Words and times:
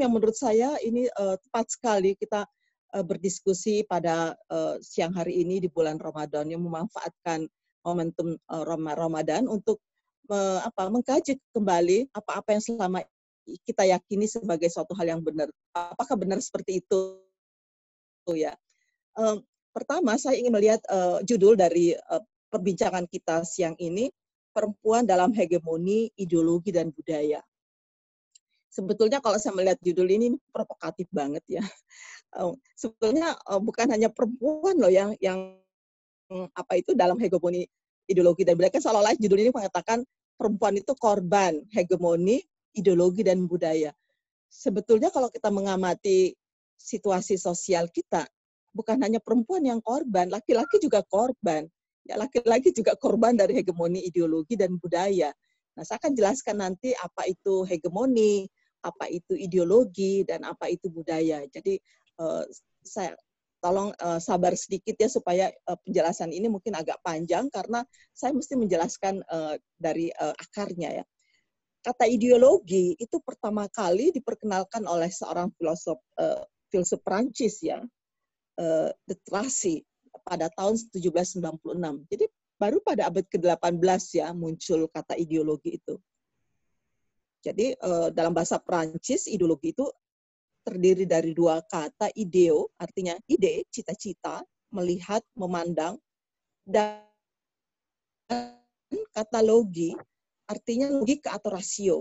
yang 0.00 0.12
menurut 0.16 0.34
saya 0.34 0.74
ini 0.80 1.06
uh, 1.20 1.36
tepat 1.36 1.76
sekali 1.76 2.16
kita 2.16 2.48
uh, 2.96 3.04
berdiskusi 3.04 3.84
pada 3.84 4.34
uh, 4.48 4.80
siang 4.80 5.12
hari 5.12 5.44
ini 5.44 5.60
di 5.60 5.68
bulan 5.68 6.00
Ramadan 6.00 6.48
yang 6.48 6.64
memanfaatkan 6.64 7.46
momentum 7.84 8.36
uh, 8.48 8.64
Ramadan 8.96 9.46
untuk 9.46 9.80
uh, 10.32 10.64
apa 10.64 10.88
mengkaji 10.88 11.36
kembali 11.52 12.12
apa-apa 12.16 12.56
yang 12.56 12.62
selama 12.64 12.98
kita 13.66 13.88
yakini 13.88 14.28
sebagai 14.28 14.68
suatu 14.70 14.94
hal 14.94 15.18
yang 15.18 15.22
benar. 15.24 15.48
Apakah 15.74 16.14
benar 16.16 16.38
seperti 16.40 16.80
itu? 16.84 17.20
Ya. 18.30 18.54
Uh, 19.16 19.42
pertama 19.74 20.14
saya 20.16 20.38
ingin 20.38 20.54
melihat 20.54 20.80
uh, 20.86 21.18
judul 21.26 21.58
dari 21.58 21.96
uh, 21.96 22.22
perbincangan 22.52 23.10
kita 23.10 23.42
siang 23.42 23.74
ini 23.80 24.10
perempuan 24.54 25.06
dalam 25.06 25.34
hegemoni 25.34 26.10
ideologi 26.18 26.74
dan 26.74 26.90
budaya 26.94 27.42
sebetulnya 28.70 29.18
kalau 29.18 29.36
saya 29.36 29.52
melihat 29.58 29.76
judul 29.82 30.06
ini 30.06 30.26
provokatif 30.54 31.10
banget 31.10 31.42
ya. 31.50 31.62
sebetulnya 32.80 33.34
bukan 33.58 33.90
hanya 33.90 34.06
perempuan 34.06 34.78
loh 34.78 34.90
yang 34.90 35.18
yang 35.18 35.58
apa 36.54 36.78
itu 36.78 36.94
dalam 36.94 37.18
hegemoni 37.18 37.66
ideologi 38.06 38.46
dan 38.46 38.54
budaya 38.54 38.70
kan 38.70 38.82
seolah-olah 38.82 39.18
judul 39.18 39.38
ini 39.42 39.50
mengatakan 39.50 40.06
perempuan 40.38 40.78
itu 40.78 40.94
korban 40.94 41.58
hegemoni 41.74 42.40
ideologi 42.72 43.26
dan 43.26 43.44
budaya. 43.44 43.90
Sebetulnya 44.50 45.10
kalau 45.12 45.30
kita 45.30 45.50
mengamati 45.50 46.34
situasi 46.74 47.38
sosial 47.38 47.86
kita, 47.90 48.26
bukan 48.74 48.98
hanya 49.02 49.22
perempuan 49.22 49.62
yang 49.62 49.78
korban, 49.84 50.30
laki-laki 50.30 50.82
juga 50.82 51.04
korban. 51.06 51.66
Ya, 52.08 52.16
laki-laki 52.16 52.72
juga 52.72 52.96
korban 52.96 53.36
dari 53.36 53.60
hegemoni 53.60 54.02
ideologi 54.08 54.56
dan 54.56 54.74
budaya. 54.80 55.30
Nah, 55.76 55.84
saya 55.86 56.00
akan 56.02 56.16
jelaskan 56.16 56.56
nanti 56.58 56.96
apa 56.96 57.28
itu 57.28 57.62
hegemoni, 57.68 58.48
apa 58.80 59.08
itu 59.08 59.36
ideologi 59.36 60.24
dan 60.24 60.44
apa 60.44 60.68
itu 60.72 60.88
budaya. 60.88 61.44
Jadi 61.48 61.76
uh, 62.20 62.44
saya 62.80 63.16
tolong 63.60 63.92
uh, 64.00 64.16
sabar 64.16 64.56
sedikit 64.56 64.96
ya 64.96 65.08
supaya 65.12 65.52
uh, 65.68 65.76
penjelasan 65.84 66.32
ini 66.32 66.48
mungkin 66.48 66.72
agak 66.74 66.98
panjang 67.04 67.52
karena 67.52 67.84
saya 68.16 68.32
mesti 68.32 68.56
menjelaskan 68.56 69.20
uh, 69.28 69.54
dari 69.76 70.08
uh, 70.16 70.32
akarnya 70.32 71.02
ya. 71.02 71.04
Kata 71.80 72.04
ideologi 72.04 72.92
itu 73.00 73.16
pertama 73.24 73.64
kali 73.72 74.12
diperkenalkan 74.12 74.84
oleh 74.84 75.08
seorang 75.08 75.48
filosof 75.56 75.96
uh, 76.20 76.44
filsuf 76.68 77.00
Prancis 77.00 77.64
ya, 77.64 77.80
uh, 78.60 78.90
de 79.08 79.14
Tracy 79.24 79.80
pada 80.24 80.52
tahun 80.52 80.76
1796. 80.92 82.12
Jadi 82.12 82.24
baru 82.60 82.84
pada 82.84 83.08
abad 83.08 83.24
ke-18 83.24 84.02
ya 84.20 84.28
muncul 84.36 84.88
kata 84.92 85.16
ideologi 85.16 85.80
itu. 85.80 85.96
Jadi 87.40 87.72
uh, 87.80 88.12
dalam 88.12 88.36
bahasa 88.36 88.60
Prancis 88.60 89.24
ideologi 89.26 89.72
itu 89.72 89.88
terdiri 90.60 91.08
dari 91.08 91.32
dua 91.32 91.64
kata 91.64 92.12
ideo 92.12 92.68
artinya 92.76 93.16
ide 93.24 93.64
cita-cita 93.72 94.44
melihat 94.76 95.24
memandang 95.32 95.96
dan 96.68 97.08
kata 99.10 99.40
logi 99.40 99.96
artinya 100.50 100.90
logika 100.90 101.38
atau 101.38 101.50
rasio. 101.54 101.98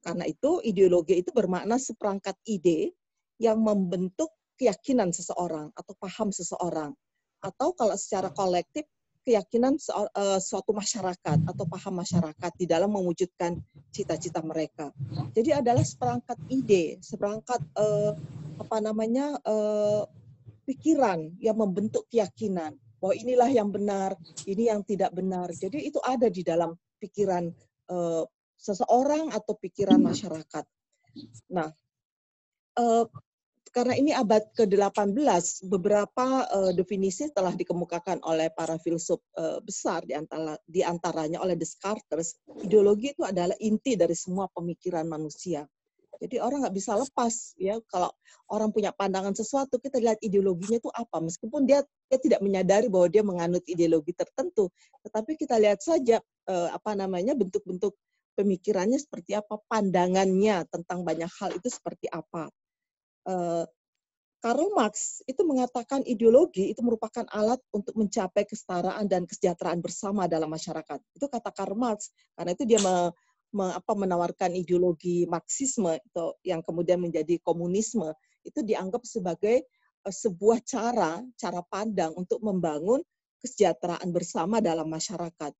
Karena 0.00 0.24
itu 0.24 0.64
ideologi 0.64 1.20
itu 1.20 1.30
bermakna 1.30 1.76
seperangkat 1.76 2.32
ide 2.48 2.96
yang 3.36 3.60
membentuk 3.60 4.32
keyakinan 4.56 5.12
seseorang 5.12 5.68
atau 5.76 5.92
paham 6.00 6.32
seseorang. 6.32 6.96
Atau 7.44 7.76
kalau 7.76 7.96
secara 8.00 8.32
kolektif 8.32 8.88
keyakinan 9.24 9.76
uh, 9.76 10.40
suatu 10.40 10.72
masyarakat 10.72 11.38
atau 11.44 11.64
paham 11.68 12.00
masyarakat 12.00 12.52
di 12.56 12.66
dalam 12.66 12.90
mewujudkan 12.92 13.60
cita-cita 13.92 14.40
mereka. 14.40 14.90
Jadi 15.36 15.52
adalah 15.52 15.84
seperangkat 15.84 16.38
ide, 16.48 16.98
seperangkat 17.04 17.60
uh, 17.76 18.16
apa 18.60 18.76
namanya 18.80 19.36
uh, 19.44 20.08
pikiran 20.64 21.32
yang 21.40 21.56
membentuk 21.60 22.08
keyakinan 22.08 22.76
bahwa 23.00 23.14
inilah 23.16 23.48
yang 23.48 23.72
benar, 23.72 24.12
ini 24.44 24.68
yang 24.68 24.84
tidak 24.84 25.12
benar. 25.16 25.48
Jadi 25.56 25.88
itu 25.88 26.00
ada 26.04 26.28
di 26.28 26.44
dalam 26.44 26.76
pikiran 27.00 27.48
uh, 27.88 28.24
seseorang 28.60 29.32
atau 29.32 29.56
pikiran 29.56 29.96
masyarakat. 30.00 30.64
Nah, 31.48 31.72
uh, 32.76 33.04
karena 33.70 33.94
ini 33.94 34.10
abad 34.10 34.50
ke-18, 34.58 35.70
beberapa 35.70 36.42
uh, 36.50 36.72
definisi 36.74 37.30
telah 37.30 37.54
dikemukakan 37.54 38.18
oleh 38.26 38.50
para 38.50 38.74
filsuf 38.82 39.22
uh, 39.38 39.62
besar 39.62 40.02
di 40.02 40.10
antara 40.10 40.58
di 40.66 40.82
antaranya 40.82 41.38
oleh 41.38 41.54
Descartes. 41.54 42.34
Ideologi 42.66 43.14
itu 43.14 43.22
adalah 43.22 43.54
inti 43.62 43.94
dari 43.94 44.18
semua 44.18 44.50
pemikiran 44.50 45.06
manusia. 45.06 45.62
Jadi 46.20 46.36
orang 46.36 46.66
nggak 46.66 46.76
bisa 46.76 46.98
lepas 46.98 47.56
ya 47.56 47.80
kalau 47.88 48.12
orang 48.52 48.68
punya 48.74 48.92
pandangan 48.92 49.32
sesuatu 49.32 49.80
kita 49.80 49.96
lihat 49.96 50.20
ideologinya 50.20 50.76
itu 50.76 50.92
apa 50.92 51.16
meskipun 51.16 51.64
dia 51.64 51.80
dia 52.12 52.18
tidak 52.20 52.44
menyadari 52.44 52.92
bahwa 52.92 53.08
dia 53.08 53.24
menganut 53.24 53.64
ideologi 53.64 54.12
tertentu 54.12 54.68
tetapi 55.00 55.40
kita 55.40 55.56
lihat 55.56 55.80
saja 55.80 56.20
uh, 56.44 56.68
apa 56.76 56.92
namanya 56.92 57.32
bentuk-bentuk 57.32 57.96
pemikirannya 58.36 59.00
seperti 59.00 59.32
apa 59.32 59.64
pandangannya 59.64 60.68
tentang 60.68 61.08
banyak 61.08 61.32
hal 61.40 61.56
itu 61.56 61.72
seperti 61.72 62.12
apa 62.12 62.52
uh, 63.28 63.64
Karl 64.40 64.72
Marx 64.72 65.20
itu 65.28 65.44
mengatakan 65.44 66.00
ideologi 66.08 66.72
itu 66.72 66.80
merupakan 66.80 67.28
alat 67.28 67.60
untuk 67.76 67.92
mencapai 67.92 68.48
kesetaraan 68.48 69.04
dan 69.04 69.28
kesejahteraan 69.28 69.84
bersama 69.84 70.24
dalam 70.24 70.48
masyarakat. 70.48 70.96
Itu 71.12 71.28
kata 71.28 71.52
Karl 71.52 71.76
Marx. 71.76 72.08
Karena 72.32 72.56
itu 72.56 72.64
dia 72.64 72.80
me, 72.80 73.12
me, 73.52 73.68
apa, 73.76 73.92
menawarkan 73.92 74.56
ideologi 74.56 75.28
Marxisme 75.28 75.92
itu 76.00 76.26
yang 76.48 76.64
kemudian 76.64 77.04
menjadi 77.04 77.36
komunisme 77.44 78.08
itu 78.40 78.64
dianggap 78.64 79.04
sebagai 79.04 79.68
uh, 80.08 80.14
sebuah 80.14 80.64
cara 80.64 81.20
cara 81.36 81.60
pandang 81.68 82.16
untuk 82.16 82.40
membangun 82.40 83.04
kesejahteraan 83.44 84.08
bersama 84.08 84.64
dalam 84.64 84.88
masyarakat. 84.88 85.52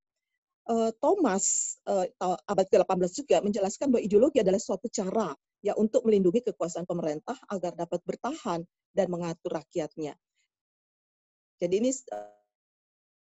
Uh, 0.71 0.95
Thomas 1.03 1.75
uh, 1.91 2.07
abad 2.47 2.67
ke-18 2.71 3.11
juga 3.11 3.43
menjelaskan 3.43 3.91
bahwa 3.91 4.07
ideologi 4.07 4.39
adalah 4.39 4.63
suatu 4.63 4.87
cara 4.87 5.35
ya 5.67 5.75
untuk 5.75 6.07
melindungi 6.07 6.47
kekuasaan 6.47 6.87
pemerintah 6.87 7.35
agar 7.51 7.75
dapat 7.75 7.99
bertahan 8.07 8.63
dan 8.95 9.07
mengatur 9.11 9.59
rakyatnya. 9.59 10.15
Jadi 11.59 11.75
ini 11.75 11.91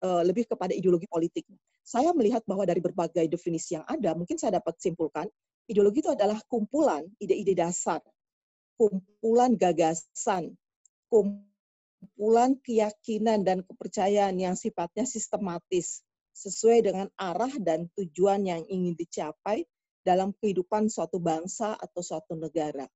uh, 0.07 0.23
lebih 0.23 0.47
kepada 0.47 0.73
ideologi 0.73 1.11
politik. 1.11 1.43
Saya 1.83 2.15
melihat 2.15 2.47
bahwa 2.47 2.63
dari 2.63 2.79
berbagai 2.79 3.27
definisi 3.27 3.75
yang 3.75 3.83
ada, 3.83 4.15
mungkin 4.15 4.39
saya 4.39 4.63
dapat 4.63 4.79
simpulkan, 4.79 5.27
ideologi 5.67 6.07
itu 6.07 6.11
adalah 6.15 6.39
kumpulan 6.47 7.03
ide-ide 7.19 7.59
dasar, 7.59 7.99
kumpulan 8.79 9.59
gagasan, 9.59 10.55
kumpulan 11.11 12.55
keyakinan 12.63 13.43
dan 13.43 13.67
kepercayaan 13.67 14.39
yang 14.39 14.55
sifatnya 14.55 15.03
sistematis, 15.03 16.07
sesuai 16.41 16.89
dengan 16.89 17.07
arah 17.21 17.53
dan 17.61 17.93
tujuan 18.01 18.49
yang 18.49 18.65
ingin 18.65 18.97
dicapai 18.97 19.69
dalam 20.01 20.33
kehidupan 20.41 20.89
suatu 20.89 21.21
bangsa 21.21 21.77
atau 21.77 22.01
suatu 22.01 22.33
negara. 22.33 22.89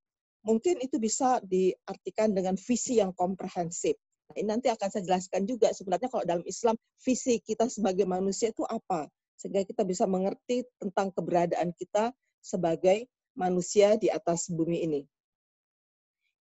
Mungkin 0.44 0.80
itu 0.80 0.96
bisa 0.96 1.40
diartikan 1.44 2.32
dengan 2.32 2.56
visi 2.56 3.00
yang 3.00 3.12
komprehensif. 3.12 3.96
Nah, 4.28 4.34
ini 4.40 4.48
nanti 4.48 4.72
akan 4.72 4.88
saya 4.88 5.04
jelaskan 5.04 5.44
juga 5.44 5.72
sebenarnya 5.76 6.08
kalau 6.08 6.24
dalam 6.24 6.44
Islam 6.48 6.80
visi 7.04 7.40
kita 7.44 7.68
sebagai 7.68 8.08
manusia 8.08 8.48
itu 8.48 8.64
apa 8.64 9.08
sehingga 9.36 9.68
kita 9.68 9.84
bisa 9.84 10.08
mengerti 10.08 10.64
tentang 10.80 11.12
keberadaan 11.12 11.76
kita 11.76 12.12
sebagai 12.40 13.04
manusia 13.36 14.00
di 14.00 14.08
atas 14.08 14.48
bumi 14.48 14.84
ini. 14.84 15.00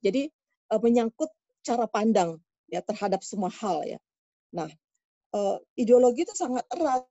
Jadi 0.04 0.32
eh, 0.72 0.80
menyangkut 0.80 1.32
cara 1.64 1.88
pandang 1.88 2.40
ya 2.72 2.80
terhadap 2.84 3.24
semua 3.24 3.52
hal 3.52 3.84
ya. 3.88 4.00
Nah, 4.52 4.70
eh, 5.34 5.58
ideologi 5.82 6.24
itu 6.26 6.34
sangat 6.38 6.66
erat 6.72 7.04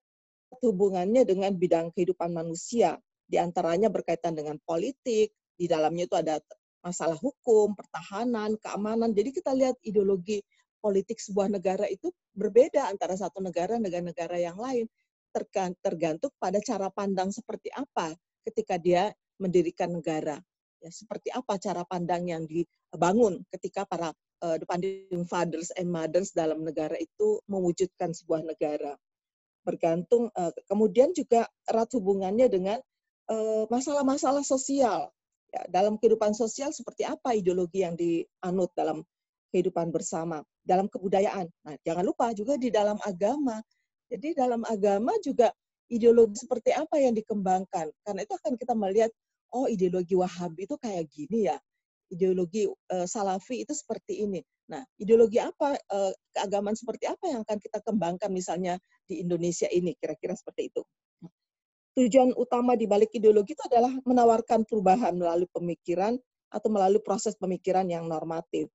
hubungannya 0.62 1.26
dengan 1.26 1.52
bidang 1.56 1.90
kehidupan 1.96 2.30
manusia 2.30 3.00
di 3.32 3.40
antaranya 3.40 3.88
berkaitan 3.88 4.36
dengan 4.36 4.60
politik, 4.60 5.32
di 5.56 5.64
dalamnya 5.64 6.04
itu 6.04 6.16
ada 6.20 6.36
masalah 6.84 7.16
hukum, 7.16 7.72
pertahanan, 7.72 8.60
keamanan. 8.60 9.14
Jadi 9.16 9.30
kita 9.32 9.56
lihat 9.56 9.80
ideologi 9.86 10.44
politik 10.82 11.16
sebuah 11.16 11.48
negara 11.48 11.86
itu 11.88 12.10
berbeda 12.34 12.90
antara 12.90 13.16
satu 13.16 13.40
negara 13.40 13.78
dengan 13.78 14.12
negara 14.12 14.36
yang 14.36 14.58
lain. 14.60 14.84
Tergantung 15.80 16.28
pada 16.36 16.60
cara 16.60 16.92
pandang 16.92 17.32
seperti 17.32 17.72
apa 17.72 18.12
ketika 18.44 18.76
dia 18.76 19.08
mendirikan 19.40 19.96
negara. 19.96 20.36
Ya, 20.82 20.90
seperti 20.90 21.30
apa 21.32 21.56
cara 21.56 21.86
pandang 21.86 22.26
yang 22.28 22.44
dibangun 22.44 23.40
ketika 23.48 23.86
para 23.86 24.12
uh, 24.42 24.58
the 24.58 24.66
founding 24.66 25.24
fathers 25.24 25.70
and 25.78 25.88
mothers 25.88 26.34
dalam 26.34 26.66
negara 26.66 26.98
itu 26.98 27.40
mewujudkan 27.48 28.12
sebuah 28.12 28.44
negara. 28.44 28.98
Bergantung, 29.62 30.28
uh, 30.34 30.50
kemudian 30.66 31.14
juga 31.14 31.46
erat 31.70 31.88
hubungannya 31.94 32.50
dengan 32.50 32.78
Eh, 33.30 33.64
masalah-masalah 33.70 34.42
sosial. 34.42 35.08
Ya, 35.52 35.62
dalam 35.68 36.00
kehidupan 36.00 36.32
sosial 36.32 36.72
seperti 36.72 37.04
apa 37.04 37.36
ideologi 37.36 37.84
yang 37.84 37.92
dianut 37.92 38.72
dalam 38.72 39.04
kehidupan 39.52 39.92
bersama, 39.92 40.40
dalam 40.64 40.88
kebudayaan. 40.88 41.44
Nah, 41.64 41.76
jangan 41.84 42.04
lupa 42.08 42.32
juga 42.32 42.56
di 42.56 42.72
dalam 42.72 42.96
agama. 43.04 43.60
Jadi 44.08 44.32
dalam 44.32 44.64
agama 44.64 45.12
juga 45.20 45.52
ideologi 45.92 46.40
seperti 46.40 46.72
apa 46.72 46.96
yang 47.00 47.12
dikembangkan. 47.12 47.92
Karena 48.00 48.20
itu 48.24 48.32
akan 48.32 48.52
kita 48.56 48.72
melihat, 48.72 49.12
oh 49.52 49.68
ideologi 49.68 50.16
Wahabi 50.16 50.64
itu 50.64 50.76
kayak 50.80 51.04
gini 51.12 51.52
ya. 51.52 51.56
Ideologi 52.12 52.68
uh, 52.68 53.06
salafi 53.08 53.64
itu 53.64 53.72
seperti 53.72 54.22
ini. 54.22 54.44
Nah, 54.68 54.84
ideologi 55.00 55.40
apa 55.40 55.74
uh, 55.74 56.12
keagamaan 56.36 56.76
seperti 56.76 57.08
apa 57.08 57.24
yang 57.28 57.40
akan 57.42 57.58
kita 57.58 57.80
kembangkan 57.80 58.30
misalnya 58.30 58.76
di 59.08 59.24
Indonesia 59.24 59.66
ini 59.72 59.96
kira-kira 59.96 60.36
seperti 60.36 60.68
itu. 60.68 60.82
Tujuan 61.92 62.32
utama 62.40 62.72
di 62.72 62.88
balik 62.88 63.12
ideologi 63.12 63.52
itu 63.52 63.64
adalah 63.68 63.92
menawarkan 64.08 64.64
perubahan 64.64 65.12
melalui 65.12 65.48
pemikiran 65.52 66.16
atau 66.48 66.68
melalui 66.72 67.00
proses 67.04 67.36
pemikiran 67.36 67.84
yang 67.88 68.08
normatif. 68.08 68.68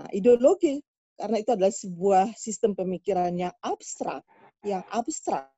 Nah, 0.00 0.08
ideologi 0.12 0.80
karena 1.16 1.40
itu 1.40 1.50
adalah 1.52 1.72
sebuah 1.72 2.26
sistem 2.36 2.72
pemikiran 2.72 3.32
yang 3.36 3.54
abstrak, 3.60 4.24
yang 4.64 4.82
abstrak 4.90 5.52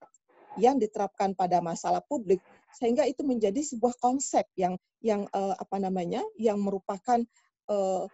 yang 0.57 0.81
diterapkan 0.81 1.37
pada 1.37 1.61
masalah 1.61 2.01
publik 2.05 2.41
sehingga 2.77 3.05
itu 3.09 3.25
menjadi 3.25 3.61
sebuah 3.61 3.97
konsep 4.01 4.45
yang 4.57 4.77
yang 5.01 5.25
uh, 5.33 5.57
apa 5.57 5.77
namanya 5.81 6.25
yang 6.37 6.61
merupakan 6.61 7.21
uh, 7.69 8.05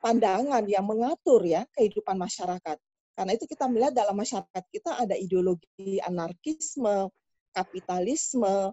pandangan 0.00 0.64
yang 0.66 0.84
mengatur 0.86 1.44
ya 1.44 1.66
kehidupan 1.76 2.16
masyarakat. 2.16 2.76
Karena 3.14 3.32
itu 3.36 3.44
kita 3.44 3.68
melihat 3.68 3.92
dalam 3.92 4.16
masyarakat 4.16 4.64
kita 4.72 4.96
ada 4.96 5.12
ideologi 5.12 6.00
anarkisme, 6.00 7.12
kapitalisme, 7.52 8.72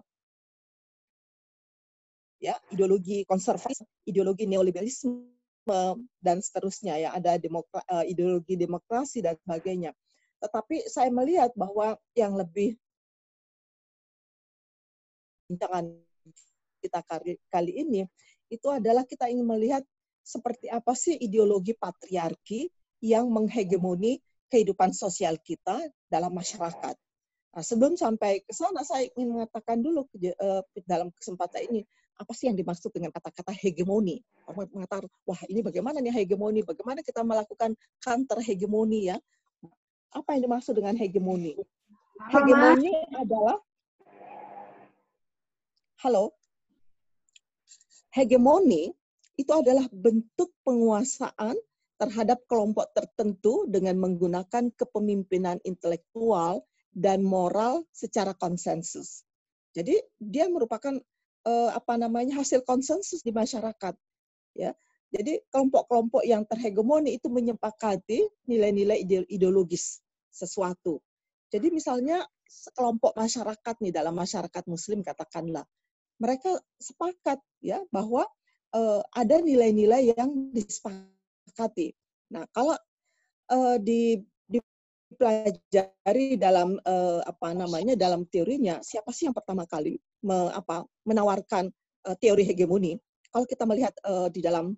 ya 2.40 2.56
ideologi 2.72 3.26
konservatif, 3.28 3.84
ideologi 4.08 4.48
neoliberalisme 4.48 5.26
dan 6.24 6.40
seterusnya 6.40 6.96
ya 6.96 7.12
ada 7.12 7.36
demokra, 7.36 7.84
uh, 7.92 8.04
ideologi 8.08 8.56
demokrasi 8.56 9.20
dan 9.20 9.36
sebagainya. 9.44 9.92
Tetapi 10.40 10.88
saya 10.88 11.12
melihat 11.12 11.52
bahwa 11.52 11.98
yang 12.16 12.32
lebih 12.38 12.78
bincangan 15.48 15.84
kita 16.78 17.00
kali, 17.02 17.40
kali 17.50 17.72
ini 17.74 18.06
itu 18.48 18.68
adalah 18.68 19.04
kita 19.04 19.28
ingin 19.28 19.44
melihat 19.44 19.82
seperti 20.24 20.68
apa 20.68 20.92
sih 20.92 21.16
ideologi 21.16 21.72
patriarki 21.72 22.68
yang 23.00 23.32
menghegemoni 23.32 24.20
kehidupan 24.48 24.92
sosial 24.92 25.40
kita 25.40 25.80
dalam 26.08 26.32
masyarakat. 26.32 26.96
Nah, 27.48 27.64
sebelum 27.64 27.96
sampai 27.96 28.44
ke 28.44 28.52
sana, 28.52 28.84
saya 28.84 29.08
ingin 29.16 29.40
mengatakan 29.40 29.80
dulu 29.80 30.04
uh, 30.04 30.62
dalam 30.84 31.08
kesempatan 31.16 31.68
ini, 31.72 31.80
apa 32.18 32.32
sih 32.36 32.50
yang 32.50 32.56
dimaksud 32.58 32.92
dengan 32.92 33.08
kata-kata 33.14 33.54
hegemoni? 33.56 34.20
Orang 34.44 34.68
mengatakan, 34.72 35.08
wah 35.24 35.40
ini 35.48 35.64
bagaimana 35.64 36.02
nih 36.02 36.12
hegemoni? 36.12 36.60
Bagaimana 36.64 37.00
kita 37.00 37.24
melakukan 37.24 37.72
counter 38.02 38.38
hegemoni 38.44 39.12
ya? 39.12 39.16
Apa 40.12 40.36
yang 40.36 40.48
dimaksud 40.50 40.76
dengan 40.76 40.96
hegemoni? 40.96 41.56
Hegemoni 42.32 42.92
adalah 43.16 43.56
Halo. 45.98 46.30
Hegemoni 48.14 48.86
itu 49.34 49.50
adalah 49.50 49.82
bentuk 49.90 50.54
penguasaan 50.62 51.58
terhadap 51.98 52.38
kelompok 52.46 52.94
tertentu 52.94 53.66
dengan 53.66 53.98
menggunakan 53.98 54.70
kepemimpinan 54.78 55.58
intelektual 55.66 56.62
dan 56.94 57.26
moral 57.26 57.82
secara 57.90 58.30
konsensus. 58.38 59.26
Jadi 59.74 59.98
dia 60.22 60.46
merupakan 60.46 60.94
eh, 61.42 61.70
apa 61.74 61.98
namanya 61.98 62.38
hasil 62.38 62.62
konsensus 62.62 63.26
di 63.26 63.34
masyarakat, 63.34 63.98
ya. 64.54 64.70
Jadi 65.10 65.42
kelompok-kelompok 65.50 66.22
yang 66.22 66.46
terhegemoni 66.46 67.18
itu 67.18 67.26
menyepakati 67.26 68.22
nilai-nilai 68.46 69.02
ideologis 69.26 69.98
sesuatu. 70.30 71.02
Jadi 71.50 71.74
misalnya 71.74 72.22
kelompok 72.70 73.18
masyarakat 73.18 73.74
nih 73.82 73.90
dalam 73.90 74.14
masyarakat 74.14 74.62
Muslim 74.70 75.02
katakanlah 75.02 75.66
mereka 76.18 76.50
sepakat 76.78 77.38
ya 77.62 77.82
bahwa 77.94 78.26
uh, 78.74 79.00
ada 79.14 79.38
nilai-nilai 79.38 80.14
yang 80.14 80.50
disepakati. 80.52 81.94
Nah, 82.34 82.44
kalau 82.52 82.74
uh, 83.54 83.76
di 83.80 84.20
dipelajari 84.48 86.36
dalam 86.36 86.76
uh, 86.84 87.24
apa 87.24 87.56
namanya 87.56 87.96
dalam 87.96 88.28
teorinya 88.28 88.82
siapa 88.84 89.08
sih 89.14 89.30
yang 89.30 89.36
pertama 89.36 89.64
kali 89.64 89.96
me, 90.26 90.52
apa 90.52 90.84
menawarkan 91.08 91.72
uh, 92.04 92.16
teori 92.18 92.44
hegemoni? 92.44 92.98
Kalau 93.32 93.46
kita 93.48 93.64
melihat 93.64 93.94
uh, 94.04 94.28
di 94.28 94.44
dalam 94.44 94.76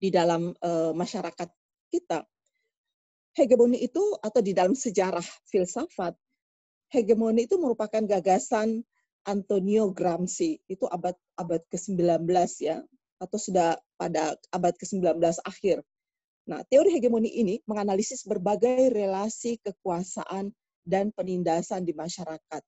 di 0.00 0.08
dalam 0.08 0.54
uh, 0.62 0.92
masyarakat 0.96 1.48
kita 1.90 2.24
hegemoni 3.34 3.82
itu 3.82 4.00
atau 4.22 4.40
di 4.42 4.52
dalam 4.54 4.74
sejarah 4.74 5.24
filsafat 5.50 6.14
hegemoni 6.90 7.46
itu 7.46 7.56
merupakan 7.56 8.02
gagasan 8.02 8.82
Antonio 9.28 9.92
Gramsci 9.92 10.60
itu 10.68 10.88
abad 10.88 11.16
abad 11.36 11.60
ke-19 11.68 12.24
ya 12.60 12.80
atau 13.20 13.36
sudah 13.36 13.76
pada 14.00 14.36
abad 14.48 14.72
ke-19 14.80 15.20
akhir. 15.44 15.84
Nah, 16.48 16.64
teori 16.66 16.90
hegemoni 16.96 17.30
ini 17.36 17.60
menganalisis 17.68 18.24
berbagai 18.24 18.90
relasi 18.90 19.60
kekuasaan 19.60 20.50
dan 20.88 21.12
penindasan 21.12 21.84
di 21.84 21.92
masyarakat. 21.92 22.62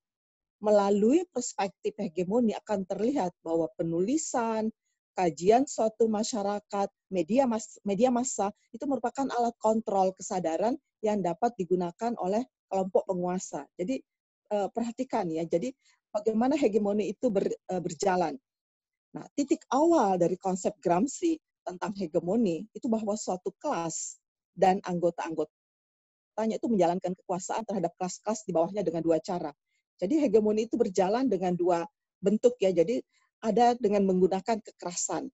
Melalui 0.62 1.26
perspektif 1.32 1.96
hegemoni 1.98 2.54
akan 2.54 2.86
terlihat 2.86 3.34
bahwa 3.42 3.66
penulisan, 3.74 4.70
kajian 5.16 5.66
suatu 5.66 6.06
masyarakat, 6.06 6.88
media 7.10 7.48
mas, 7.48 7.80
media 7.82 8.12
massa 8.12 8.52
itu 8.70 8.84
merupakan 8.86 9.26
alat 9.34 9.56
kontrol 9.58 10.14
kesadaran 10.14 10.76
yang 11.02 11.18
dapat 11.18 11.50
digunakan 11.58 12.14
oleh 12.20 12.46
kelompok 12.70 13.08
penguasa. 13.08 13.66
Jadi 13.74 13.98
eh, 14.52 14.68
perhatikan 14.70 15.26
ya. 15.32 15.42
Jadi 15.48 15.74
bagaimana 16.12 16.54
hegemoni 16.54 17.10
itu 17.16 17.32
ber, 17.32 17.48
uh, 17.48 17.82
berjalan. 17.82 18.36
Nah, 19.12 19.24
titik 19.36 19.64
awal 19.72 20.16
dari 20.20 20.36
konsep 20.36 20.76
Gramsci 20.80 21.36
tentang 21.64 21.92
hegemoni 21.96 22.64
itu 22.72 22.86
bahwa 22.88 23.16
suatu 23.16 23.52
kelas 23.60 24.20
dan 24.52 24.80
anggota-anggotanya 24.84 26.56
itu 26.60 26.68
menjalankan 26.68 27.12
kekuasaan 27.16 27.64
terhadap 27.64 27.92
kelas-kelas 27.96 28.44
di 28.44 28.52
bawahnya 28.52 28.84
dengan 28.84 29.00
dua 29.04 29.20
cara. 29.20 29.52
Jadi 30.00 30.18
hegemoni 30.20 30.68
itu 30.68 30.76
berjalan 30.76 31.28
dengan 31.28 31.56
dua 31.56 31.84
bentuk 32.20 32.56
ya. 32.60 32.72
Jadi 32.72 33.00
ada 33.42 33.74
dengan 33.76 34.06
menggunakan 34.06 34.58
kekerasan. 34.62 35.28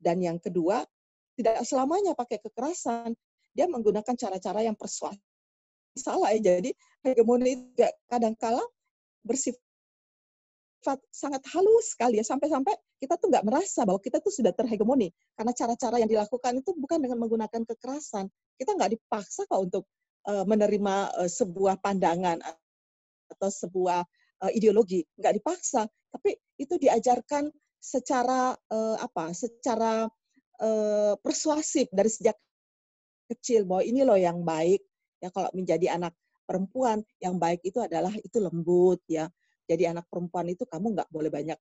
Dan 0.00 0.16
yang 0.24 0.40
kedua, 0.40 0.84
tidak 1.36 1.60
selamanya 1.68 2.16
pakai 2.16 2.40
kekerasan. 2.40 3.12
Dia 3.52 3.66
menggunakan 3.68 4.14
cara-cara 4.16 4.64
yang 4.64 4.78
persuasif. 4.78 5.20
Salah 5.98 6.32
ya. 6.32 6.62
Jadi 6.62 6.72
hegemoni 7.04 7.74
kadang-kala 8.08 8.62
bersifat 9.26 9.60
sangat 11.12 11.42
halus 11.52 11.94
sekali 11.94 12.18
ya. 12.18 12.24
Sampai-sampai 12.24 12.72
kita 13.00 13.16
tuh 13.20 13.28
nggak 13.32 13.44
merasa 13.44 13.84
bahwa 13.84 14.00
kita 14.00 14.18
tuh 14.18 14.32
sudah 14.32 14.52
terhegemoni. 14.52 15.12
Karena 15.36 15.52
cara-cara 15.52 15.96
yang 16.00 16.10
dilakukan 16.10 16.60
itu 16.60 16.72
bukan 16.76 16.98
dengan 17.00 17.18
menggunakan 17.20 17.62
kekerasan. 17.68 18.28
Kita 18.56 18.76
nggak 18.76 18.96
dipaksa 18.96 19.44
kok 19.48 19.60
untuk 19.60 19.84
uh, 20.28 20.44
menerima 20.48 21.24
uh, 21.24 21.30
sebuah 21.30 21.80
pandangan 21.80 22.40
atau 23.30 23.48
sebuah 23.48 24.00
uh, 24.44 24.50
ideologi. 24.52 25.04
Nggak 25.16 25.40
dipaksa. 25.40 25.86
Tapi 26.10 26.34
itu 26.60 26.74
diajarkan 26.80 27.52
secara 27.80 28.56
uh, 28.56 28.96
apa? 29.00 29.32
Secara 29.36 30.08
uh, 30.60 31.14
persuasif 31.20 31.88
dari 31.92 32.08
sejak 32.08 32.36
kecil 33.30 33.68
bahwa 33.68 33.84
ini 33.84 34.02
loh 34.02 34.18
yang 34.18 34.42
baik. 34.42 34.82
Ya 35.20 35.28
kalau 35.28 35.52
menjadi 35.52 36.00
anak 36.00 36.16
perempuan 36.48 37.04
yang 37.22 37.36
baik 37.36 37.62
itu 37.62 37.78
adalah 37.78 38.10
itu 38.16 38.40
lembut 38.42 38.98
ya 39.06 39.30
jadi 39.70 39.94
anak 39.94 40.10
perempuan 40.10 40.50
itu 40.50 40.66
kamu 40.66 40.98
nggak 40.98 41.14
boleh 41.14 41.30
banyak 41.30 41.58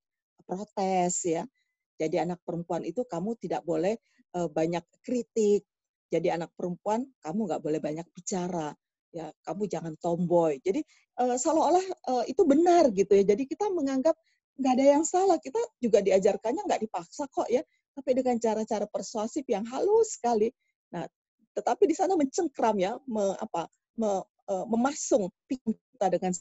protes 0.50 1.30
ya. 1.30 1.46
Jadi 2.01 2.18
anak 2.18 2.42
perempuan 2.42 2.82
itu 2.82 3.06
kamu 3.06 3.38
tidak 3.38 3.62
boleh 3.62 4.01
uh, 4.34 4.50
banyak 4.50 4.82
kritik. 5.06 5.62
Jadi 6.10 6.34
anak 6.34 6.50
perempuan 6.58 7.06
kamu 7.22 7.39
nggak 7.46 7.62
boleh 7.62 7.78
banyak 7.78 8.08
bicara. 8.10 8.74
Ya, 9.13 9.30
kamu 9.46 9.70
jangan 9.70 9.94
tomboy. 10.01 10.58
Jadi 10.66 10.82
uh, 11.22 11.38
seolah-olah 11.38 11.86
uh, 12.10 12.24
itu 12.25 12.42
benar 12.50 12.89
gitu 12.98 13.13
ya. 13.13 13.22
Jadi 13.30 13.46
kita 13.46 13.70
menganggap 13.70 14.18
nggak 14.58 14.74
ada 14.74 14.86
yang 14.98 15.06
salah. 15.06 15.38
Kita 15.38 15.62
juga 15.78 16.01
diajarkannya 16.01 16.66
nggak 16.66 16.82
dipaksa 16.89 17.30
kok 17.30 17.46
ya. 17.46 17.62
Tapi 17.94 18.10
dengan 18.18 18.42
cara-cara 18.42 18.89
persuasif 18.89 19.46
yang 19.46 19.70
halus 19.70 20.18
sekali. 20.18 20.50
Nah, 20.89 21.06
tetapi 21.54 21.86
di 21.86 21.94
sana 21.94 22.18
mencengkram 22.18 22.80
ya, 22.82 22.98
me, 23.06 23.38
apa, 23.38 23.70
me, 24.01 24.24
uh, 24.50 24.66
memasung 24.66 25.30
kita 25.46 26.08
dengan 26.10 26.32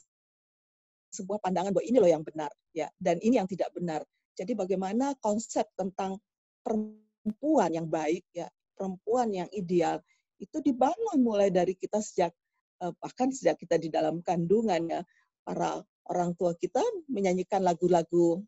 sebuah 1.09 1.41
pandangan 1.41 1.73
bahwa 1.73 1.85
ini 1.85 1.97
loh 1.97 2.09
yang 2.09 2.23
benar 2.25 2.49
ya 2.73 2.87
dan 3.01 3.17
ini 3.21 3.41
yang 3.41 3.49
tidak 3.49 3.73
benar. 3.73 4.01
Jadi 4.37 4.55
bagaimana 4.55 5.17
konsep 5.19 5.67
tentang 5.75 6.15
perempuan 6.63 7.75
yang 7.75 7.89
baik 7.89 8.23
ya, 8.31 8.47
perempuan 8.77 9.33
yang 9.35 9.49
ideal 9.51 9.99
itu 10.39 10.63
dibangun 10.63 11.19
mulai 11.19 11.51
dari 11.51 11.75
kita 11.75 11.99
sejak 11.99 12.31
eh, 12.79 12.93
bahkan 13.03 13.29
sejak 13.29 13.59
kita 13.59 13.75
di 13.75 13.91
dalam 13.91 14.23
kandungan 14.23 14.81
ya 14.87 15.01
para 15.43 15.83
orang 16.07 16.31
tua 16.39 16.55
kita 16.55 16.79
menyanyikan 17.11 17.61
lagu-lagu 17.61 18.39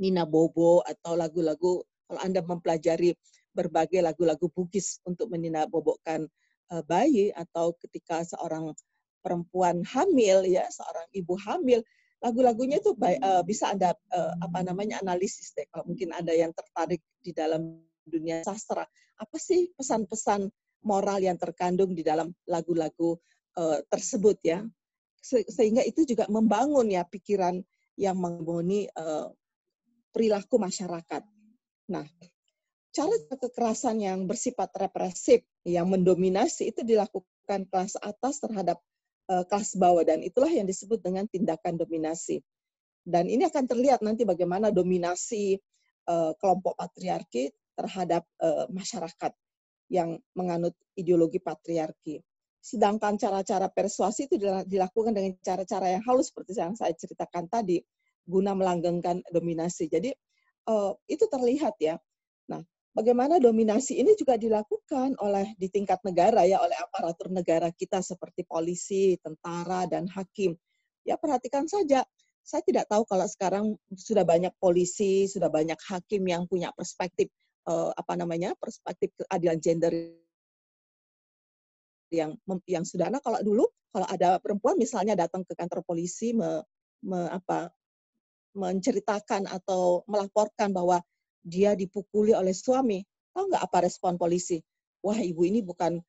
Nina 0.00 0.24
Bobo 0.26 0.80
atau 0.82 1.14
lagu-lagu 1.14 1.84
kalau 2.08 2.20
Anda 2.24 2.40
mempelajari 2.42 3.14
berbagai 3.54 4.02
lagu-lagu 4.02 4.50
Bugis 4.50 4.98
untuk 5.06 5.30
menina 5.30 5.68
bobokkan 5.68 6.24
eh, 6.72 6.82
bayi 6.88 7.30
atau 7.36 7.76
ketika 7.76 8.24
seorang 8.24 8.72
perempuan 9.24 9.80
hamil 9.88 10.44
ya 10.44 10.68
seorang 10.68 11.06
ibu 11.16 11.36
hamil 11.40 11.80
lagu-lagunya 12.22 12.78
itu 12.80 12.94
baik, 12.94 13.20
uh, 13.20 13.42
bisa 13.42 13.72
anda 13.72 13.92
uh, 14.14 14.32
apa 14.40 14.62
namanya 14.64 15.00
analisis 15.02 15.52
deh 15.56 15.66
kalau 15.68 15.88
mungkin 15.88 16.14
ada 16.14 16.30
yang 16.30 16.54
tertarik 16.54 17.02
di 17.20 17.32
dalam 17.34 17.80
dunia 18.04 18.44
sastra. 18.44 18.84
Apa 19.18 19.36
sih 19.40 19.72
pesan-pesan 19.74 20.48
moral 20.84 21.24
yang 21.24 21.40
terkandung 21.40 21.96
di 21.96 22.04
dalam 22.04 22.32
lagu-lagu 22.48 23.16
uh, 23.56 23.78
tersebut 23.88 24.38
ya? 24.44 24.60
Se 25.24 25.40
sehingga 25.48 25.80
itu 25.84 26.04
juga 26.04 26.28
membangun 26.28 26.88
ya 26.92 27.04
pikiran 27.04 27.60
yang 27.96 28.18
mengguni 28.18 28.90
uh, 28.92 29.32
perilaku 30.12 30.60
masyarakat. 30.60 31.22
Nah, 31.90 32.06
cara 32.94 33.14
kekerasan 33.34 33.98
yang 33.98 34.30
bersifat 34.30 34.70
represif 34.78 35.42
yang 35.66 35.90
mendominasi 35.90 36.70
itu 36.70 36.86
dilakukan 36.86 37.66
kelas 37.68 37.98
atas 37.98 38.38
terhadap 38.38 38.78
kelas 39.24 39.80
bawah 39.80 40.04
dan 40.04 40.20
itulah 40.20 40.52
yang 40.52 40.68
disebut 40.68 41.00
dengan 41.00 41.24
tindakan 41.24 41.80
dominasi. 41.80 42.44
Dan 43.04 43.28
ini 43.28 43.44
akan 43.44 43.68
terlihat 43.68 44.00
nanti 44.00 44.24
bagaimana 44.24 44.72
dominasi 44.72 45.60
uh, 46.08 46.32
kelompok 46.40 46.76
patriarki 46.76 47.52
terhadap 47.76 48.24
uh, 48.40 48.64
masyarakat 48.72 49.32
yang 49.92 50.16
menganut 50.32 50.72
ideologi 50.96 51.36
patriarki. 51.40 52.20
Sedangkan 52.64 53.20
cara-cara 53.20 53.68
persuasi 53.68 54.24
itu 54.24 54.40
dilakukan 54.64 55.12
dengan 55.12 55.36
cara-cara 55.44 55.92
yang 55.92 56.02
halus 56.08 56.32
seperti 56.32 56.56
yang 56.56 56.72
saya 56.72 56.96
ceritakan 56.96 57.44
tadi, 57.44 57.84
guna 58.24 58.56
melanggengkan 58.56 59.20
dominasi. 59.28 59.92
Jadi 59.92 60.08
itu 61.12 61.24
terlihat 61.28 61.76
ya. 61.76 62.00
Nah, 62.48 62.64
bagaimana 62.94 63.42
dominasi 63.42 63.98
ini 63.98 64.14
juga 64.14 64.38
dilakukan 64.38 65.18
oleh 65.18 65.52
di 65.58 65.66
tingkat 65.68 66.00
negara 66.06 66.46
ya 66.46 66.62
oleh 66.62 66.78
aparatur 66.78 67.28
negara 67.34 67.68
kita 67.74 68.00
seperti 68.00 68.46
polisi, 68.46 69.18
tentara 69.18 69.84
dan 69.90 70.06
hakim. 70.08 70.54
Ya 71.02 71.18
perhatikan 71.18 71.66
saja. 71.66 72.06
Saya 72.44 72.62
tidak 72.62 72.88
tahu 72.88 73.04
kalau 73.08 73.26
sekarang 73.26 73.74
sudah 73.92 74.22
banyak 74.22 74.52
polisi, 74.62 75.26
sudah 75.26 75.48
banyak 75.48 75.76
hakim 75.90 76.22
yang 76.28 76.44
punya 76.46 76.70
perspektif 76.76 77.28
uh, 77.66 77.90
apa 77.96 78.14
namanya 78.14 78.52
perspektif 78.56 79.10
keadilan 79.16 79.58
gender 79.60 79.92
yang 82.12 82.36
yang 82.68 82.84
sederhana. 82.86 83.18
Kalau 83.18 83.40
dulu 83.40 83.64
kalau 83.90 84.06
ada 84.10 84.38
perempuan 84.38 84.76
misalnya 84.76 85.16
datang 85.16 85.42
ke 85.46 85.56
kantor 85.56 85.86
polisi 85.86 86.34
me, 86.34 86.60
me, 87.06 87.30
apa, 87.30 87.70
menceritakan 88.54 89.46
atau 89.46 90.02
melaporkan 90.10 90.70
bahwa 90.74 90.98
dia 91.44 91.76
dipukuli 91.76 92.32
oleh 92.32 92.56
suami, 92.56 93.04
tahu 93.36 93.52
nggak 93.52 93.62
apa 93.62 93.78
respon 93.84 94.16
polisi? 94.16 94.58
Wah, 95.04 95.20
ibu 95.20 95.44
ini 95.44 95.60
bukan 95.60 96.00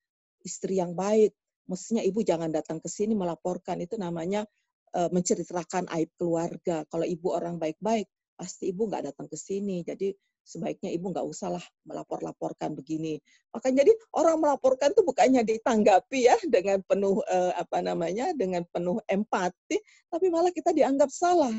istri 0.41 0.79
yang 0.79 0.95
baik. 0.95 1.35
Mestinya 1.67 1.99
ibu 1.99 2.23
jangan 2.23 2.47
datang 2.47 2.79
ke 2.79 2.87
sini 2.87 3.11
melaporkan. 3.11 3.75
Itu 3.83 3.99
namanya 3.99 4.47
uh, 4.95 5.11
menceritakan 5.11 5.91
aib 5.99 6.09
keluarga. 6.15 6.87
Kalau 6.87 7.03
ibu 7.03 7.35
orang 7.35 7.59
baik-baik, 7.59 8.07
pasti 8.39 8.71
ibu 8.71 8.87
nggak 8.87 9.11
datang 9.11 9.27
ke 9.27 9.35
sini. 9.35 9.83
Jadi 9.83 10.15
sebaiknya 10.45 10.93
ibu 10.93 11.11
nggak 11.11 11.25
usahlah 11.25 11.61
melapor-laporkan 11.83 12.71
begini. 12.77 13.19
Makanya 13.51 13.83
jadi 13.83 13.91
orang 14.15 14.39
melaporkan 14.39 14.95
itu 14.95 15.01
bukannya 15.03 15.41
ditanggapi 15.43 16.19
ya 16.31 16.37
dengan 16.47 16.79
penuh 16.85 17.19
uh, 17.27 17.51
apa 17.59 17.83
namanya 17.83 18.31
dengan 18.31 18.63
penuh 18.71 19.01
empati, 19.09 19.81
tapi 20.07 20.25
malah 20.31 20.53
kita 20.53 20.71
dianggap 20.71 21.09
salah 21.11 21.51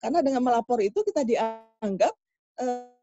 karena 0.00 0.24
dengan 0.24 0.40
melapor 0.40 0.80
itu 0.80 1.04
kita 1.04 1.22
dianggap 1.28 2.14
uh, 2.64 2.99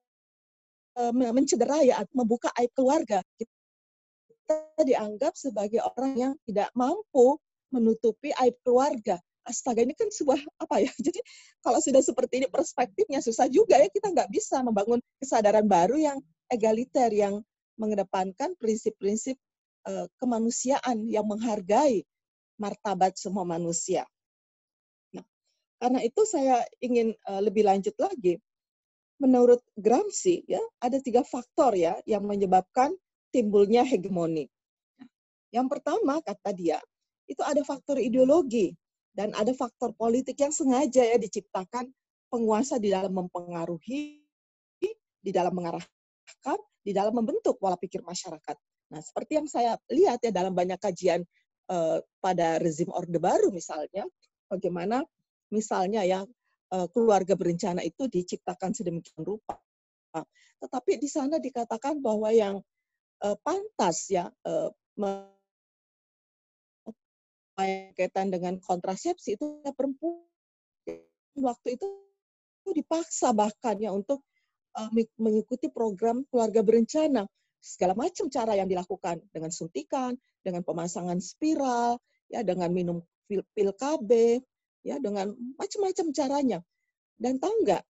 mencederai 1.13 1.93
atau 1.93 2.13
membuka 2.17 2.49
aib 2.57 2.71
keluarga. 2.73 3.21
Kita 3.37 4.81
dianggap 4.81 5.37
sebagai 5.37 5.83
orang 5.83 6.13
yang 6.17 6.33
tidak 6.49 6.73
mampu 6.73 7.37
menutupi 7.69 8.33
aib 8.41 8.55
keluarga. 8.65 9.21
Astaga, 9.47 9.79
ini 9.79 9.95
kan 9.95 10.11
sebuah 10.11 10.39
apa 10.59 10.83
ya? 10.83 10.91
Jadi 11.05 11.19
kalau 11.63 11.79
sudah 11.79 12.03
seperti 12.03 12.43
ini 12.43 12.47
perspektifnya 12.51 13.23
susah 13.23 13.47
juga 13.47 13.79
ya 13.79 13.87
kita 13.87 14.11
nggak 14.11 14.27
bisa 14.27 14.59
membangun 14.59 14.99
kesadaran 15.23 15.63
baru 15.63 15.95
yang 15.95 16.17
egaliter 16.51 17.11
yang 17.13 17.39
mengedepankan 17.77 18.57
prinsip-prinsip 18.57 19.37
uh, 19.87 20.09
kemanusiaan 20.19 21.05
yang 21.07 21.23
menghargai 21.23 22.03
martabat 22.57 23.15
semua 23.15 23.45
manusia. 23.45 24.03
Nah, 25.13 25.23
karena 25.77 26.01
itu 26.01 26.21
saya 26.25 26.65
ingin 26.81 27.13
uh, 27.29 27.39
lebih 27.39 27.63
lanjut 27.63 27.93
lagi 28.01 28.41
menurut 29.17 29.61
Gramsci 29.73 30.45
ya 30.45 30.61
ada 30.81 31.01
tiga 31.01 31.25
faktor 31.25 31.73
ya 31.73 31.97
yang 32.05 32.25
menyebabkan 32.25 32.93
timbulnya 33.33 33.81
hegemoni. 33.81 34.45
Yang 35.49 35.67
pertama 35.77 36.21
kata 36.21 36.53
dia 36.53 36.79
itu 37.27 37.41
ada 37.43 37.59
faktor 37.65 37.99
ideologi 37.99 38.73
dan 39.11 39.33
ada 39.33 39.51
faktor 39.57 39.91
politik 39.97 40.37
yang 40.37 40.53
sengaja 40.53 41.01
ya 41.01 41.17
diciptakan 41.17 41.89
penguasa 42.29 42.77
di 42.77 42.93
dalam 42.93 43.11
mempengaruhi, 43.15 44.21
di 45.17 45.31
dalam 45.33 45.57
mengarahkan, 45.57 46.59
di 46.85 46.91
dalam 46.93 47.17
membentuk 47.17 47.57
pola 47.57 47.75
pikir 47.75 48.05
masyarakat. 48.05 48.55
Nah, 48.93 49.01
seperti 49.03 49.41
yang 49.41 49.47
saya 49.49 49.75
lihat 49.91 50.23
ya 50.23 50.31
dalam 50.31 50.55
banyak 50.55 50.79
kajian 50.79 51.25
uh, 51.67 51.99
pada 52.23 52.61
rezim 52.61 52.87
Orde 52.93 53.19
Baru 53.19 53.51
misalnya, 53.51 54.07
bagaimana 54.47 55.03
misalnya 55.51 56.03
ya 56.03 56.23
keluarga 56.67 57.33
berencana 57.39 57.79
itu 57.79 58.11
diciptakan 58.11 58.75
sedemikian 58.75 59.23
rupa. 59.23 59.55
Tetapi 60.57 60.97
di 60.97 61.07
sana 61.07 61.37
dikatakan 61.37 62.01
bahwa 62.01 62.33
yang 62.33 62.59
uh, 63.23 63.37
pantas 63.39 64.09
ya 64.09 64.27
uh, 64.45 64.69
kaitan 67.97 68.29
dengan 68.29 68.61
kontrasepsi 68.61 69.37
itu 69.37 69.61
perempuan. 69.73 70.21
Waktu 71.37 71.77
itu, 71.77 71.85
dipaksa 72.73 73.33
bahkan 73.33 73.77
ya 73.77 73.93
untuk 73.93 74.25
mengikuti 75.17 75.69
program 75.69 76.25
keluarga 76.29 76.61
berencana. 76.61 77.25
Segala 77.57 77.97
macam 77.97 78.29
cara 78.29 78.53
yang 78.57 78.69
dilakukan. 78.69 79.21
Dengan 79.33 79.49
suntikan, 79.49 80.13
dengan 80.41 80.61
pemasangan 80.61 81.17
spiral, 81.17 81.97
ya 82.29 82.45
dengan 82.45 82.69
minum 82.73 82.97
pil, 83.25 83.41
pil 83.53 83.73
KB, 83.73 84.41
ya 84.87 84.95
dengan 85.03 85.35
macam-macam 85.59 86.05
caranya. 86.15 86.59
Dan 87.19 87.43
tahu 87.43 87.67
nggak, 87.67 87.83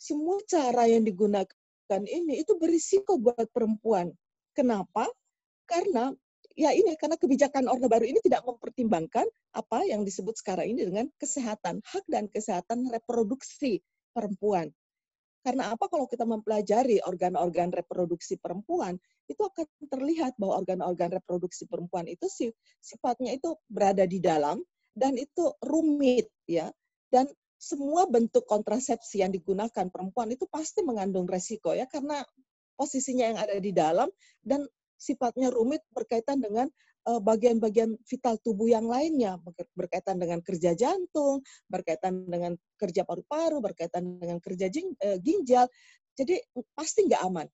semua 0.00 0.40
cara 0.48 0.88
yang 0.88 1.04
digunakan 1.04 2.02
ini 2.08 2.40
itu 2.40 2.56
berisiko 2.56 3.20
buat 3.20 3.44
perempuan. 3.52 4.08
Kenapa? 4.56 5.04
Karena 5.68 6.08
ya 6.56 6.72
ini 6.72 6.96
karena 6.96 7.20
kebijakan 7.20 7.68
Orde 7.68 7.86
Baru 7.86 8.08
ini 8.08 8.18
tidak 8.24 8.48
mempertimbangkan 8.48 9.28
apa 9.52 9.84
yang 9.84 10.02
disebut 10.02 10.40
sekarang 10.40 10.72
ini 10.72 10.88
dengan 10.88 11.06
kesehatan, 11.20 11.84
hak 11.84 12.04
dan 12.08 12.32
kesehatan 12.32 12.88
reproduksi 12.88 13.84
perempuan. 14.16 14.72
Karena 15.40 15.72
apa 15.72 15.88
kalau 15.88 16.04
kita 16.04 16.28
mempelajari 16.28 17.00
organ-organ 17.00 17.72
reproduksi 17.72 18.36
perempuan, 18.36 19.00
itu 19.24 19.40
akan 19.40 19.64
terlihat 19.88 20.36
bahwa 20.36 20.60
organ-organ 20.60 21.16
reproduksi 21.16 21.64
perempuan 21.64 22.04
itu 22.12 22.28
sifatnya 22.82 23.32
itu 23.32 23.56
berada 23.70 24.04
di 24.04 24.20
dalam 24.20 24.60
dan 24.94 25.14
itu 25.16 25.54
rumit 25.62 26.30
ya 26.46 26.70
dan 27.10 27.30
semua 27.60 28.08
bentuk 28.08 28.48
kontrasepsi 28.48 29.20
yang 29.20 29.30
digunakan 29.36 29.92
perempuan 29.92 30.32
itu 30.32 30.48
pasti 30.48 30.80
mengandung 30.80 31.28
resiko 31.28 31.76
ya 31.76 31.84
karena 31.84 32.24
posisinya 32.80 33.36
yang 33.36 33.38
ada 33.38 33.60
di 33.60 33.72
dalam 33.76 34.08
dan 34.40 34.64
sifatnya 34.96 35.52
rumit 35.52 35.84
berkaitan 35.92 36.40
dengan 36.40 36.72
eh, 37.08 37.20
bagian-bagian 37.20 38.00
vital 38.08 38.40
tubuh 38.40 38.72
yang 38.72 38.88
lainnya 38.88 39.36
berkaitan 39.76 40.16
dengan 40.16 40.40
kerja 40.40 40.72
jantung, 40.72 41.44
berkaitan 41.68 42.24
dengan 42.24 42.56
kerja 42.80 43.04
paru-paru, 43.04 43.60
berkaitan 43.60 44.16
dengan 44.16 44.40
kerja 44.40 44.72
eh, 44.72 45.20
ginjal. 45.20 45.68
Jadi 46.16 46.36
pasti 46.76 47.08
nggak 47.08 47.22
aman. 47.24 47.48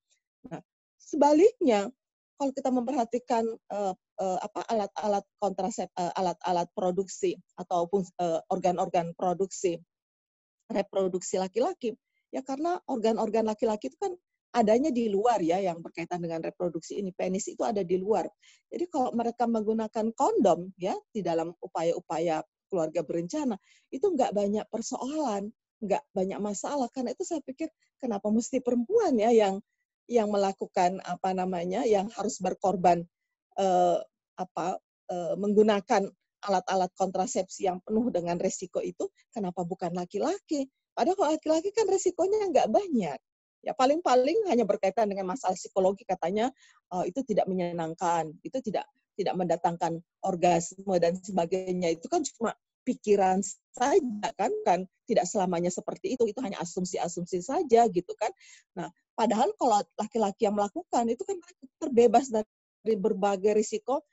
Nah, 0.51 0.63
sebaliknya 0.99 1.91
kalau 2.39 2.53
kita 2.55 2.71
memperhatikan 2.75 3.45
uh, 4.17 4.25
uh, 4.25 4.39
apa 4.41 4.61
alat-alat 4.69 5.25
kontrasep 5.41 5.89
uh, 5.97 6.13
alat-alat 6.17 6.69
produksi 6.73 7.37
ataupun 7.57 8.05
organ-organ 8.51 9.13
produksi 9.17 9.79
reproduksi 10.73 11.39
laki-laki. 11.39 11.95
Ya 12.35 12.43
karena 12.43 12.83
organ-organ 12.91 13.47
laki-laki 13.47 13.89
itu 13.89 13.99
kan 14.03 14.13
adanya 14.57 14.91
di 14.91 15.13
luar 15.13 15.39
ya 15.45 15.61
yang 15.61 15.79
berkaitan 15.85 16.19
dengan 16.19 16.43
reproduksi 16.43 16.99
ini. 16.99 17.13
Penis 17.15 17.47
itu 17.47 17.63
ada 17.63 17.85
di 17.85 17.97
luar. 18.01 18.27
Jadi 18.73 18.85
kalau 18.91 19.13
mereka 19.15 19.45
menggunakan 19.47 20.11
kondom 20.17 20.73
ya 20.81 20.97
di 21.13 21.23
dalam 21.23 21.55
upaya-upaya 21.61 22.43
keluarga 22.67 23.07
berencana 23.07 23.55
itu 23.95 24.11
nggak 24.11 24.35
banyak 24.35 24.67
persoalan 24.73 25.55
nggak 25.85 26.03
banyak 26.11 26.41
masalah. 26.41 26.89
Karena 26.91 27.13
itu 27.13 27.23
saya 27.23 27.45
pikir 27.45 27.69
kenapa 28.01 28.33
mesti 28.33 28.59
perempuan 28.65 29.15
ya 29.21 29.31
yang 29.31 29.61
yang 30.07 30.31
melakukan 30.31 31.03
apa 31.03 31.35
namanya 31.35 31.83
yang 31.83 32.07
harus 32.15 32.39
berkorban 32.39 33.05
eh, 33.57 33.99
apa 34.37 34.67
eh, 35.11 35.35
menggunakan 35.37 36.09
alat-alat 36.47 36.93
kontrasepsi 36.95 37.67
yang 37.67 37.83
penuh 37.83 38.13
dengan 38.13 38.39
resiko 38.39 38.79
itu 38.85 39.11
kenapa 39.35 39.67
bukan 39.67 39.91
laki-laki? 39.97 40.69
Padahal 40.97 41.17
kalau 41.19 41.31
laki-laki 41.35 41.71
kan 41.75 41.87
resikonya 41.91 42.49
nggak 42.49 42.69
banyak. 42.71 43.19
Ya 43.67 43.73
paling-paling 43.75 44.47
hanya 44.47 44.63
berkaitan 44.63 45.11
dengan 45.11 45.27
masalah 45.27 45.59
psikologi 45.59 46.07
katanya 46.07 46.55
uh, 46.95 47.03
itu 47.03 47.19
tidak 47.27 47.51
menyenangkan 47.51 48.31
itu 48.47 48.63
tidak 48.63 48.87
tidak 49.19 49.35
mendatangkan 49.35 49.99
orgasme 50.23 50.95
dan 51.03 51.19
sebagainya. 51.19 51.99
Itu 51.99 52.07
kan 52.07 52.23
cuma 52.23 52.55
pikiran 52.87 53.43
saja 53.75 54.29
kan? 54.39 54.53
Kan 54.63 54.87
tidak 55.11 55.27
selamanya 55.27 55.69
seperti 55.75 56.15
itu 56.15 56.31
itu 56.31 56.39
hanya 56.41 56.63
asumsi-asumsi 56.63 57.43
saja 57.43 57.91
gitu 57.91 58.13
kan? 58.15 58.31
Nah 58.79 58.89
padahal 59.19 59.51
kalau 59.59 59.83
laki-laki 59.99 60.47
yang 60.47 60.55
melakukan 60.55 61.05
itu 61.11 61.27
kan 61.27 61.37
terbebas 61.83 62.31
dari 62.31 62.47
berbagai 62.95 63.59
risiko 63.59 64.07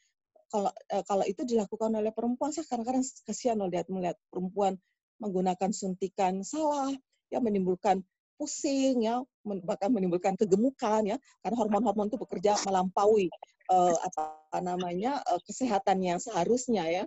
kalau 0.50 0.74
eh, 0.90 1.06
kalau 1.06 1.26
itu 1.30 1.46
dilakukan 1.46 1.94
oleh 1.94 2.10
perempuan 2.10 2.50
saya 2.50 2.66
kadang-kadang 2.66 3.06
kasihan 3.26 3.58
melihat 3.62 3.86
melihat 3.94 4.18
perempuan 4.34 4.78
menggunakan 5.22 5.70
suntikan 5.70 6.42
salah 6.42 6.90
ya 7.30 7.38
menimbulkan 7.42 8.02
pusing 8.38 9.06
ya 9.06 9.22
bahkan 9.66 9.90
menimbulkan 9.94 10.34
kegemukan 10.38 11.02
ya. 11.06 11.18
Karena 11.42 11.56
hormon-hormon 11.58 12.10
itu 12.14 12.18
bekerja 12.22 12.58
melampaui 12.66 13.30
uh, 13.72 13.98
apa 13.98 14.60
namanya 14.62 15.22
uh, 15.26 15.42
kesehatan 15.46 16.02
yang 16.06 16.20
seharusnya 16.22 16.86
ya. 16.86 17.04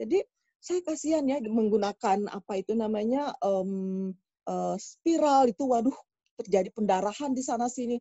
Jadi 0.00 0.22
saya 0.60 0.80
kasihan 0.82 1.24
ya 1.28 1.38
menggunakan 1.44 2.32
apa 2.32 2.52
itu 2.58 2.72
namanya 2.72 3.36
um, 3.44 4.12
uh, 4.48 4.76
spiral 4.80 5.50
itu 5.50 5.68
waduh 5.68 5.94
terjadi 6.36 6.72
pendarahan 6.72 7.32
di 7.32 7.42
sana 7.44 7.68
sini 7.68 8.00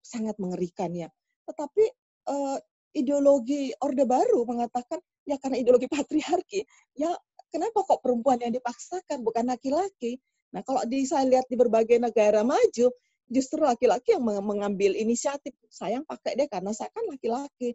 sangat 0.00 0.36
mengerikan 0.40 0.92
ya. 0.96 1.08
Tetapi 1.44 1.99
uh, 2.30 2.56
ideologi 2.94 3.74
Orde 3.82 4.06
Baru 4.06 4.46
mengatakan 4.46 5.02
ya 5.26 5.36
karena 5.38 5.58
ideologi 5.58 5.86
patriarki 5.90 6.62
ya 6.94 7.10
kenapa 7.50 7.82
kok 7.82 8.00
perempuan 8.00 8.38
yang 8.38 8.54
dipaksakan 8.54 9.26
bukan 9.26 9.50
laki-laki? 9.50 10.16
Nah 10.54 10.62
kalau 10.62 10.82
di, 10.86 11.06
saya 11.06 11.26
lihat 11.26 11.46
di 11.50 11.58
berbagai 11.58 11.98
negara 11.98 12.46
maju 12.46 12.90
justru 13.30 13.62
laki-laki 13.62 14.14
yang 14.18 14.24
mengambil 14.26 14.94
inisiatif. 14.94 15.54
Sayang 15.70 16.02
pakai 16.06 16.34
deh 16.38 16.48
karena 16.50 16.74
saya 16.74 16.90
kan 16.90 17.06
laki-laki. 17.06 17.74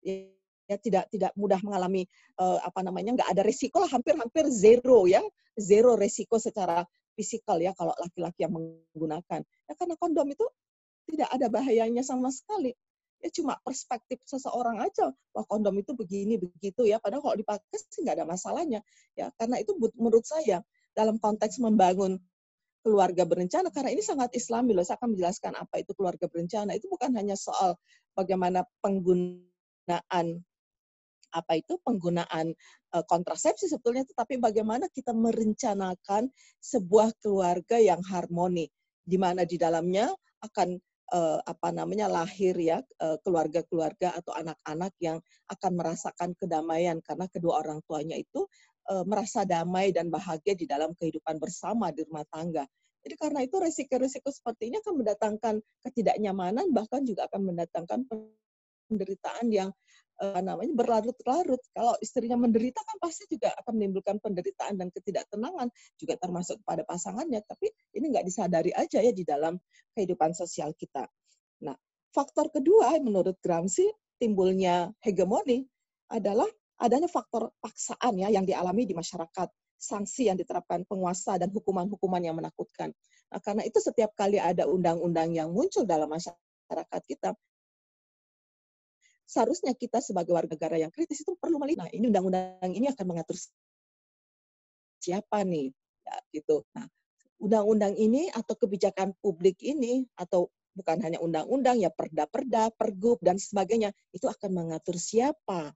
Ya, 0.00 0.32
ya 0.72 0.76
tidak 0.80 1.04
tidak 1.12 1.32
mudah 1.36 1.60
mengalami 1.60 2.08
uh, 2.40 2.58
apa 2.64 2.80
namanya 2.80 3.20
nggak 3.20 3.30
ada 3.34 3.42
resiko 3.44 3.82
lah 3.82 3.90
hampir-hampir 3.90 4.48
zero 4.48 5.04
ya 5.06 5.22
zero 5.58 5.94
resiko 5.94 6.40
secara 6.40 6.86
fisikal 7.12 7.60
ya 7.60 7.76
kalau 7.76 7.92
laki-laki 8.00 8.46
yang 8.46 8.56
menggunakan 8.56 9.40
ya 9.42 9.72
karena 9.76 9.94
kondom 10.00 10.26
itu 10.32 10.46
tidak 11.06 11.28
ada 11.34 11.46
bahayanya 11.52 12.00
sama 12.02 12.32
sekali 12.32 12.72
ya 13.22 13.30
cuma 13.30 13.54
perspektif 13.62 14.18
seseorang 14.26 14.82
aja. 14.82 15.14
Wah 15.32 15.46
kondom 15.46 15.78
itu 15.78 15.94
begini 15.94 16.36
begitu 16.36 16.82
ya. 16.84 16.98
Padahal 16.98 17.22
kalau 17.22 17.36
dipakai 17.38 17.78
sih 17.78 18.02
nggak 18.02 18.18
ada 18.18 18.26
masalahnya 18.26 18.80
ya. 19.14 19.30
Karena 19.38 19.62
itu 19.62 19.78
menurut 19.96 20.26
saya 20.26 20.60
dalam 20.92 21.22
konteks 21.22 21.62
membangun 21.62 22.18
keluarga 22.82 23.22
berencana 23.22 23.70
karena 23.70 23.94
ini 23.94 24.02
sangat 24.02 24.34
islami 24.34 24.74
loh. 24.74 24.82
Saya 24.82 24.98
akan 24.98 25.14
menjelaskan 25.14 25.54
apa 25.54 25.80
itu 25.80 25.94
keluarga 25.94 26.26
berencana. 26.26 26.74
Itu 26.74 26.90
bukan 26.90 27.14
hanya 27.14 27.38
soal 27.38 27.78
bagaimana 28.18 28.66
penggunaan 28.82 30.42
apa 31.32 31.52
itu 31.56 31.80
penggunaan 31.80 32.52
uh, 32.92 33.04
kontrasepsi 33.08 33.72
sebetulnya 33.72 34.04
tetapi 34.04 34.36
bagaimana 34.36 34.92
kita 34.92 35.16
merencanakan 35.16 36.28
sebuah 36.60 37.16
keluarga 37.24 37.80
yang 37.80 38.04
harmoni 38.04 38.68
di 39.02 39.16
mana 39.16 39.48
di 39.48 39.56
dalamnya 39.56 40.12
akan 40.44 40.76
uh, 41.12 41.38
apa 41.44 41.68
namanya 41.70 42.08
lahir 42.08 42.56
ya 42.56 42.80
keluarga-keluarga 43.22 44.16
uh, 44.16 44.18
atau 44.18 44.32
anak-anak 44.32 44.92
yang 44.98 45.18
akan 45.52 45.72
merasakan 45.76 46.30
kedamaian 46.40 46.98
karena 47.04 47.28
kedua 47.28 47.60
orang 47.60 47.84
tuanya 47.84 48.16
itu 48.16 48.48
uh, 48.90 49.04
merasa 49.06 49.44
damai 49.46 49.92
dan 49.92 50.08
bahagia 50.08 50.56
di 50.56 50.64
dalam 50.66 50.96
kehidupan 50.96 51.36
bersama 51.38 51.92
di 51.94 52.02
rumah 52.02 52.26
tangga. 52.32 52.64
Jadi 53.02 53.14
karena 53.18 53.42
itu 53.42 53.58
resiko-resiko 53.58 54.30
seperti 54.30 54.70
ini 54.70 54.78
akan 54.78 54.94
mendatangkan 55.02 55.54
ketidaknyamanan 55.82 56.70
bahkan 56.70 57.02
juga 57.02 57.26
akan 57.26 57.50
mendatangkan 57.50 58.06
penderitaan 58.86 59.50
yang 59.50 59.70
uh, 60.20 60.40
namanya 60.42 60.72
berlarut-larut. 60.76 61.62
Kalau 61.72 61.94
istrinya 62.04 62.36
menderita 62.36 62.82
kan 62.84 62.96
pasti 63.00 63.24
juga 63.30 63.54
akan 63.62 63.72
menimbulkan 63.78 64.20
penderitaan 64.20 64.76
dan 64.76 64.88
ketidaktenangan 64.92 65.72
juga 65.96 66.14
termasuk 66.20 66.60
pada 66.66 66.84
pasangannya. 66.84 67.40
Tapi 67.46 67.72
ini 67.96 68.12
nggak 68.12 68.26
disadari 68.26 68.74
aja 68.76 69.00
ya 69.00 69.12
di 69.14 69.24
dalam 69.24 69.56
kehidupan 69.96 70.36
sosial 70.36 70.76
kita. 70.76 71.08
Nah, 71.64 71.76
faktor 72.12 72.52
kedua 72.52 72.98
menurut 73.00 73.38
Gramsci 73.40 73.88
timbulnya 74.20 74.92
hegemoni 75.00 75.64
adalah 76.12 76.46
adanya 76.82 77.08
faktor 77.08 77.54
paksaan 77.62 78.18
ya 78.18 78.28
yang 78.28 78.44
dialami 78.44 78.84
di 78.84 78.92
masyarakat 78.92 79.48
sanksi 79.82 80.30
yang 80.30 80.38
diterapkan 80.38 80.86
penguasa 80.86 81.34
dan 81.42 81.50
hukuman-hukuman 81.50 82.22
yang 82.22 82.38
menakutkan. 82.38 82.94
Nah, 83.34 83.40
karena 83.42 83.66
itu 83.66 83.82
setiap 83.82 84.14
kali 84.14 84.38
ada 84.38 84.70
undang-undang 84.70 85.34
yang 85.34 85.50
muncul 85.50 85.82
dalam 85.82 86.06
masyarakat 86.06 87.02
kita, 87.02 87.34
seharusnya 89.32 89.72
kita 89.72 90.04
sebagai 90.04 90.36
warga 90.36 90.52
negara 90.52 90.76
yang 90.76 90.92
kritis 90.92 91.24
itu 91.24 91.32
perlu 91.40 91.56
melihat, 91.56 91.88
nah 91.88 91.90
ini 91.96 92.12
undang-undang 92.12 92.72
ini 92.76 92.92
akan 92.92 93.04
mengatur 93.08 93.40
siapa 95.00 95.40
nih, 95.48 95.72
ya, 96.04 96.16
gitu. 96.36 96.60
Nah, 96.76 96.84
undang-undang 97.40 97.96
ini 97.96 98.28
atau 98.30 98.54
kebijakan 98.54 99.16
publik 99.18 99.58
ini 99.64 100.04
atau 100.14 100.52
bukan 100.76 101.00
hanya 101.00 101.18
undang-undang 101.18 101.80
ya 101.80 101.88
perda-perda, 101.88 102.70
pergub 102.76 103.18
dan 103.24 103.40
sebagainya 103.40 103.90
itu 104.12 104.28
akan 104.28 104.50
mengatur 104.52 105.00
siapa. 105.00 105.72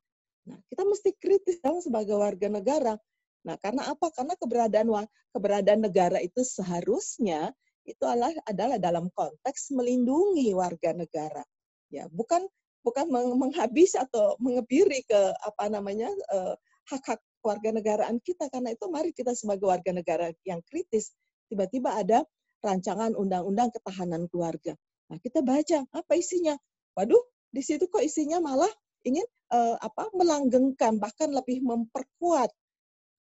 Nah, 0.47 0.59
kita 0.71 0.87
mesti 0.87 1.11
kritis 1.19 1.59
dong 1.59 1.83
sebagai 1.83 2.15
warga 2.15 2.47
negara. 2.47 2.95
Nah, 3.43 3.57
karena 3.59 3.91
apa? 3.91 4.15
Karena 4.15 4.39
keberadaan 4.39 4.89
keberadaan 5.35 5.81
negara 5.83 6.19
itu 6.23 6.43
seharusnya 6.47 7.51
itu 7.87 8.03
adalah 8.03 8.35
adalah 8.47 8.79
dalam 8.79 9.07
konteks 9.15 9.75
melindungi 9.75 10.51
warga 10.55 10.95
negara. 10.95 11.43
Ya, 11.91 12.11
bukan 12.11 12.47
bukan 12.87 13.11
menghabis 13.11 13.99
atau 13.99 14.39
mengebiri 14.39 15.03
ke 15.03 15.21
apa 15.43 15.67
namanya 15.67 16.07
eh, 16.07 16.55
hak-hak 16.87 17.19
warga 17.43 17.75
negaraan 17.75 18.23
kita 18.23 18.47
karena 18.47 18.75
itu 18.75 18.87
mari 18.87 19.11
kita 19.11 19.35
sebagai 19.35 19.67
warga 19.67 19.91
negara 19.91 20.31
yang 20.47 20.63
kritis 20.63 21.11
tiba-tiba 21.51 21.99
ada 21.99 22.23
rancangan 22.63 23.15
undang-undang 23.19 23.71
ketahanan 23.75 24.31
keluarga. 24.31 24.75
Nah, 25.07 25.19
kita 25.23 25.43
baca 25.43 25.87
apa 25.95 26.13
isinya. 26.19 26.59
Waduh, 26.99 27.23
di 27.51 27.63
situ 27.63 27.87
kok 27.87 28.03
isinya 28.03 28.43
malah 28.43 28.71
ingin 29.07 29.27
uh, 29.55 29.79
apa 29.79 30.11
melanggengkan 30.17 30.99
bahkan 30.99 31.31
lebih 31.31 31.63
memperkuat 31.63 32.51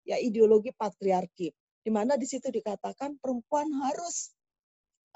ya 0.05 0.21
ideologi 0.21 0.77
patriarki 0.77 1.49
di 1.81 1.91
mana 1.91 2.21
di 2.21 2.29
situ 2.29 2.53
dikatakan 2.53 3.17
perempuan 3.17 3.73
harus 3.81 4.37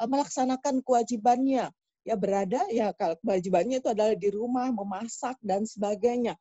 uh, 0.00 0.08
melaksanakan 0.08 0.80
kewajibannya 0.80 1.68
ya 2.04 2.14
berada 2.20 2.60
ya 2.68 2.92
kalau 2.92 3.16
kewajibannya 3.24 3.80
itu 3.80 3.88
adalah 3.88 4.14
di 4.14 4.28
rumah 4.28 4.68
memasak 4.70 5.40
dan 5.40 5.64
sebagainya. 5.64 6.36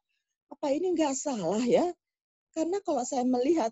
Apa 0.51 0.69
ini 0.75 0.93
nggak 0.93 1.15
salah 1.15 1.63
ya? 1.63 1.87
Karena 2.53 2.77
kalau 2.85 3.01
saya 3.07 3.25
melihat 3.25 3.71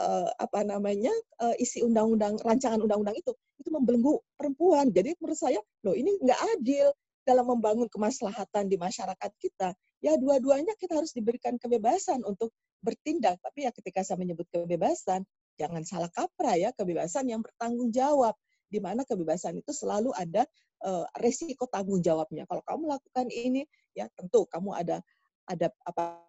uh, 0.00 0.30
apa 0.40 0.64
namanya 0.64 1.12
uh, 1.42 1.52
isi 1.60 1.84
undang-undang 1.84 2.38
rancangan 2.40 2.80
undang-undang 2.80 3.18
itu 3.18 3.34
itu 3.60 3.68
membelenggu 3.68 4.22
perempuan. 4.38 4.88
Jadi 4.94 5.18
menurut 5.20 5.38
saya 5.38 5.60
loh 5.84 5.92
ini 5.92 6.16
nggak 6.22 6.40
adil 6.56 6.88
dalam 7.26 7.50
membangun 7.50 7.90
kemaslahatan 7.90 8.70
di 8.70 8.78
masyarakat 8.78 9.30
kita. 9.42 9.74
Ya 10.00 10.16
dua-duanya 10.16 10.76
kita 10.78 11.00
harus 11.00 11.12
diberikan 11.12 11.58
kebebasan 11.58 12.22
untuk 12.24 12.54
bertindak. 12.80 13.40
Tapi 13.40 13.68
ya 13.68 13.70
ketika 13.74 14.04
saya 14.06 14.20
menyebut 14.20 14.46
kebebasan 14.52 15.26
jangan 15.58 15.82
salah 15.86 16.10
kaprah 16.10 16.58
ya 16.58 16.70
kebebasan 16.74 17.30
yang 17.30 17.40
bertanggung 17.40 17.94
jawab 17.94 18.34
di 18.68 18.82
mana 18.82 19.06
kebebasan 19.06 19.62
itu 19.62 19.70
selalu 19.70 20.10
ada 20.18 20.42
uh, 20.84 21.04
resiko 21.18 21.66
tanggung 21.66 22.04
jawabnya. 22.04 22.44
Kalau 22.44 22.62
kamu 22.62 22.84
lakukan 22.92 23.26
ini, 23.32 23.64
ya 23.96 24.06
tentu 24.12 24.44
kamu 24.46 24.76
ada 24.76 25.00
ada 25.48 25.68
apa 25.84 26.20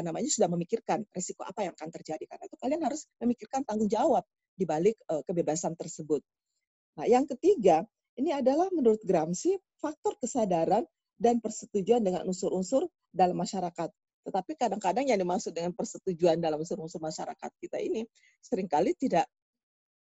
namanya 0.00 0.28
sudah 0.28 0.48
memikirkan 0.48 1.04
resiko 1.12 1.44
apa 1.44 1.68
yang 1.68 1.76
akan 1.76 1.92
terjadi 1.92 2.24
karena 2.24 2.44
itu 2.48 2.56
kalian 2.56 2.80
harus 2.80 3.04
memikirkan 3.20 3.60
tanggung 3.68 3.92
jawab 3.92 4.24
di 4.56 4.64
balik 4.64 4.96
uh, 5.08 5.20
kebebasan 5.24 5.76
tersebut. 5.76 6.24
Nah, 6.96 7.08
yang 7.08 7.24
ketiga, 7.24 7.84
ini 8.20 8.32
adalah 8.32 8.68
menurut 8.72 9.00
Gramsci 9.04 9.56
faktor 9.80 10.16
kesadaran 10.20 10.84
dan 11.16 11.40
persetujuan 11.40 12.04
dengan 12.04 12.28
unsur-unsur 12.28 12.88
dalam 13.08 13.36
masyarakat. 13.36 13.88
Tetapi 14.22 14.52
kadang-kadang 14.54 15.08
yang 15.08 15.18
dimaksud 15.18 15.50
dengan 15.56 15.74
persetujuan 15.74 16.38
dalam 16.38 16.60
unsur-unsur 16.60 17.02
masyarakat 17.02 17.50
kita 17.58 17.80
ini 17.80 18.06
sering 18.38 18.70
kali 18.70 18.94
tidak 18.94 19.26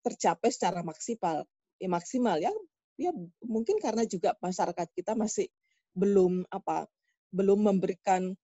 tercapai 0.04 0.52
secara 0.52 0.84
maksimal. 0.84 1.42
Ya, 1.80 1.88
maksimal 1.90 2.36
ya 2.38 2.52
ya 2.94 3.10
mungkin 3.42 3.82
karena 3.82 4.06
juga 4.06 4.38
masyarakat 4.38 4.88
kita 4.94 5.18
masih 5.18 5.50
belum 5.94 6.46
apa 6.50 6.86
belum 7.34 7.66
memberikan 7.66 8.34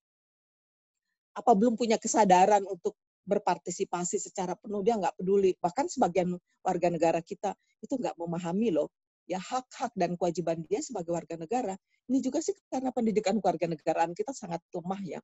apa 1.35 1.53
belum 1.55 1.79
punya 1.79 1.97
kesadaran 1.97 2.67
untuk 2.67 2.99
berpartisipasi 3.29 4.19
secara 4.19 4.59
penuh. 4.59 4.83
Dia 4.83 4.99
nggak 4.99 5.23
peduli. 5.23 5.55
Bahkan 5.55 5.87
sebagian 5.87 6.35
warga 6.67 6.89
negara 6.91 7.23
kita 7.23 7.55
itu 7.79 7.95
nggak 7.95 8.19
memahami 8.19 8.75
loh 8.75 8.91
ya 9.31 9.39
hak-hak 9.39 9.95
dan 9.95 10.19
kewajiban 10.19 10.67
dia 10.67 10.83
sebagai 10.83 11.15
warga 11.15 11.39
negara. 11.39 11.79
Ini 12.11 12.19
juga 12.19 12.43
sih 12.43 12.51
karena 12.67 12.91
pendidikan 12.91 13.39
warga 13.39 13.71
negaraan 13.71 14.11
kita 14.11 14.35
sangat 14.35 14.59
lemah 14.75 14.99
ya. 15.07 15.21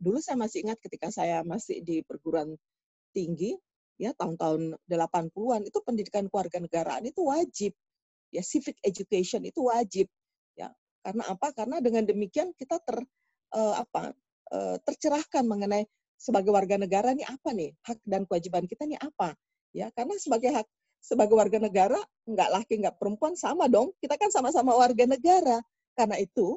Dulu 0.00 0.16
saya 0.16 0.40
masih 0.40 0.64
ingat 0.64 0.80
ketika 0.80 1.12
saya 1.12 1.44
masih 1.44 1.84
di 1.84 2.00
perguruan 2.00 2.56
tinggi 3.12 3.52
ya 4.00 4.16
tahun-tahun 4.16 4.80
80-an 4.88 5.68
itu 5.68 5.78
pendidikan 5.84 6.24
keluarga 6.32 6.56
negaraan 6.56 7.04
itu 7.04 7.20
wajib 7.20 7.76
ya 8.30 8.42
civic 8.42 8.78
education 8.86 9.42
itu 9.44 9.66
wajib. 9.66 10.06
Ya 10.54 10.70
karena 11.02 11.26
apa? 11.30 11.50
Karena 11.54 11.82
dengan 11.82 12.06
demikian 12.06 12.54
kita 12.54 12.78
ter 12.82 13.02
uh, 13.54 13.74
apa 13.78 14.14
uh, 14.54 14.76
tercerahkan 14.86 15.44
mengenai 15.46 15.84
sebagai 16.20 16.52
warga 16.54 16.78
negara 16.78 17.12
nih 17.14 17.26
apa 17.26 17.50
nih? 17.52 17.70
Hak 17.84 17.98
dan 18.06 18.24
kewajiban 18.24 18.64
kita 18.70 18.86
nih 18.86 18.98
apa? 18.98 19.34
Ya 19.74 19.90
karena 19.94 20.16
sebagai 20.18 20.50
hak 20.54 20.66
sebagai 21.00 21.32
warga 21.32 21.56
negara 21.56 21.96
nggak 22.28 22.50
laki 22.60 22.74
nggak 22.84 22.96
perempuan 23.00 23.34
sama 23.34 23.66
dong. 23.66 23.92
Kita 23.98 24.14
kan 24.20 24.30
sama-sama 24.30 24.76
warga 24.76 25.04
negara. 25.08 25.58
Karena 25.96 26.16
itu 26.20 26.56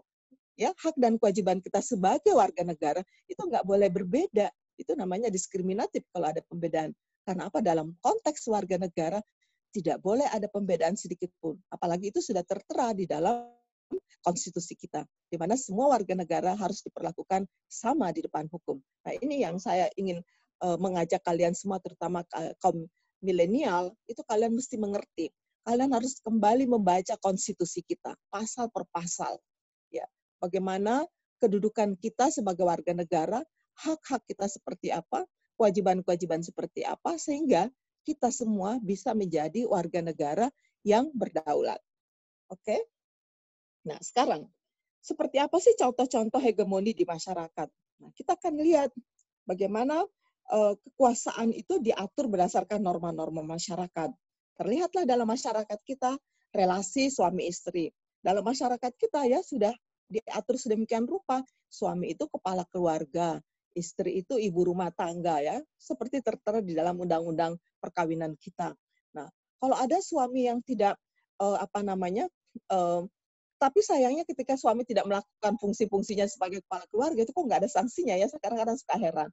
ya 0.53 0.69
hak 0.77 0.95
dan 1.01 1.17
kewajiban 1.17 1.57
kita 1.63 1.81
sebagai 1.81 2.37
warga 2.37 2.61
negara 2.61 3.01
itu 3.25 3.41
nggak 3.41 3.65
boleh 3.65 3.89
berbeda. 3.89 4.51
Itu 4.77 4.93
namanya 4.97 5.29
diskriminatif 5.29 6.05
kalau 6.11 6.29
ada 6.29 6.41
pembedaan. 6.45 6.91
Karena 7.23 7.47
apa? 7.47 7.63
Dalam 7.63 7.95
konteks 8.03 8.51
warga 8.51 8.75
negara 8.75 9.23
tidak 9.73 9.97
boleh 9.99 10.29
ada 10.29 10.45
pembedaan 10.45 10.93
sedikit 10.93 11.33
pun 11.41 11.57
apalagi 11.73 12.13
itu 12.13 12.21
sudah 12.21 12.45
tertera 12.45 12.93
di 12.93 13.09
dalam 13.09 13.49
konstitusi 14.23 14.73
kita, 14.79 15.03
di 15.27 15.35
mana 15.35 15.59
semua 15.59 15.91
warga 15.91 16.15
negara 16.15 16.55
harus 16.55 16.79
diperlakukan 16.81 17.43
sama 17.67 18.09
di 18.15 18.23
depan 18.23 18.47
hukum. 18.47 18.79
Nah 18.79 19.13
ini 19.19 19.43
yang 19.43 19.59
saya 19.59 19.91
ingin 19.99 20.23
uh, 20.63 20.79
mengajak 20.79 21.19
kalian 21.21 21.51
semua, 21.51 21.77
terutama 21.83 22.23
kaum 22.63 22.87
milenial, 23.19 23.91
itu 24.07 24.23
kalian 24.23 24.55
mesti 24.55 24.79
mengerti. 24.79 25.27
Kalian 25.63 25.95
harus 25.95 26.19
kembali 26.23 26.67
membaca 26.67 27.15
konstitusi 27.19 27.83
kita, 27.83 28.15
pasal 28.27 28.67
per 28.71 28.83
pasal. 28.91 29.39
Ya, 29.91 30.07
bagaimana 30.39 31.07
kedudukan 31.39 31.95
kita 31.99 32.31
sebagai 32.31 32.67
warga 32.67 32.91
negara, 32.91 33.39
hak-hak 33.79 34.23
kita 34.27 34.47
seperti 34.47 34.91
apa, 34.91 35.23
kewajiban-kewajiban 35.55 36.43
seperti 36.43 36.83
apa, 36.83 37.15
sehingga 37.15 37.71
kita 38.03 38.29
semua 38.29 38.77
bisa 38.83 39.15
menjadi 39.15 39.65
warga 39.65 40.03
negara 40.03 40.47
yang 40.83 41.09
berdaulat. 41.15 41.79
Oke? 42.51 42.61
Okay? 42.75 42.81
Nah, 43.87 43.99
sekarang 43.99 44.47
seperti 45.03 45.39
apa 45.39 45.59
sih 45.59 45.75
contoh-contoh 45.75 46.39
hegemoni 46.39 46.95
di 46.95 47.03
masyarakat? 47.03 47.67
Nah, 48.03 48.11
kita 48.15 48.39
akan 48.39 48.59
lihat 48.63 48.91
bagaimana 49.43 50.03
uh, 50.51 50.73
kekuasaan 50.79 51.51
itu 51.51 51.79
diatur 51.79 52.31
berdasarkan 52.31 52.79
norma-norma 52.79 53.43
masyarakat. 53.43 54.11
Terlihatlah 54.59 55.03
dalam 55.03 55.27
masyarakat 55.27 55.79
kita 55.83 56.15
relasi 56.53 57.09
suami 57.09 57.49
istri. 57.49 57.91
Dalam 58.23 58.45
masyarakat 58.45 58.93
kita 58.95 59.27
ya 59.27 59.43
sudah 59.43 59.73
diatur 60.07 60.55
sedemikian 60.55 61.03
rupa. 61.03 61.43
Suami 61.67 62.13
itu 62.13 62.29
kepala 62.29 62.63
keluarga, 62.69 63.41
istri 63.73 64.21
itu 64.21 64.37
ibu 64.37 64.61
rumah 64.69 64.89
tangga 64.93 65.41
ya, 65.41 65.57
seperti 65.77 66.21
tertera 66.21 66.61
di 66.61 66.73
dalam 66.77 66.97
undang-undang 66.97 67.57
perkawinan 67.81 68.37
kita. 68.37 68.73
Nah, 69.17 69.27
kalau 69.57 69.75
ada 69.77 69.97
suami 69.99 70.47
yang 70.49 70.61
tidak 70.61 70.97
uh, 71.41 71.57
apa 71.59 71.81
namanya 71.81 72.29
uh, 72.71 73.03
tapi 73.63 73.79
sayangnya 73.79 74.27
ketika 74.27 74.59
suami 74.59 74.83
tidak 74.83 75.07
melakukan 75.07 75.55
fungsi-fungsinya 75.55 76.27
sebagai 76.27 76.59
kepala 76.67 76.83
keluarga 76.91 77.23
itu 77.23 77.31
kok 77.31 77.43
nggak 77.47 77.59
ada 77.63 77.69
sanksinya 77.71 78.19
ya. 78.19 78.27
Sekarang 78.27 78.59
kadang 78.59 78.75
suka 78.75 78.99
heran. 78.99 79.29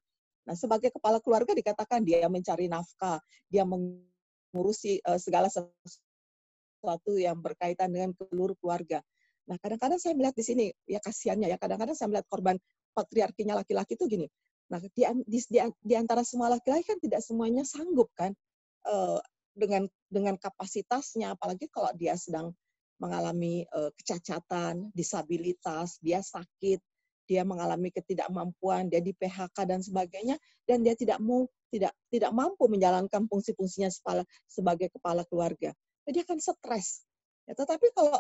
Nah, 0.47 0.55
sebagai 0.55 0.95
kepala 0.95 1.19
keluarga 1.19 1.51
dikatakan 1.51 2.07
dia 2.07 2.31
mencari 2.31 2.71
nafkah, 2.71 3.19
dia 3.51 3.67
mengurusi 3.67 5.03
uh, 5.03 5.19
segala 5.19 5.51
sesuatu 5.51 7.19
yang 7.19 7.43
berkaitan 7.43 7.91
dengan 7.91 8.15
keluarga. 8.15 9.03
Nah, 9.51 9.59
kadang-kadang 9.59 9.99
saya 9.99 10.15
melihat 10.15 10.39
di 10.39 10.45
sini 10.47 10.65
ya 10.87 11.03
kasihannya 11.03 11.51
ya. 11.51 11.59
Kadang-kadang 11.59 11.99
saya 11.99 12.07
melihat 12.15 12.27
korban 12.31 12.57
patriarkinya 12.93 13.59
laki-laki 13.59 13.95
itu 13.95 14.07
gini. 14.07 14.27
Nah, 14.71 14.79
di, 14.79 15.03
di, 15.27 15.39
di, 15.51 15.59
di 15.83 15.95
antara 15.99 16.23
semua 16.23 16.47
laki-laki 16.47 16.87
kan 16.87 16.99
tidak 17.03 17.21
semuanya 17.27 17.67
sanggup 17.67 18.07
kan 18.15 18.31
uh, 18.87 19.19
dengan 19.51 19.91
dengan 20.07 20.39
kapasitasnya, 20.39 21.35
apalagi 21.35 21.67
kalau 21.69 21.91
dia 21.99 22.15
sedang 22.15 22.55
mengalami 23.03 23.67
uh, 23.75 23.91
kecacatan, 23.99 24.95
disabilitas, 24.95 25.99
dia 25.99 26.23
sakit, 26.23 26.79
dia 27.27 27.43
mengalami 27.43 27.91
ketidakmampuan, 27.91 28.87
dia 28.87 29.03
di 29.03 29.11
PHK 29.15 29.57
dan 29.67 29.81
sebagainya, 29.83 30.39
dan 30.67 30.87
dia 30.87 30.95
tidak 30.95 31.19
mau 31.19 31.51
tidak 31.71 31.95
tidak 32.11 32.31
mampu 32.35 32.67
menjalankan 32.67 33.27
fungsi-fungsinya 33.31 33.91
sebagai 34.47 34.91
kepala 34.91 35.23
keluarga. 35.27 35.71
Jadi 36.07 36.19
akan 36.27 36.39
stres. 36.43 37.07
Ya, 37.47 37.55
tetapi 37.55 37.95
kalau 37.95 38.19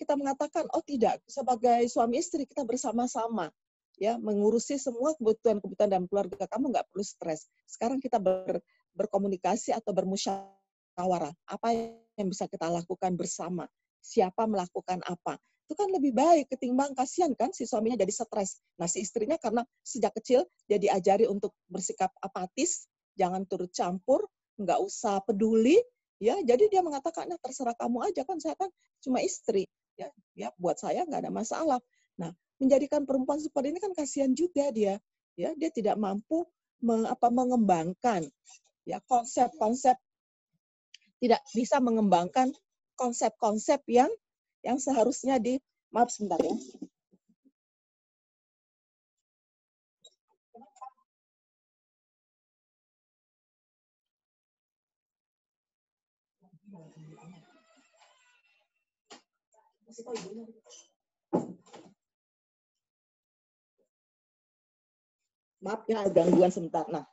kita 0.00 0.16
mengatakan 0.16 0.64
oh 0.72 0.80
tidak 0.80 1.20
sebagai 1.28 1.84
suami 1.92 2.24
istri 2.24 2.48
kita 2.48 2.64
bersama-sama 2.64 3.52
ya 4.00 4.16
mengurusi 4.16 4.80
semua 4.80 5.12
kebutuhan-kebutuhan 5.20 5.92
dalam 5.92 6.08
keluarga 6.08 6.48
kamu 6.48 6.72
nggak 6.72 6.88
perlu 6.88 7.04
stres. 7.04 7.46
Sekarang 7.68 8.00
kita 8.00 8.16
ber, 8.16 8.64
berkomunikasi 8.96 9.76
atau 9.76 9.92
bermusyawarah 9.92 11.36
apa 11.46 11.68
yang 12.16 12.28
bisa 12.32 12.48
kita 12.48 12.72
lakukan 12.72 13.12
bersama 13.14 13.68
siapa 14.00 14.48
melakukan 14.48 15.04
apa. 15.04 15.36
Itu 15.68 15.76
kan 15.76 15.92
lebih 15.92 16.16
baik 16.16 16.48
ketimbang 16.50 16.96
kasihan 16.96 17.36
kan 17.36 17.52
si 17.52 17.68
suaminya 17.68 18.00
jadi 18.00 18.10
stres. 18.10 18.64
Nah 18.80 18.88
si 18.88 19.04
istrinya 19.04 19.36
karena 19.36 19.62
sejak 19.84 20.16
kecil 20.16 20.48
dia 20.64 20.80
diajari 20.80 21.28
untuk 21.28 21.52
bersikap 21.68 22.10
apatis, 22.24 22.88
jangan 23.14 23.44
turut 23.44 23.70
campur, 23.70 24.24
nggak 24.56 24.80
usah 24.80 25.20
peduli, 25.22 25.78
ya 26.20 26.36
jadi 26.44 26.68
dia 26.68 26.82
mengatakan 26.84 27.32
nah 27.32 27.40
terserah 27.40 27.72
kamu 27.74 28.12
aja 28.12 28.22
kan 28.28 28.36
saya 28.36 28.52
kan 28.54 28.68
cuma 29.00 29.24
istri 29.24 29.64
ya 29.96 30.12
ya 30.36 30.52
buat 30.60 30.76
saya 30.76 31.08
nggak 31.08 31.26
ada 31.26 31.32
masalah 31.32 31.80
nah 32.20 32.30
menjadikan 32.60 33.08
perempuan 33.08 33.40
seperti 33.40 33.72
ini 33.72 33.80
kan 33.80 33.96
kasihan 33.96 34.30
juga 34.36 34.68
dia 34.70 35.00
ya 35.34 35.50
dia 35.56 35.72
tidak 35.72 35.96
mampu 35.96 36.44
me, 36.84 37.08
apa 37.08 37.32
mengembangkan 37.32 38.28
ya 38.84 39.00
konsep-konsep 39.08 39.96
tidak 41.20 41.40
bisa 41.56 41.80
mengembangkan 41.80 42.52
konsep-konsep 43.00 43.80
yang 43.88 44.12
yang 44.60 44.76
seharusnya 44.76 45.40
di 45.40 45.56
maaf 45.88 46.12
sebentar 46.12 46.40
ya. 46.40 46.52
Maaf 65.60 65.84
ya 65.88 66.04
gangguan 66.08 66.48
sebentar. 66.48 66.88
Nah, 66.88 67.04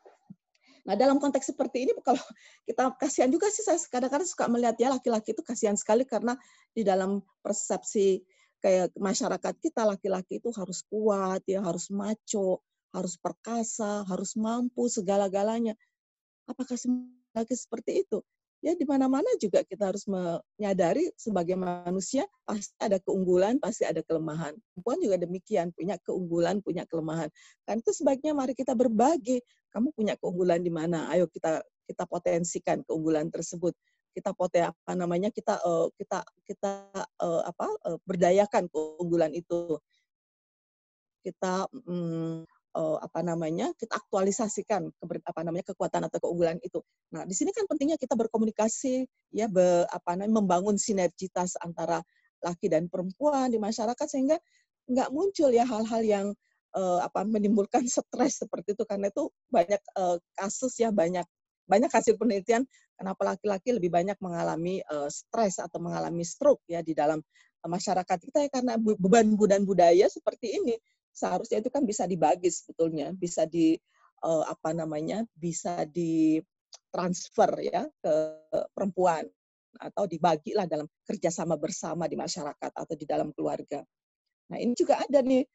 Nah, 0.88 0.96
dalam 0.96 1.20
konteks 1.20 1.52
seperti 1.52 1.84
ini 1.84 1.92
kalau 2.00 2.24
kita 2.64 2.96
kasihan 2.96 3.28
juga 3.28 3.52
sih 3.52 3.60
saya 3.60 3.76
kadang-kadang 3.92 4.24
suka 4.24 4.48
melihat 4.48 4.80
ya 4.80 4.88
laki-laki 4.96 5.36
itu 5.36 5.44
kasihan 5.44 5.76
sekali 5.76 6.08
karena 6.08 6.40
di 6.72 6.88
dalam 6.88 7.20
persepsi 7.44 8.24
kayak 8.64 8.96
masyarakat 8.96 9.54
kita 9.60 9.84
laki-laki 9.84 10.40
itu 10.40 10.48
harus 10.56 10.88
kuat, 10.88 11.44
ya 11.44 11.60
harus 11.60 11.92
maco, 11.92 12.64
harus 12.96 13.20
perkasa, 13.20 14.08
harus 14.08 14.40
mampu 14.40 14.88
segala-galanya. 14.88 15.76
Apakah 16.48 16.80
semua 16.80 17.12
laki 17.36 17.52
seperti 17.52 18.08
itu? 18.08 18.24
Ya 18.62 18.74
di 18.74 18.86
mana-mana 18.90 19.28
juga 19.38 19.62
kita 19.62 19.94
harus 19.94 20.04
menyadari 20.10 21.14
sebagai 21.14 21.54
manusia 21.54 22.26
pasti 22.42 22.74
ada 22.82 22.98
keunggulan, 22.98 23.62
pasti 23.62 23.86
ada 23.86 24.02
kelemahan. 24.02 24.58
Perempuan 24.74 24.98
juga 25.02 25.18
demikian, 25.22 25.70
punya 25.74 25.96
keunggulan, 26.02 26.60
punya 26.66 26.84
kelemahan. 26.90 27.30
Kan 27.70 27.80
itu 27.82 27.94
sebaiknya 27.94 28.34
mari 28.34 28.58
kita 28.58 28.74
berbagi. 28.74 29.42
Kamu 29.70 29.94
punya 29.94 30.18
keunggulan 30.18 30.66
di 30.66 30.72
mana? 30.74 31.06
Ayo 31.14 31.30
kita 31.30 31.62
kita 31.86 32.04
potensikan 32.10 32.82
keunggulan 32.84 33.30
tersebut. 33.30 33.78
Kita 34.18 34.34
pote 34.34 34.66
apa 34.66 34.98
namanya? 34.98 35.30
Kita 35.30 35.62
uh, 35.62 35.94
kita 35.94 36.26
kita 36.50 36.90
uh, 37.22 37.42
apa? 37.46 37.68
Uh, 37.86 37.98
berdayakan 38.10 38.66
keunggulan 38.74 39.30
itu. 39.38 39.78
Kita 41.22 41.70
um, 41.86 42.42
uh, 42.78 42.98
apa 43.02 43.26
namanya 43.26 43.74
kita 43.74 43.98
aktualisasikan 43.98 44.94
keber, 45.02 45.26
apa 45.26 45.42
namanya 45.42 45.74
kekuatan 45.74 46.06
atau 46.06 46.22
keunggulan 46.22 46.62
itu. 46.62 46.80
Nah, 47.10 47.26
di 47.26 47.34
sini 47.34 47.50
kan 47.50 47.66
pentingnya 47.66 47.98
kita 47.98 48.14
berkomunikasi 48.14 49.10
ya 49.34 49.50
be, 49.50 49.90
apa 49.90 50.14
namanya 50.14 50.38
membangun 50.38 50.78
sinergitas 50.78 51.58
antara 51.58 52.06
laki 52.46 52.70
dan 52.70 52.86
perempuan 52.86 53.50
di 53.50 53.58
masyarakat 53.58 54.06
sehingga 54.06 54.38
nggak 54.88 55.10
muncul 55.10 55.50
ya 55.50 55.66
hal-hal 55.66 56.02
yang 56.06 56.28
uh, 56.78 57.02
apa 57.02 57.26
menimbulkan 57.26 57.84
stres 57.90 58.46
seperti 58.46 58.78
itu 58.78 58.86
karena 58.86 59.10
itu 59.10 59.34
banyak 59.50 59.82
uh, 59.98 60.22
kasus 60.38 60.78
ya 60.78 60.94
banyak 60.94 61.26
banyak 61.68 61.92
hasil 61.92 62.16
penelitian 62.16 62.64
kenapa 62.96 63.36
laki-laki 63.36 63.76
lebih 63.76 63.92
banyak 63.92 64.16
mengalami 64.24 64.80
uh, 64.88 65.12
stres 65.12 65.60
atau 65.60 65.84
mengalami 65.84 66.24
stroke 66.24 66.64
ya 66.70 66.80
di 66.80 66.96
dalam 66.96 67.20
masyarakat 67.68 68.18
kita 68.32 68.48
ya 68.48 68.50
karena 68.54 68.74
beban 68.80 69.36
budaya 69.68 70.08
seperti 70.08 70.56
ini 70.56 70.80
seharusnya 71.18 71.66
itu 71.66 71.74
kan 71.74 71.82
bisa 71.82 72.06
dibagi 72.06 72.54
sebetulnya, 72.54 73.10
bisa 73.18 73.50
di 73.50 73.74
uh, 74.22 74.46
apa 74.46 74.78
namanya, 74.78 75.26
bisa 75.34 75.90
di 75.90 76.38
transfer 76.94 77.50
ya 77.66 77.90
ke 77.90 78.14
perempuan 78.78 79.26
atau 79.78 80.06
dibagilah 80.06 80.70
dalam 80.70 80.86
kerjasama 81.06 81.58
bersama 81.58 82.06
di 82.06 82.18
masyarakat 82.18 82.72
atau 82.74 82.96
di 82.98 83.06
dalam 83.06 83.34
keluarga. 83.34 83.82
Nah 84.54 84.58
ini 84.58 84.74
juga 84.78 85.02
ada 85.02 85.22
nih 85.22 85.46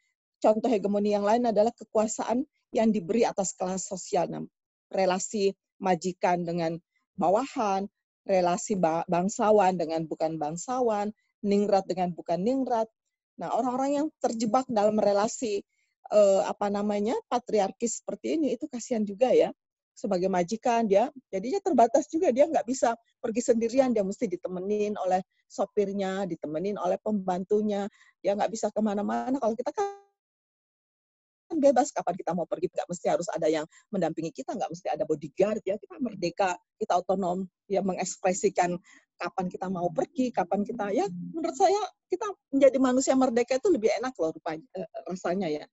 contoh 0.42 0.66
hegemoni 0.70 1.14
yang 1.14 1.26
lain 1.26 1.46
adalah 1.46 1.70
kekuasaan 1.74 2.42
yang 2.74 2.90
diberi 2.90 3.22
atas 3.22 3.54
kelas 3.54 3.86
sosial, 3.86 4.26
nah, 4.26 4.42
relasi 4.90 5.54
majikan 5.78 6.42
dengan 6.42 6.78
bawahan, 7.14 7.86
relasi 8.26 8.78
bangsawan 9.10 9.76
dengan 9.76 10.06
bukan 10.06 10.38
bangsawan, 10.38 11.10
ningrat 11.42 11.84
dengan 11.90 12.14
bukan 12.14 12.40
ningrat, 12.40 12.88
Nah, 13.40 13.52
orang-orang 13.54 13.90
yang 14.02 14.06
terjebak 14.20 14.68
dalam 14.68 14.96
relasi 15.00 15.62
uh, 16.12 16.44
apa 16.44 16.68
namanya 16.68 17.16
patriarkis 17.30 18.04
seperti 18.04 18.36
ini 18.40 18.54
itu 18.56 18.68
kasihan 18.68 19.02
juga 19.02 19.32
ya. 19.32 19.50
Sebagai 19.92 20.32
majikan 20.32 20.88
dia 20.88 21.12
jadinya 21.28 21.60
terbatas 21.60 22.08
juga. 22.08 22.32
Dia 22.32 22.48
nggak 22.48 22.64
bisa 22.64 22.96
pergi 23.20 23.40
sendirian. 23.44 23.92
Dia 23.92 24.04
mesti 24.04 24.24
ditemenin 24.28 24.96
oleh 24.96 25.20
sopirnya 25.44 26.24
ditemenin 26.24 26.80
oleh 26.80 26.96
pembantunya. 27.00 27.88
Dia 28.24 28.32
nggak 28.36 28.50
bisa 28.52 28.72
ke 28.72 28.80
mana-mana. 28.80 29.36
Kalau 29.36 29.52
kita 29.52 29.72
kan 29.72 30.11
kan 31.52 31.60
bebas 31.60 31.92
kapan 31.92 32.16
kita 32.16 32.32
mau 32.32 32.48
pergi. 32.48 32.72
Nggak 32.72 32.88
mesti 32.88 33.06
harus 33.12 33.28
ada 33.28 33.44
yang 33.52 33.68
mendampingi 33.92 34.32
kita 34.32 34.56
nggak 34.56 34.72
mesti 34.72 34.88
ada 34.88 35.04
bodyguard 35.04 35.60
ya. 35.68 35.76
Kita 35.76 36.00
merdeka 36.00 36.56
kita 36.80 37.04
otonom 37.04 37.44
ya 37.68 37.84
mengekspresikan 37.84 38.80
kapan 39.20 39.46
kita 39.52 39.68
mau 39.70 39.86
pergi 39.92 40.34
kapan 40.34 40.66
kita 40.66 40.90
ya 40.90 41.06
menurut 41.06 41.54
saya 41.54 41.78
kita 42.10 42.26
menjadi 42.50 42.78
manusia 42.82 43.14
merdeka 43.14 43.54
itu 43.54 43.70
lebih 43.70 43.94
enak 44.02 44.18
loh 44.18 44.34
rupanya 44.34 44.66
eh, 44.74 44.88
rasanya 45.06 45.48
ya. 45.52 45.64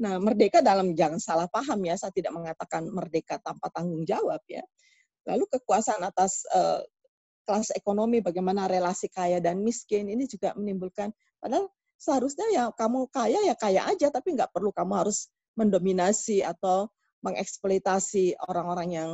Nah 0.00 0.16
merdeka 0.18 0.64
dalam 0.64 0.96
jangan 0.96 1.20
salah 1.20 1.46
paham 1.46 1.78
ya 1.84 1.94
saya 1.94 2.10
tidak 2.10 2.34
mengatakan 2.34 2.88
merdeka 2.88 3.38
tanpa 3.38 3.68
tanggung 3.70 4.02
jawab 4.08 4.40
ya. 4.48 4.64
Lalu 5.28 5.44
kekuasaan 5.52 6.00
atas 6.02 6.48
uh, 6.50 6.80
kelas 7.44 7.76
ekonomi 7.76 8.24
bagaimana 8.24 8.66
relasi 8.66 9.12
kaya 9.12 9.38
dan 9.38 9.60
miskin 9.60 10.08
ini 10.08 10.24
juga 10.24 10.56
menimbulkan 10.56 11.12
padahal 11.38 11.68
seharusnya 12.00 12.48
ya 12.48 12.64
kamu 12.72 13.12
kaya 13.12 13.44
ya 13.44 13.52
kaya 13.52 13.84
aja 13.84 14.08
tapi 14.08 14.32
nggak 14.32 14.50
perlu 14.56 14.72
kamu 14.72 15.04
harus 15.04 15.28
mendominasi 15.60 16.40
atau 16.40 16.88
mengeksploitasi 17.20 18.40
orang-orang 18.48 18.88
yang 18.96 19.10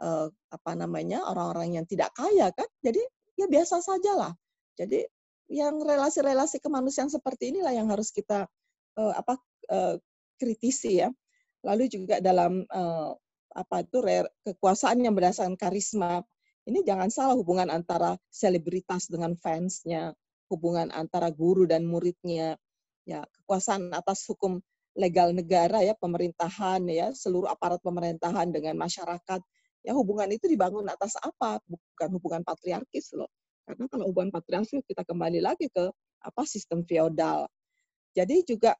uh, 0.00 0.32
apa 0.48 0.72
namanya 0.72 1.20
orang-orang 1.28 1.76
yang 1.76 1.84
tidak 1.84 2.08
kaya 2.16 2.48
kan? 2.56 2.66
Jadi 2.80 3.04
ya 3.36 3.44
biasa 3.44 3.84
saja 3.84 4.16
lah 4.16 4.32
jadi 4.80 5.04
yang 5.52 5.82
relasi-relasi 5.84 6.62
kemanusiaan 6.64 7.12
seperti 7.12 7.52
inilah 7.52 7.76
yang 7.76 7.92
harus 7.92 8.08
kita 8.08 8.48
uh, 8.96 9.12
apa 9.12 9.36
uh, 9.68 10.00
kritisi 10.40 11.04
ya. 11.04 11.12
Lalu 11.60 11.92
juga 11.92 12.24
dalam 12.24 12.64
uh, 12.64 13.12
apa 13.52 13.84
itu 13.84 14.00
kekuasaan 14.46 15.04
yang 15.04 15.12
berdasarkan 15.12 15.60
karisma. 15.60 16.24
Ini 16.64 16.80
jangan 16.86 17.12
salah 17.12 17.36
hubungan 17.36 17.68
antara 17.68 18.16
selebritas 18.32 19.10
dengan 19.12 19.36
fansnya 19.36 20.16
hubungan 20.50 20.90
antara 20.90 21.30
guru 21.30 21.64
dan 21.64 21.86
muridnya, 21.86 22.58
ya 23.06 23.22
kekuasaan 23.24 23.94
atas 23.94 24.26
hukum 24.28 24.58
legal 24.98 25.30
negara 25.30 25.80
ya 25.86 25.94
pemerintahan 25.94 26.82
ya 26.90 27.14
seluruh 27.14 27.46
aparat 27.46 27.78
pemerintahan 27.80 28.50
dengan 28.50 28.74
masyarakat 28.74 29.40
ya 29.86 29.92
hubungan 29.94 30.28
itu 30.34 30.50
dibangun 30.50 30.84
atas 30.90 31.16
apa? 31.22 31.62
Bukan 31.64 32.08
hubungan 32.18 32.42
patriarkis 32.44 33.16
loh. 33.16 33.30
Karena 33.64 33.86
kalau 33.88 34.10
hubungan 34.10 34.34
patriarkis 34.34 34.82
kita 34.84 35.06
kembali 35.06 35.40
lagi 35.40 35.70
ke 35.70 35.88
apa 36.20 36.42
sistem 36.44 36.84
feodal. 36.84 37.48
Jadi 38.12 38.42
juga 38.44 38.74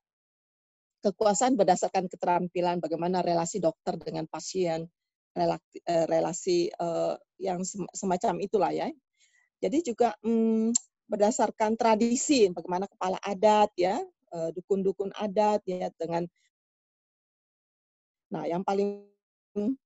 kekuasaan 1.01 1.57
berdasarkan 1.57 2.11
keterampilan 2.13 2.83
bagaimana 2.83 3.25
relasi 3.25 3.63
dokter 3.63 3.97
dengan 3.97 4.29
pasien 4.29 4.85
relasi, 5.35 5.79
eh, 5.87 6.07
relasi 6.11 6.59
uh, 6.75 7.15
yang 7.39 7.63
semacam 7.95 8.35
itulah 8.43 8.73
ya. 8.75 8.91
Jadi 9.61 9.93
juga 9.93 10.17
hmm, 10.25 10.73
berdasarkan 11.11 11.75
tradisi 11.75 12.47
bagaimana 12.55 12.87
kepala 12.87 13.19
adat 13.19 13.75
ya 13.75 13.99
eh, 14.31 14.51
dukun-dukun 14.55 15.11
adat 15.19 15.61
ya 15.67 15.91
dengan 15.99 16.25
nah 18.31 18.47
yang 18.47 18.63
paling 18.63 19.03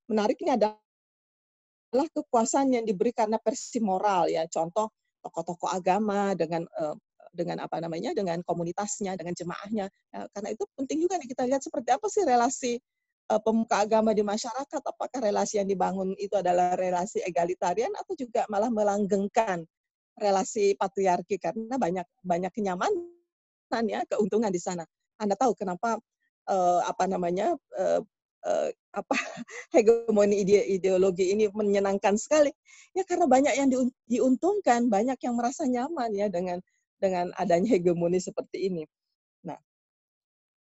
menarik 0.05 0.37
ini 0.45 0.53
adalah 0.53 0.77
kekuasaan 1.95 2.75
yang 2.75 2.85
diberi 2.85 3.15
karena 3.15 3.39
versi 3.39 3.79
moral 3.79 4.29
ya. 4.29 4.45
Contoh 4.51 4.91
tokoh-tokoh 5.25 5.71
agama 5.73 6.37
dengan 6.37 6.67
eh, 6.67 6.97
dengan 7.35 7.67
apa 7.67 7.83
namanya 7.83 8.15
dengan 8.15 8.39
komunitasnya 8.47 9.19
dengan 9.19 9.35
jemaahnya. 9.35 9.87
Ya, 10.15 10.21
karena 10.31 10.49
itu 10.55 10.65
penting 10.79 10.99
juga 11.03 11.19
nih 11.19 11.29
kita 11.35 11.43
lihat 11.51 11.63
seperti 11.67 11.91
apa 11.91 12.07
sih 12.07 12.23
relasi 12.23 12.73
uh, 13.35 13.43
pemuka 13.43 13.83
agama 13.83 14.15
di 14.15 14.23
masyarakat. 14.23 14.81
Apakah 14.87 15.19
relasi 15.19 15.59
yang 15.59 15.67
dibangun 15.67 16.15
itu 16.23 16.39
adalah 16.39 16.79
relasi 16.79 17.19
egalitarian 17.27 17.91
atau 17.99 18.15
juga 18.15 18.47
malah 18.47 18.71
melanggengkan 18.71 19.67
relasi 20.19 20.79
patriarki 20.79 21.37
karena 21.43 21.75
banyak 21.75 22.07
banyak 22.23 22.53
kenyamanan 22.55 23.85
ya 23.91 24.07
keuntungan 24.07 24.51
di 24.55 24.63
sana. 24.63 24.87
Anda 25.19 25.35
tahu 25.35 25.59
kenapa 25.59 25.99
uh, 26.47 26.81
apa 26.87 27.05
namanya 27.11 27.55
uh, 27.79 28.01
uh, 28.47 28.69
apa 28.95 29.17
hegemoni 29.75 30.47
ide 30.47 30.63
ideologi 30.71 31.35
ini 31.35 31.51
menyenangkan 31.51 32.15
sekali 32.15 32.53
ya 32.95 33.03
karena 33.03 33.27
banyak 33.27 33.55
yang 33.59 33.69
diuntungkan 34.07 34.87
banyak 34.87 35.19
yang 35.25 35.35
merasa 35.35 35.67
nyaman 35.67 36.15
ya 36.15 36.31
dengan 36.31 36.63
dengan 37.03 37.35
adanya 37.37 37.75
hegemoni 37.75 38.23
seperti 38.23 38.71
ini. 38.71 38.83
Nah, 39.45 39.59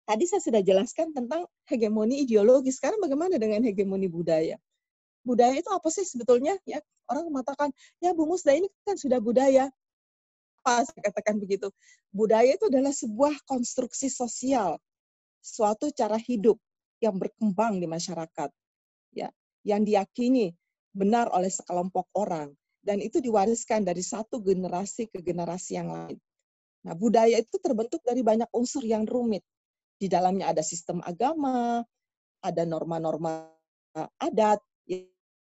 tadi 0.06 0.28
saya 0.28 0.44
sudah 0.44 0.62
jelaskan 0.62 1.10
tentang 1.10 1.48
hegemoni 1.66 2.22
ideologi. 2.22 2.70
Sekarang 2.70 3.00
bagaimana 3.02 3.40
dengan 3.40 3.64
hegemoni 3.64 4.06
budaya? 4.06 4.60
Budaya 5.28 5.60
itu 5.60 5.68
apa 5.68 5.88
sih 5.92 6.08
sebetulnya? 6.08 6.56
Ya, 6.64 6.80
orang 7.12 7.28
mengatakan, 7.28 7.68
ya 8.00 8.16
Bu 8.16 8.24
Musda 8.24 8.56
ini 8.56 8.72
kan 8.88 8.96
sudah 8.96 9.20
budaya. 9.20 9.68
Apa 10.64 10.88
saya 10.88 11.12
katakan 11.12 11.36
begitu? 11.36 11.68
Budaya 12.08 12.48
itu 12.48 12.72
adalah 12.72 12.96
sebuah 12.96 13.44
konstruksi 13.44 14.08
sosial, 14.08 14.80
suatu 15.44 15.92
cara 15.92 16.16
hidup 16.16 16.56
yang 17.04 17.20
berkembang 17.20 17.76
di 17.76 17.86
masyarakat, 17.86 18.50
ya, 19.12 19.28
yang 19.68 19.84
diyakini 19.84 20.56
benar 20.96 21.28
oleh 21.30 21.52
sekelompok 21.52 22.08
orang 22.16 22.56
dan 22.82 23.04
itu 23.04 23.20
diwariskan 23.20 23.84
dari 23.84 24.00
satu 24.00 24.40
generasi 24.40 25.12
ke 25.12 25.20
generasi 25.20 25.76
yang 25.76 25.92
lain. 25.92 26.18
Nah, 26.88 26.96
budaya 26.96 27.36
itu 27.36 27.60
terbentuk 27.60 28.00
dari 28.00 28.24
banyak 28.24 28.48
unsur 28.54 28.80
yang 28.80 29.04
rumit. 29.04 29.44
Di 29.98 30.08
dalamnya 30.08 30.54
ada 30.54 30.62
sistem 30.64 31.04
agama, 31.04 31.84
ada 32.40 32.62
norma-norma 32.64 33.50
adat, 34.16 34.62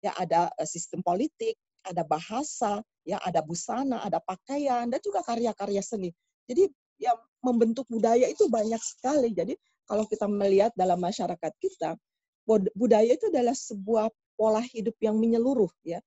ya 0.03 0.11
ada 0.19 0.51
eh, 0.59 0.67
sistem 0.67 0.99
politik, 0.99 1.55
ada 1.87 2.03
bahasa, 2.03 2.83
ya 3.07 3.19
ada 3.23 3.39
busana, 3.39 4.03
ada 4.03 4.19
pakaian 4.19 4.91
dan 4.91 4.99
juga 4.99 5.23
karya-karya 5.23 5.79
seni. 5.79 6.11
Jadi 6.43 6.67
yang 6.99 7.15
membentuk 7.39 7.87
budaya 7.87 8.27
itu 8.27 8.51
banyak 8.51 8.79
sekali. 8.83 9.31
Jadi 9.31 9.55
kalau 9.87 10.07
kita 10.07 10.27
melihat 10.27 10.71
dalam 10.75 10.99
masyarakat 10.99 11.53
kita, 11.59 11.95
budaya 12.75 13.11
itu 13.15 13.31
adalah 13.31 13.55
sebuah 13.55 14.11
pola 14.35 14.63
hidup 14.63 14.95
yang 14.99 15.15
menyeluruh 15.19 15.71
ya. 15.83 15.99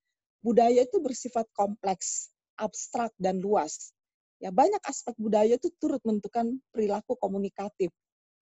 Budaya 0.45 0.85
itu 0.85 1.01
bersifat 1.03 1.49
kompleks, 1.57 2.31
abstrak 2.57 3.13
dan 3.19 3.41
luas. 3.41 3.93
Ya, 4.37 4.53
banyak 4.53 4.81
aspek 4.85 5.17
budaya 5.17 5.57
itu 5.57 5.73
turut 5.81 6.01
menentukan 6.05 6.61
perilaku 6.71 7.17
komunikatif. 7.17 7.89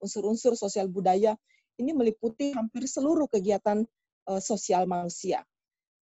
Unsur-unsur 0.03 0.59
sosial 0.59 0.91
budaya 0.91 1.39
ini 1.79 1.95
meliputi 1.95 2.51
hampir 2.55 2.87
seluruh 2.87 3.31
kegiatan 3.31 3.87
uh, 4.29 4.43
sosial 4.43 4.89
manusia. 4.89 5.43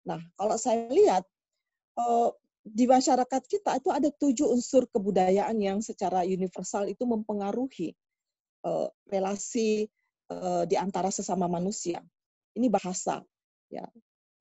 Nah, 0.06 0.22
kalau 0.38 0.58
saya 0.60 0.86
lihat 0.92 1.24
uh, 1.98 2.30
di 2.66 2.90
masyarakat 2.90 3.42
kita 3.46 3.78
itu 3.78 3.90
ada 3.94 4.10
tujuh 4.10 4.50
unsur 4.50 4.90
kebudayaan 4.90 5.58
yang 5.62 5.80
secara 5.86 6.26
universal 6.26 6.90
itu 6.90 7.06
mempengaruhi 7.06 7.94
uh, 8.66 8.90
relasi 9.10 9.90
di 10.66 10.74
antara 10.74 11.14
sesama 11.14 11.46
manusia. 11.46 12.02
Ini 12.58 12.66
bahasa, 12.74 13.22
ya. 13.70 13.86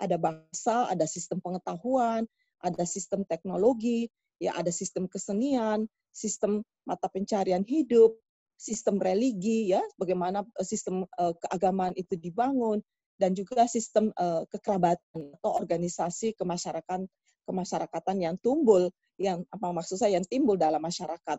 Ada 0.01 0.17
bahasa, 0.17 0.89
ada 0.89 1.05
sistem 1.05 1.45
pengetahuan, 1.45 2.25
ada 2.65 2.89
sistem 2.89 3.21
teknologi, 3.29 4.09
ya 4.41 4.57
ada 4.57 4.73
sistem 4.73 5.05
kesenian, 5.05 5.85
sistem 6.09 6.65
mata 6.89 7.05
pencarian 7.13 7.69
hidup, 7.69 8.17
sistem 8.57 8.97
religi, 8.97 9.77
ya 9.77 9.85
bagaimana 10.01 10.49
sistem 10.65 11.05
keagamaan 11.15 11.93
itu 12.01 12.17
dibangun, 12.17 12.81
dan 13.19 13.33
juga 13.33 13.67
sistem 13.71 14.11
uh, 14.19 14.43
kekerabatan 14.51 15.35
atau 15.39 15.51
organisasi 15.59 16.35
kemasyarakatan 16.35 17.07
kemasyarakatan 17.45 18.17
yang 18.19 18.37
tumbuh 18.41 18.89
yang 19.21 19.45
apa 19.53 19.71
maksud 19.71 20.01
saya 20.01 20.19
yang 20.19 20.27
timbul 20.27 20.57
dalam 20.57 20.81
masyarakat. 20.81 21.39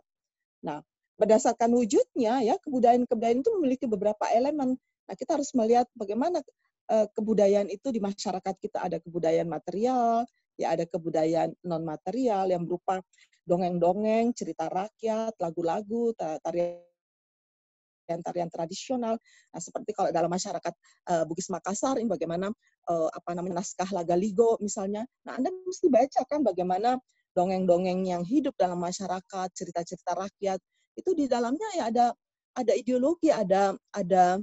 Nah, 0.64 0.80
berdasarkan 1.18 1.72
wujudnya 1.74 2.40
ya 2.46 2.56
kebudayaan-kebudayaan 2.62 3.42
itu 3.42 3.50
memiliki 3.58 3.84
beberapa 3.90 4.24
elemen. 4.32 4.78
Nah, 5.06 5.14
kita 5.18 5.36
harus 5.36 5.52
melihat 5.52 5.86
bagaimana 5.92 6.40
uh, 6.88 7.06
kebudayaan 7.12 7.68
itu 7.68 7.90
di 7.92 8.00
masyarakat 8.00 8.54
kita 8.56 8.78
ada 8.86 8.96
kebudayaan 9.02 9.50
material, 9.50 10.24
ya 10.56 10.72
ada 10.72 10.88
kebudayaan 10.88 11.52
non 11.66 11.84
material 11.84 12.48
yang 12.48 12.64
berupa 12.64 13.02
dongeng-dongeng, 13.46 14.34
cerita 14.34 14.66
rakyat, 14.66 15.38
lagu-lagu, 15.38 16.10
tarian 16.18 16.82
tarian-tarian 18.06 18.46
tradisional. 18.46 19.18
Nah, 19.50 19.60
seperti 19.60 19.90
kalau 19.90 20.14
dalam 20.14 20.30
masyarakat 20.30 20.74
uh, 21.10 21.26
Bugis 21.26 21.50
Makassar 21.50 21.98
ini 21.98 22.06
bagaimana 22.06 22.54
uh, 22.86 23.10
apa 23.10 23.34
namanya 23.34 23.58
naskah 23.58 23.90
Lagaligo 23.90 24.54
misalnya. 24.62 25.02
Nah, 25.26 25.42
Anda 25.42 25.50
mesti 25.50 25.90
baca 25.90 26.22
kan 26.30 26.46
bagaimana 26.46 27.02
dongeng-dongeng 27.34 28.06
yang 28.06 28.22
hidup 28.22 28.54
dalam 28.54 28.78
masyarakat, 28.78 29.48
cerita-cerita 29.52 30.14
rakyat. 30.14 30.62
Itu 30.94 31.12
di 31.12 31.26
dalamnya 31.26 31.68
ya 31.76 31.84
ada 31.90 32.06
ada 32.56 32.72
ideologi, 32.72 33.28
ada 33.28 33.74
ada 33.92 34.40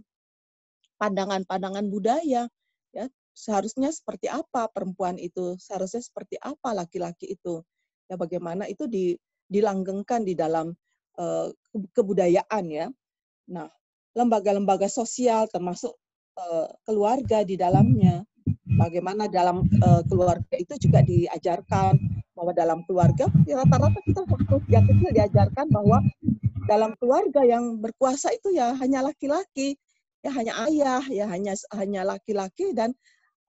pandangan-pandangan 1.02 1.88
budaya 1.90 2.46
ya. 2.94 3.06
Seharusnya 3.34 3.90
seperti 3.90 4.30
apa 4.30 4.70
perempuan 4.70 5.18
itu, 5.18 5.58
seharusnya 5.58 6.06
seperti 6.06 6.38
apa 6.38 6.76
laki-laki 6.78 7.34
itu. 7.34 7.66
Ya 8.06 8.20
bagaimana 8.20 8.70
itu 8.70 8.86
di, 8.86 9.18
dilanggengkan 9.50 10.22
di 10.22 10.38
dalam 10.38 10.70
uh, 11.18 11.50
kebudayaan 11.98 12.66
ya. 12.70 12.88
Nah, 13.50 13.68
lembaga-lembaga 14.14 14.88
sosial 14.88 15.50
termasuk 15.50 15.94
uh, 16.38 16.70
keluarga 16.86 17.42
di 17.44 17.58
dalamnya. 17.58 18.24
Bagaimana 18.64 19.32
dalam 19.32 19.64
uh, 19.86 20.02
keluarga 20.08 20.56
itu 20.60 20.76
juga 20.76 21.00
diajarkan 21.06 21.96
bahwa 22.34 22.52
dalam 22.52 22.80
keluarga 22.90 23.30
ya 23.48 23.62
rata-rata 23.62 24.00
kita 24.04 24.26
waktu 24.26 24.56
sejak 24.68 24.84
kecil 24.90 25.10
diajarkan 25.14 25.66
bahwa 25.72 26.04
dalam 26.68 26.92
keluarga 26.98 27.46
yang 27.46 27.80
berkuasa 27.80 28.34
itu 28.36 28.56
ya 28.56 28.76
hanya 28.80 29.06
laki-laki, 29.06 29.80
ya 30.26 30.32
hanya 30.34 30.54
ayah, 30.68 31.04
ya 31.08 31.26
hanya 31.30 31.54
hanya 31.76 32.02
laki-laki 32.04 32.76
dan 32.76 32.92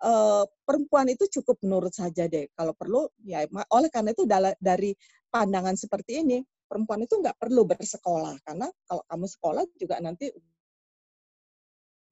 uh, 0.05 0.47
perempuan 0.63 1.11
itu 1.11 1.27
cukup 1.41 1.59
menurut 1.65 1.95
saja 1.95 2.31
deh. 2.31 2.47
Kalau 2.55 2.75
perlu 2.77 3.09
ya 3.25 3.43
oleh 3.75 3.91
karena 3.91 4.15
itu 4.15 4.29
dari 4.61 4.95
pandangan 5.33 5.75
seperti 5.75 6.23
ini 6.23 6.39
perempuan 6.67 7.05
itu 7.05 7.15
nggak 7.21 7.37
perlu 7.37 7.63
bersekolah 7.69 8.35
karena 8.43 8.67
kalau 8.89 9.03
kamu 9.07 9.27
sekolah 9.29 9.65
juga 9.79 9.97
nanti 10.01 10.33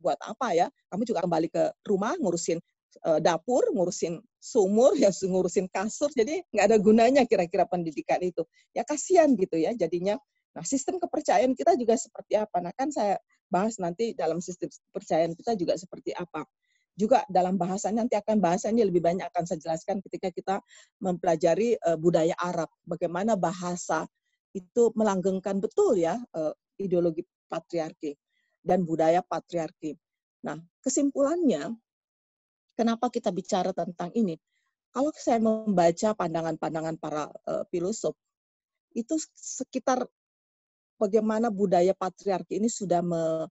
buat 0.02 0.18
apa 0.18 0.50
ya? 0.52 0.66
Kamu 0.90 1.06
juga 1.06 1.22
kembali 1.22 1.48
ke 1.48 1.62
rumah 1.86 2.18
ngurusin 2.18 2.58
uh, 3.06 3.22
dapur, 3.22 3.62
ngurusin 3.70 4.18
sumur, 4.42 4.98
ya 5.02 5.14
ngurusin 5.14 5.70
kasur. 5.70 6.10
Jadi 6.10 6.42
nggak 6.50 6.66
ada 6.66 6.76
gunanya 6.82 7.22
kira-kira 7.24 7.64
pendidikan 7.70 8.18
itu. 8.18 8.42
Ya 8.74 8.82
kasihan 8.82 9.30
gitu 9.38 9.54
ya 9.54 9.70
jadinya. 9.78 10.18
Nah 10.52 10.66
sistem 10.66 10.98
kepercayaan 11.00 11.54
kita 11.54 11.78
juga 11.78 11.96
seperti 11.96 12.36
apa? 12.36 12.58
Nah 12.60 12.74
kan 12.74 12.90
saya 12.90 13.16
bahas 13.48 13.78
nanti 13.78 14.12
dalam 14.12 14.42
sistem 14.42 14.68
kepercayaan 14.68 15.32
kita 15.38 15.54
juga 15.56 15.78
seperti 15.78 16.12
apa. 16.12 16.44
Juga 16.92 17.24
dalam 17.32 17.56
bahasannya 17.56 18.04
nanti 18.04 18.20
akan 18.20 18.36
bahasannya 18.36 18.84
lebih 18.84 19.00
banyak 19.00 19.24
akan 19.32 19.48
saya 19.48 19.64
jelaskan 19.64 20.04
ketika 20.04 20.28
kita 20.28 20.60
mempelajari 21.00 21.80
uh, 21.88 21.96
budaya 21.96 22.36
Arab. 22.36 22.68
Bagaimana 22.84 23.32
bahasa 23.32 24.04
itu 24.52 24.92
melanggengkan 24.96 25.58
betul 25.58 25.96
ya 25.96 26.20
uh, 26.36 26.52
ideologi 26.76 27.24
patriarki 27.48 28.16
dan 28.62 28.86
budaya 28.86 29.20
patriarki. 29.20 29.96
Nah, 30.46 30.56
kesimpulannya, 30.80 31.74
kenapa 32.78 33.10
kita 33.10 33.34
bicara 33.34 33.74
tentang 33.74 34.14
ini? 34.14 34.38
Kalau 34.92 35.10
saya 35.16 35.40
membaca 35.40 36.12
pandangan-pandangan 36.12 36.96
para 37.00 37.28
uh, 37.48 37.64
filosof, 37.72 38.12
itu 38.92 39.16
sekitar 39.34 40.04
bagaimana 41.00 41.48
budaya 41.48 41.96
patriarki 41.96 42.60
ini 42.60 42.68
sudah 42.68 43.00
me, 43.00 43.48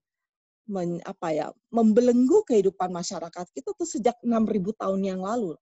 men, 0.70 1.02
apa 1.04 1.34
ya, 1.34 1.48
membelenggu 1.74 2.46
kehidupan 2.46 2.94
masyarakat 2.94 3.46
kita 3.52 3.74
tuh 3.74 3.90
sejak 3.90 4.16
6.000 4.22 4.80
tahun 4.80 5.02
yang 5.02 5.22
lalu. 5.26 5.58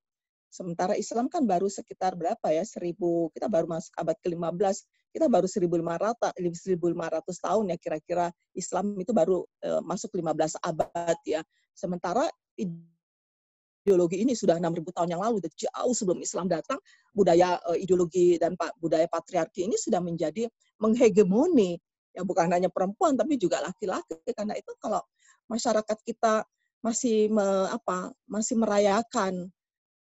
Sementara 0.49 0.97
Islam 0.97 1.29
kan 1.29 1.45
baru 1.45 1.69
sekitar 1.69 2.17
berapa 2.17 2.49
ya, 2.49 2.65
1000, 2.65 2.97
kita 3.37 3.45
baru 3.45 3.69
masuk 3.69 3.93
abad 3.93 4.17
ke-15, 4.17 4.81
kita 5.13 5.25
baru 5.29 5.45
1500 5.45 6.37
1500 6.37 7.45
tahun 7.45 7.63
ya 7.73 7.77
kira-kira 7.77 8.25
Islam 8.53 8.97
itu 8.97 9.13
baru 9.13 9.45
uh, 9.65 9.81
masuk 9.85 10.13
15 10.13 10.57
abad 10.61 11.17
ya. 11.25 11.41
Sementara 11.73 12.29
ideologi 12.57 14.21
ini 14.21 14.37
sudah 14.37 14.57
6000 14.61 14.85
tahun 14.89 15.09
yang 15.17 15.21
lalu 15.21 15.41
jauh 15.53 15.93
sebelum 15.93 16.21
Islam 16.21 16.45
datang 16.45 16.77
budaya 17.13 17.57
uh, 17.65 17.77
ideologi 17.77 18.37
dan 18.37 18.53
budaya 18.77 19.09
patriarki 19.09 19.65
ini 19.65 19.77
sudah 19.77 20.01
menjadi 20.01 20.45
menghegemoni 20.77 21.77
ya 22.13 22.25
bukan 22.25 22.49
hanya 22.49 22.69
perempuan 22.69 23.17
tapi 23.17 23.37
juga 23.37 23.61
laki-laki. 23.65 24.17
Karena 24.33 24.53
itu 24.57 24.73
kalau 24.77 25.01
masyarakat 25.49 25.97
kita 26.05 26.45
masih 26.79 27.27
me, 27.33 27.69
apa 27.69 28.13
masih 28.29 28.55
merayakan 28.55 29.51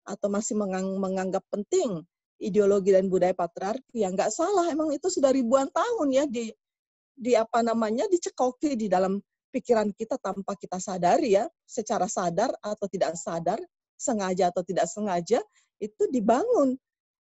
atau 0.06 0.28
masih 0.28 0.58
menganggap 0.98 1.46
penting 1.50 2.02
ideologi 2.42 2.90
dan 2.90 3.06
budaya 3.06 3.38
patriarki 3.38 4.02
yang 4.02 4.18
nggak 4.18 4.34
salah 4.34 4.66
emang 4.74 4.90
itu 4.90 5.08
sudah 5.08 5.30
ribuan 5.30 5.70
tahun 5.70 6.10
ya 6.10 6.26
di 6.26 6.50
di 7.14 7.38
apa 7.38 7.62
namanya 7.62 8.10
dicekoki 8.10 8.74
di 8.74 8.90
dalam 8.90 9.22
pikiran 9.54 9.94
kita 9.94 10.18
tanpa 10.18 10.58
kita 10.58 10.82
sadari 10.82 11.38
ya 11.38 11.46
secara 11.70 12.10
sadar 12.10 12.50
atau 12.66 12.90
tidak 12.90 13.14
sadar 13.14 13.62
sengaja 13.94 14.50
atau 14.50 14.66
tidak 14.66 14.90
sengaja 14.90 15.38
itu 15.78 16.04
dibangun 16.10 16.74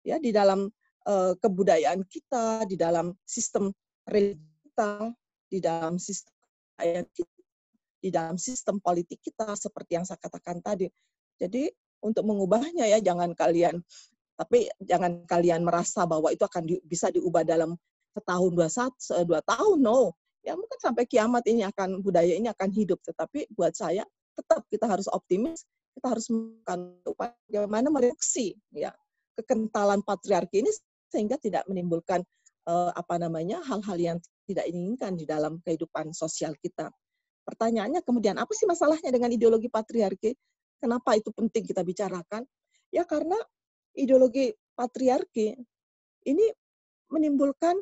ya 0.03 0.19
di 0.19 0.35
dalam 0.35 0.67
uh, 1.07 1.33
kebudayaan 1.39 2.03
kita 2.11 2.67
di 2.67 2.75
dalam 2.75 3.15
sistem 3.23 3.71
kita 4.05 5.15
di 5.47 5.59
dalam 5.63 5.95
sistem 6.03 6.35
di 8.03 8.13
dalam 8.13 8.37
sistem 8.37 8.77
politik 8.83 9.23
kita 9.23 9.57
seperti 9.57 9.97
yang 9.97 10.05
saya 10.05 10.21
katakan 10.21 10.61
tadi. 10.61 10.91
Jadi 11.41 11.73
untuk 12.05 12.29
mengubahnya 12.29 12.85
ya 12.85 13.01
jangan 13.01 13.33
kalian 13.33 13.81
tapi 14.37 14.69
jangan 14.83 15.25
kalian 15.25 15.65
merasa 15.65 16.05
bahwa 16.05 16.29
itu 16.29 16.43
akan 16.45 16.63
di, 16.69 16.77
bisa 16.85 17.09
diubah 17.09 17.47
dalam 17.47 17.73
setahun 18.13 18.53
dua 18.53 18.69
saat 18.69 18.93
dua 19.25 19.41
tahun 19.43 19.81
no 19.81 20.13
ya 20.45 20.53
mungkin 20.55 20.77
sampai 20.77 21.09
kiamat 21.09 21.49
ini 21.49 21.65
akan 21.65 22.05
budaya 22.05 22.37
ini 22.37 22.53
akan 22.53 22.69
hidup 22.69 23.01
tetapi 23.01 23.49
buat 23.57 23.73
saya 23.73 24.05
tetap 24.37 24.67
kita 24.69 24.85
harus 24.85 25.09
optimis 25.09 25.65
kita 25.97 26.13
harus 26.13 26.29
melakukan 26.29 27.01
upaya 27.09 27.33
bagaimana 27.49 27.89
mereduksi 27.89 28.59
ya 28.75 28.93
kekentalan 29.39 30.03
patriarki 30.05 30.63
ini 30.63 30.71
sehingga 31.11 31.39
tidak 31.39 31.67
menimbulkan 31.71 32.23
uh, 32.67 32.91
apa 32.95 33.19
namanya 33.23 33.63
hal-hal 33.63 33.99
yang 33.99 34.19
tidak 34.45 34.67
inginkan 34.69 35.15
di 35.15 35.25
dalam 35.25 35.61
kehidupan 35.63 36.13
sosial 36.13 36.55
kita. 36.59 36.91
Pertanyaannya 37.45 38.01
kemudian 38.03 38.41
apa 38.41 38.51
sih 38.57 38.65
masalahnya 38.65 39.13
dengan 39.13 39.31
ideologi 39.31 39.69
patriarki? 39.69 40.33
Kenapa 40.85 41.17
itu 41.17 41.33
penting 41.33 41.65
kita 41.65 41.81
bicarakan? 41.81 42.45
Ya 42.93 43.09
karena 43.09 43.41
ideologi 43.97 44.53
patriarki 44.77 45.57
ini 46.29 46.45
menimbulkan 47.09 47.81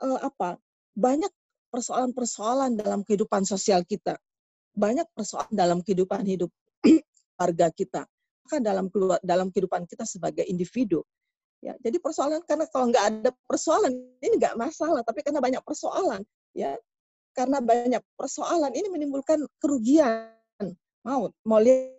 uh, 0.00 0.20
apa? 0.24 0.56
Banyak 0.96 1.28
persoalan-persoalan 1.68 2.80
dalam 2.80 3.04
kehidupan 3.04 3.44
sosial 3.44 3.84
kita. 3.84 4.16
Banyak 4.72 5.04
persoalan 5.12 5.52
dalam 5.52 5.84
kehidupan 5.84 6.24
hidup 6.24 6.48
warga 7.40 7.68
kita. 7.68 8.08
Bahkan 8.48 8.64
dalam 8.64 8.88
dalam 9.20 9.52
kehidupan 9.52 9.84
kita 9.84 10.08
sebagai 10.08 10.48
individu. 10.48 11.04
Ya, 11.60 11.76
jadi 11.84 12.00
persoalan 12.00 12.40
karena 12.48 12.64
kalau 12.72 12.88
nggak 12.88 13.04
ada 13.12 13.30
persoalan 13.44 13.92
ini 14.24 14.40
nggak 14.40 14.56
masalah, 14.56 15.04
tapi 15.04 15.20
karena 15.26 15.42
banyak 15.42 15.58
persoalan, 15.66 16.22
ya 16.54 16.78
karena 17.34 17.58
banyak 17.58 17.98
persoalan 18.14 18.70
ini 18.78 18.86
menimbulkan 18.86 19.42
kerugian. 19.58 20.30
Mau 21.02 21.34
mau 21.42 21.58
lihat 21.58 21.97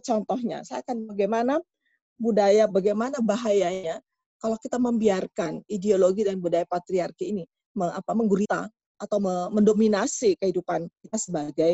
contohnya. 0.00 0.64
Saya 0.64 0.80
akan 0.84 1.12
bagaimana 1.12 1.60
budaya, 2.16 2.64
bagaimana 2.70 3.20
bahayanya 3.20 4.00
kalau 4.40 4.56
kita 4.60 4.76
membiarkan 4.76 5.64
ideologi 5.72 6.24
dan 6.24 6.40
budaya 6.40 6.68
patriarki 6.68 7.32
ini 7.32 7.44
apa, 7.80 8.12
menggurita 8.12 8.68
atau 9.00 9.18
mendominasi 9.50 10.38
kehidupan 10.38 10.86
kita 11.02 11.18
sebagai 11.18 11.72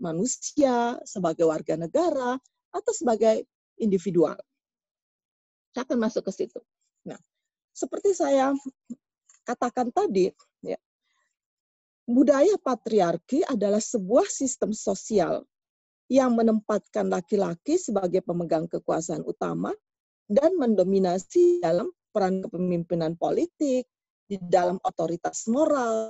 manusia, 0.00 0.98
sebagai 1.04 1.46
warga 1.46 1.78
negara, 1.78 2.34
atau 2.74 2.92
sebagai 2.94 3.46
individual. 3.78 4.34
Saya 5.70 5.86
akan 5.86 5.98
masuk 6.02 6.22
ke 6.26 6.32
situ. 6.34 6.58
Nah, 7.06 7.18
seperti 7.70 8.14
saya 8.14 8.54
katakan 9.46 9.90
tadi, 9.94 10.30
ya, 10.62 10.78
budaya 12.06 12.54
patriarki 12.58 13.42
adalah 13.46 13.82
sebuah 13.82 14.26
sistem 14.26 14.74
sosial 14.74 15.46
yang 16.08 16.36
menempatkan 16.36 17.08
laki-laki 17.08 17.80
sebagai 17.80 18.20
pemegang 18.20 18.68
kekuasaan 18.68 19.24
utama 19.24 19.72
dan 20.28 20.56
mendominasi 20.56 21.60
dalam 21.64 21.88
peran 22.12 22.44
kepemimpinan 22.44 23.16
politik, 23.18 23.88
di 24.24 24.36
dalam 24.40 24.80
otoritas 24.80 25.44
moral, 25.52 26.08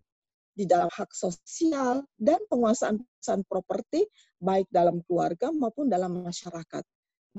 di 0.55 0.67
dalam 0.71 0.87
hak 0.87 1.11
sosial, 1.11 2.07
dan 2.15 2.39
penguasaan 2.47 3.03
penguasaan 3.25 3.43
properti 3.49 4.05
baik 4.37 4.69
dalam 4.69 5.01
keluarga 5.09 5.49
maupun 5.49 5.89
dalam 5.89 6.21
masyarakat. 6.21 6.85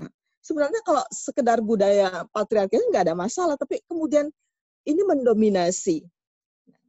Nah, 0.02 0.10
sebenarnya 0.42 0.82
kalau 0.82 1.06
sekedar 1.14 1.62
budaya 1.62 2.26
patriarki 2.34 2.82
nggak 2.90 3.06
ada 3.06 3.14
masalah, 3.14 3.54
tapi 3.54 3.86
kemudian 3.86 4.34
ini 4.90 5.02
mendominasi, 5.06 6.02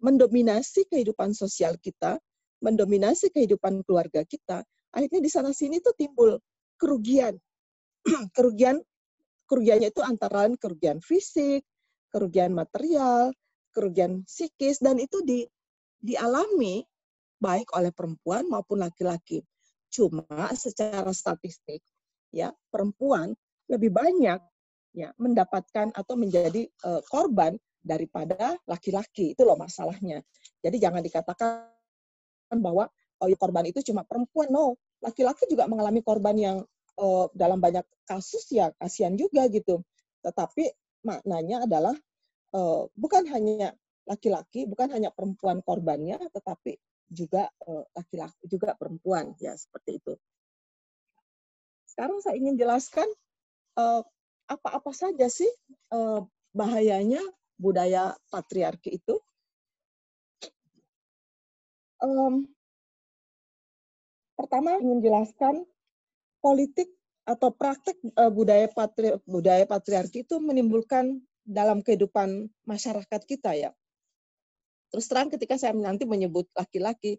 mendominasi 0.01 0.89
kehidupan 0.89 1.37
sosial 1.37 1.77
kita, 1.77 2.17
mendominasi 2.65 3.29
kehidupan 3.29 3.85
keluarga 3.85 4.25
kita, 4.25 4.65
akhirnya 4.95 5.21
di 5.23 5.31
sana 5.31 5.51
sini 5.51 5.83
tuh 5.83 5.95
timbul 5.97 6.39
kerugian. 6.77 7.35
kerugian 8.37 8.79
kerugiannya 9.47 9.91
itu 9.91 10.03
antara 10.03 10.47
lain 10.47 10.59
kerugian 10.59 10.99
fisik, 11.03 11.63
kerugian 12.11 12.55
material, 12.55 13.31
kerugian 13.75 14.27
psikis 14.27 14.83
dan 14.83 14.99
itu 14.99 15.23
di 15.23 15.47
dialami 16.01 16.83
baik 17.41 17.69
oleh 17.77 17.93
perempuan 17.93 18.47
maupun 18.49 18.81
laki-laki. 18.81 19.43
Cuma 19.93 20.25
secara 20.55 21.13
statistik 21.13 21.81
ya 22.35 22.53
perempuan 22.69 23.33
lebih 23.71 23.95
banyak 23.95 24.41
ya 24.97 25.13
mendapatkan 25.21 25.93
atau 25.93 26.15
menjadi 26.17 26.65
uh, 26.89 27.03
korban 27.07 27.55
daripada 27.85 28.57
laki-laki. 28.67 29.37
Itu 29.37 29.47
loh 29.47 29.55
masalahnya. 29.61 30.25
Jadi 30.65 30.77
jangan 30.81 31.05
dikatakan 31.05 31.71
bahwa 32.59 32.91
ya, 33.25 33.37
korban 33.41 33.65
itu 33.65 33.81
cuma 33.81 34.05
perempuan. 34.05 34.53
No, 34.53 34.77
laki-laki 35.01 35.49
juga 35.49 35.65
mengalami 35.65 36.05
korban 36.05 36.37
yang 36.37 36.57
uh, 37.01 37.27
dalam 37.33 37.57
banyak 37.61 37.85
kasus 38.05 38.45
ya 38.53 38.69
kasihan 38.77 39.17
juga 39.17 39.49
gitu. 39.49 39.81
Tetapi 40.21 40.69
maknanya 41.07 41.65
adalah 41.65 41.97
uh, 42.53 42.85
bukan 42.93 43.25
hanya 43.33 43.73
laki-laki, 44.07 44.69
bukan 44.69 44.93
hanya 44.95 45.11
perempuan 45.11 45.65
korbannya, 45.67 46.21
tetapi 46.31 46.79
juga 47.07 47.47
laki-laki 47.95 48.51
juga 48.51 48.75
perempuan 48.75 49.35
ya 49.39 49.55
seperti 49.55 49.99
itu. 49.99 50.15
Sekarang 51.87 52.19
saya 52.23 52.35
ingin 52.39 52.59
jelaskan 52.59 53.07
apa-apa 54.47 54.91
saja 54.95 55.27
sih 55.31 55.51
bahayanya 56.55 57.23
budaya 57.59 58.15
patriarki 58.31 58.99
itu. 58.99 59.19
Pertama 64.37 64.77
ingin 64.79 65.01
jelaskan 65.01 65.65
politik 66.45 66.93
atau 67.27 67.51
praktek 67.51 67.99
uh, 68.15 68.31
budaya 68.31 68.71
patri, 68.71 69.19
budaya 69.27 69.67
patriarki 69.67 70.23
itu 70.23 70.39
menimbulkan 70.39 71.19
dalam 71.43 71.83
kehidupan 71.83 72.47
masyarakat 72.63 73.23
kita 73.27 73.57
ya. 73.59 73.71
Terus 74.95 75.11
terang 75.11 75.33
ketika 75.35 75.59
saya 75.59 75.75
nanti 75.75 76.07
menyebut 76.07 76.47
laki-laki, 76.55 77.19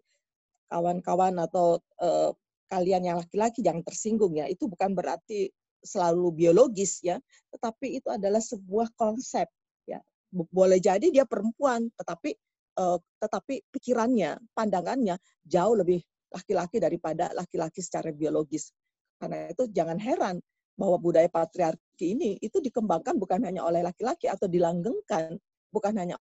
kawan-kawan 0.72 1.36
atau 1.36 1.80
uh, 2.00 2.32
kalian 2.72 3.04
yang 3.04 3.16
laki-laki 3.20 3.60
jangan 3.60 3.84
tersinggung 3.84 4.32
ya. 4.36 4.48
Itu 4.48 4.68
bukan 4.68 4.96
berarti 4.96 5.52
selalu 5.84 6.32
biologis 6.32 7.04
ya, 7.04 7.20
tetapi 7.52 8.00
itu 8.00 8.08
adalah 8.08 8.40
sebuah 8.40 8.96
konsep 8.96 9.48
ya. 9.84 10.00
Boleh 10.32 10.80
jadi 10.80 11.12
dia 11.12 11.28
perempuan, 11.28 11.92
tetapi 11.96 12.32
uh, 12.80 12.96
tetapi 13.20 13.64
pikirannya, 13.68 14.40
pandangannya 14.56 15.20
jauh 15.44 15.76
lebih 15.76 16.00
laki-laki 16.32 16.76
daripada 16.78 17.32
laki-laki 17.32 17.80
secara 17.80 18.12
biologis. 18.12 18.72
Karena 19.18 19.50
itu 19.50 19.66
jangan 19.72 19.98
heran 19.98 20.36
bahwa 20.78 20.96
budaya 21.02 21.26
patriarki 21.26 22.14
ini 22.14 22.38
itu 22.38 22.62
dikembangkan 22.62 23.18
bukan 23.18 23.42
hanya 23.42 23.66
oleh 23.66 23.82
laki-laki 23.82 24.30
atau 24.30 24.46
dilanggengkan 24.46 25.34
bukan 25.74 25.94
hanya 25.98 26.16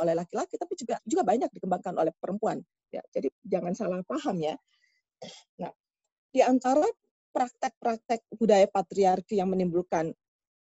oleh 0.00 0.16
laki-laki 0.16 0.56
tapi 0.56 0.80
juga 0.80 0.96
juga 1.04 1.20
banyak 1.20 1.52
dikembangkan 1.52 1.92
oleh 2.00 2.14
perempuan. 2.16 2.64
Ya 2.88 3.04
jadi 3.12 3.28
jangan 3.44 3.76
salah 3.76 4.00
paham 4.08 4.40
ya. 4.40 4.56
Nah 5.60 5.70
di 6.32 6.40
antara 6.40 6.88
praktek-praktek 7.36 8.26
budaya 8.40 8.64
patriarki 8.64 9.38
yang 9.38 9.52
menimbulkan 9.52 10.16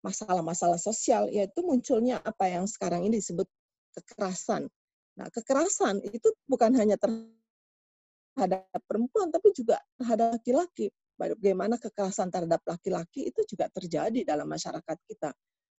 masalah-masalah 0.05 0.77
sosial 0.77 1.33
yaitu 1.33 1.63
munculnya 1.65 2.21
apa 2.21 2.51
yang 2.51 2.69
sekarang 2.69 3.09
ini 3.09 3.25
disebut 3.25 3.49
kekerasan. 3.97 4.69
Nah 5.17 5.27
kekerasan 5.33 6.05
itu 6.05 6.29
bukan 6.45 6.77
hanya 6.77 7.01
ter 7.01 7.09
terhadap 8.35 8.67
perempuan, 8.89 9.29
tapi 9.29 9.53
juga 9.53 9.81
terhadap 10.01 10.41
laki-laki. 10.41 10.89
Bagaimana 11.17 11.79
kekerasan 11.79 12.33
terhadap 12.33 12.65
laki-laki 12.67 13.31
itu 13.31 13.45
juga 13.47 13.71
terjadi 13.71 14.27
dalam 14.27 14.49
masyarakat 14.49 14.99
kita. 15.07 15.31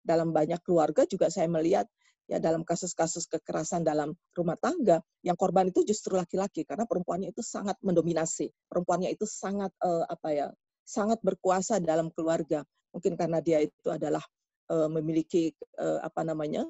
Dalam 0.04 0.32
banyak 0.32 0.62
keluarga 0.64 1.04
juga 1.10 1.28
saya 1.32 1.50
melihat 1.50 1.88
ya 2.28 2.40
dalam 2.40 2.64
kasus-kasus 2.64 3.28
kekerasan 3.28 3.84
dalam 3.84 4.16
rumah 4.32 4.56
tangga 4.56 5.04
yang 5.28 5.36
korban 5.36 5.68
itu 5.68 5.84
justru 5.84 6.16
laki-laki 6.16 6.64
karena 6.64 6.88
perempuannya 6.88 7.36
itu 7.36 7.44
sangat 7.44 7.76
mendominasi 7.84 8.48
perempuannya 8.72 9.12
itu 9.12 9.28
sangat 9.28 9.76
uh, 9.84 10.08
apa 10.08 10.30
ya 10.32 10.48
sangat 10.88 11.20
berkuasa 11.20 11.84
dalam 11.84 12.12
keluarga 12.16 12.64
mungkin 12.96 13.20
karena 13.20 13.44
dia 13.44 13.60
itu 13.60 13.92
adalah 13.92 14.24
uh, 14.72 14.88
memiliki 14.88 15.52
uh, 15.80 16.00
apa 16.00 16.24
namanya 16.24 16.64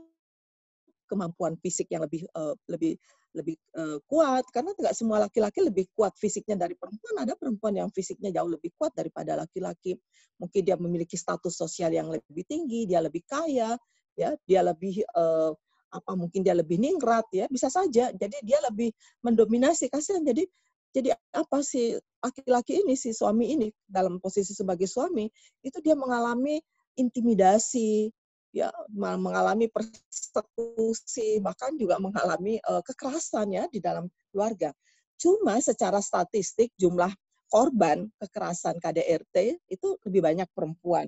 kemampuan 1.14 1.54
fisik 1.62 1.94
yang 1.94 2.02
lebih 2.02 2.26
uh, 2.34 2.58
lebih 2.66 2.98
lebih 3.38 3.58
uh, 3.78 4.02
kuat. 4.10 4.46
Karena 4.50 4.74
tidak 4.74 4.94
semua 4.98 5.22
laki-laki 5.22 5.62
lebih 5.62 5.86
kuat 5.94 6.18
fisiknya 6.18 6.66
dari 6.66 6.74
perempuan. 6.74 7.22
Ada 7.22 7.38
perempuan 7.38 7.74
yang 7.78 7.90
fisiknya 7.94 8.34
jauh 8.34 8.50
lebih 8.50 8.74
kuat 8.78 8.98
daripada 8.98 9.38
laki-laki. 9.38 9.98
Mungkin 10.42 10.62
dia 10.66 10.78
memiliki 10.78 11.14
status 11.14 11.54
sosial 11.54 11.94
yang 11.94 12.10
lebih 12.10 12.46
tinggi 12.50 12.90
dia 12.90 13.02
lebih 13.02 13.22
kaya 13.26 13.78
ya. 14.18 14.34
Dia 14.50 14.62
lebih 14.66 15.06
uh, 15.14 15.54
apa 15.94 16.12
mungkin 16.18 16.42
dia 16.42 16.58
lebih 16.58 16.82
ningrat 16.82 17.30
ya. 17.30 17.46
Bisa 17.50 17.70
saja. 17.70 18.10
Jadi 18.10 18.38
dia 18.42 18.58
lebih 18.66 18.90
mendominasi. 19.22 19.90
Kasihan. 19.94 20.26
Jadi 20.26 20.46
jadi 20.94 21.10
apa 21.34 21.66
sih 21.66 21.98
laki-laki 22.22 22.86
ini 22.86 22.94
si 22.94 23.12
suami 23.18 23.58
ini 23.58 23.68
dalam 23.82 24.22
posisi 24.22 24.54
sebagai 24.54 24.86
suami 24.86 25.26
itu 25.66 25.82
dia 25.82 25.98
mengalami 25.98 26.62
intimidasi 26.94 28.14
ya 28.54 28.70
mengalami 28.94 29.66
persekusi 29.68 31.42
bahkan 31.42 31.74
juga 31.74 31.98
mengalami 31.98 32.62
uh, 32.70 32.86
kekerasan 32.86 33.50
ya 33.50 33.66
di 33.68 33.82
dalam 33.82 34.06
keluarga. 34.30 34.70
Cuma 35.18 35.58
secara 35.58 35.98
statistik 35.98 36.70
jumlah 36.78 37.10
korban 37.50 38.10
kekerasan 38.22 38.78
KDRT 38.78 39.58
itu 39.74 39.98
lebih 40.06 40.22
banyak 40.22 40.50
perempuan. 40.54 41.06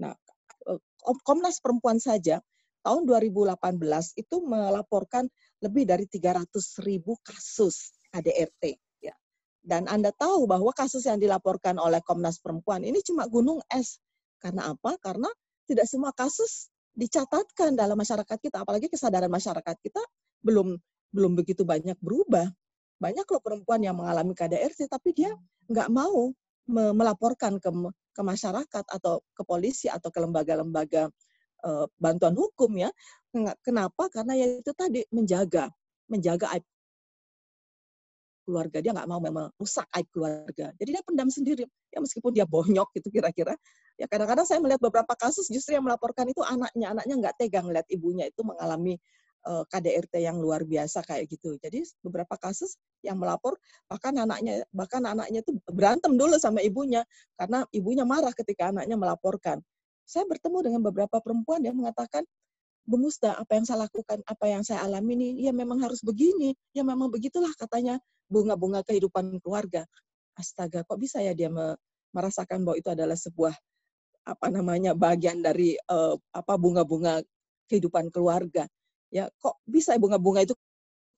Nah, 0.00 0.16
eh, 0.68 0.80
Komnas 1.24 1.60
Perempuan 1.60 2.00
saja 2.00 2.40
tahun 2.80 3.04
2018 3.04 4.16
itu 4.16 4.36
melaporkan 4.40 5.28
lebih 5.60 5.84
dari 5.84 6.08
300 6.08 6.80
ribu 6.80 7.20
kasus 7.20 7.92
KDRT. 8.08 8.80
Ya. 9.04 9.14
Dan 9.60 9.84
Anda 9.84 10.16
tahu 10.16 10.48
bahwa 10.48 10.72
kasus 10.72 11.04
yang 11.04 11.20
dilaporkan 11.20 11.76
oleh 11.76 12.00
Komnas 12.00 12.40
Perempuan 12.40 12.82
ini 12.82 13.04
cuma 13.04 13.28
gunung 13.28 13.60
es. 13.68 14.00
Karena 14.42 14.74
apa? 14.74 14.98
Karena 14.98 15.30
tidak 15.66 15.86
semua 15.88 16.10
kasus 16.14 16.72
dicatatkan 16.92 17.72
dalam 17.72 17.96
masyarakat 17.96 18.38
kita, 18.38 18.62
apalagi 18.62 18.92
kesadaran 18.92 19.32
masyarakat 19.32 19.76
kita 19.80 20.02
belum 20.44 20.76
belum 21.12 21.32
begitu 21.36 21.62
banyak 21.64 21.96
berubah. 22.00 22.48
Banyak 23.00 23.26
loh 23.26 23.42
perempuan 23.42 23.82
yang 23.82 23.98
mengalami 23.98 24.32
KDRT, 24.32 24.86
tapi 24.86 25.10
dia 25.12 25.34
nggak 25.66 25.88
mau 25.90 26.30
melaporkan 26.70 27.58
ke, 27.58 27.70
ke 28.14 28.22
masyarakat 28.22 28.84
atau 28.86 29.18
ke 29.34 29.42
polisi 29.42 29.90
atau 29.90 30.14
ke 30.14 30.18
lembaga-lembaga 30.22 31.10
uh, 31.66 31.86
bantuan 31.98 32.38
hukum 32.38 32.70
ya. 32.78 32.90
Kenapa? 33.64 34.06
Karena 34.12 34.38
ya 34.38 34.46
itu 34.46 34.70
tadi 34.76 35.02
menjaga, 35.10 35.72
menjaga 36.06 36.54
aib 36.54 36.64
keluarga 38.42 38.78
dia 38.82 38.92
nggak 38.94 39.08
mau 39.08 39.20
merusak 39.22 39.86
aib 39.98 40.08
keluarga. 40.12 40.74
Jadi 40.76 40.90
dia 40.92 41.02
pendam 41.02 41.28
sendiri. 41.30 41.64
Ya 41.94 41.98
meskipun 42.02 42.30
dia 42.34 42.46
bonyok 42.46 42.90
gitu 42.98 43.08
kira-kira. 43.10 43.54
Ya 43.96 44.06
kadang-kadang 44.10 44.46
saya 44.46 44.58
melihat 44.58 44.82
beberapa 44.82 45.14
kasus 45.14 45.48
justru 45.48 45.78
yang 45.78 45.86
melaporkan 45.86 46.26
itu 46.28 46.42
anaknya. 46.42 46.92
Anaknya 46.94 47.14
nggak 47.22 47.34
tegang 47.38 47.66
lihat 47.70 47.86
ibunya 47.88 48.28
itu 48.28 48.42
mengalami 48.42 48.98
uh, 49.46 49.62
eh, 49.62 49.64
KDRT 49.66 50.14
yang 50.22 50.38
luar 50.38 50.62
biasa 50.66 51.02
kayak 51.02 51.30
gitu. 51.30 51.58
Jadi 51.58 51.82
beberapa 52.02 52.34
kasus 52.38 52.78
yang 53.02 53.18
melapor 53.18 53.58
bahkan 53.90 54.14
anaknya 54.14 54.62
bahkan 54.70 55.02
anaknya 55.02 55.42
itu 55.42 55.58
berantem 55.66 56.14
dulu 56.14 56.38
sama 56.38 56.62
ibunya 56.62 57.02
karena 57.34 57.66
ibunya 57.74 58.06
marah 58.06 58.32
ketika 58.34 58.70
anaknya 58.70 58.94
melaporkan. 58.98 59.58
Saya 60.06 60.26
bertemu 60.26 60.58
dengan 60.66 60.80
beberapa 60.82 61.22
perempuan 61.22 61.62
yang 61.62 61.78
mengatakan 61.78 62.26
Bu 62.82 62.98
Musda, 62.98 63.38
apa 63.38 63.54
yang 63.54 63.64
saya 63.66 63.86
lakukan, 63.86 64.18
apa 64.26 64.44
yang 64.50 64.62
saya 64.66 64.82
alami 64.82 65.14
ini, 65.14 65.28
ya 65.46 65.54
memang 65.54 65.78
harus 65.78 66.02
begini, 66.02 66.50
ya 66.74 66.82
memang 66.82 67.08
begitulah 67.14 67.50
katanya 67.54 68.02
bunga-bunga 68.26 68.82
kehidupan 68.82 69.38
keluarga. 69.38 69.86
Astaga, 70.34 70.82
kok 70.82 70.98
bisa 70.98 71.22
ya 71.22 71.30
dia 71.36 71.52
merasakan 72.10 72.66
bahwa 72.66 72.76
itu 72.80 72.90
adalah 72.90 73.14
sebuah 73.14 73.54
apa 74.22 74.46
namanya 74.50 74.94
bagian 74.94 75.42
dari 75.42 75.74
uh, 75.90 76.14
apa 76.34 76.54
bunga-bunga 76.58 77.22
kehidupan 77.70 78.10
keluarga. 78.10 78.66
Ya, 79.12 79.28
kok 79.38 79.62
bisa 79.68 79.94
bunga-bunga 80.00 80.42
itu 80.42 80.54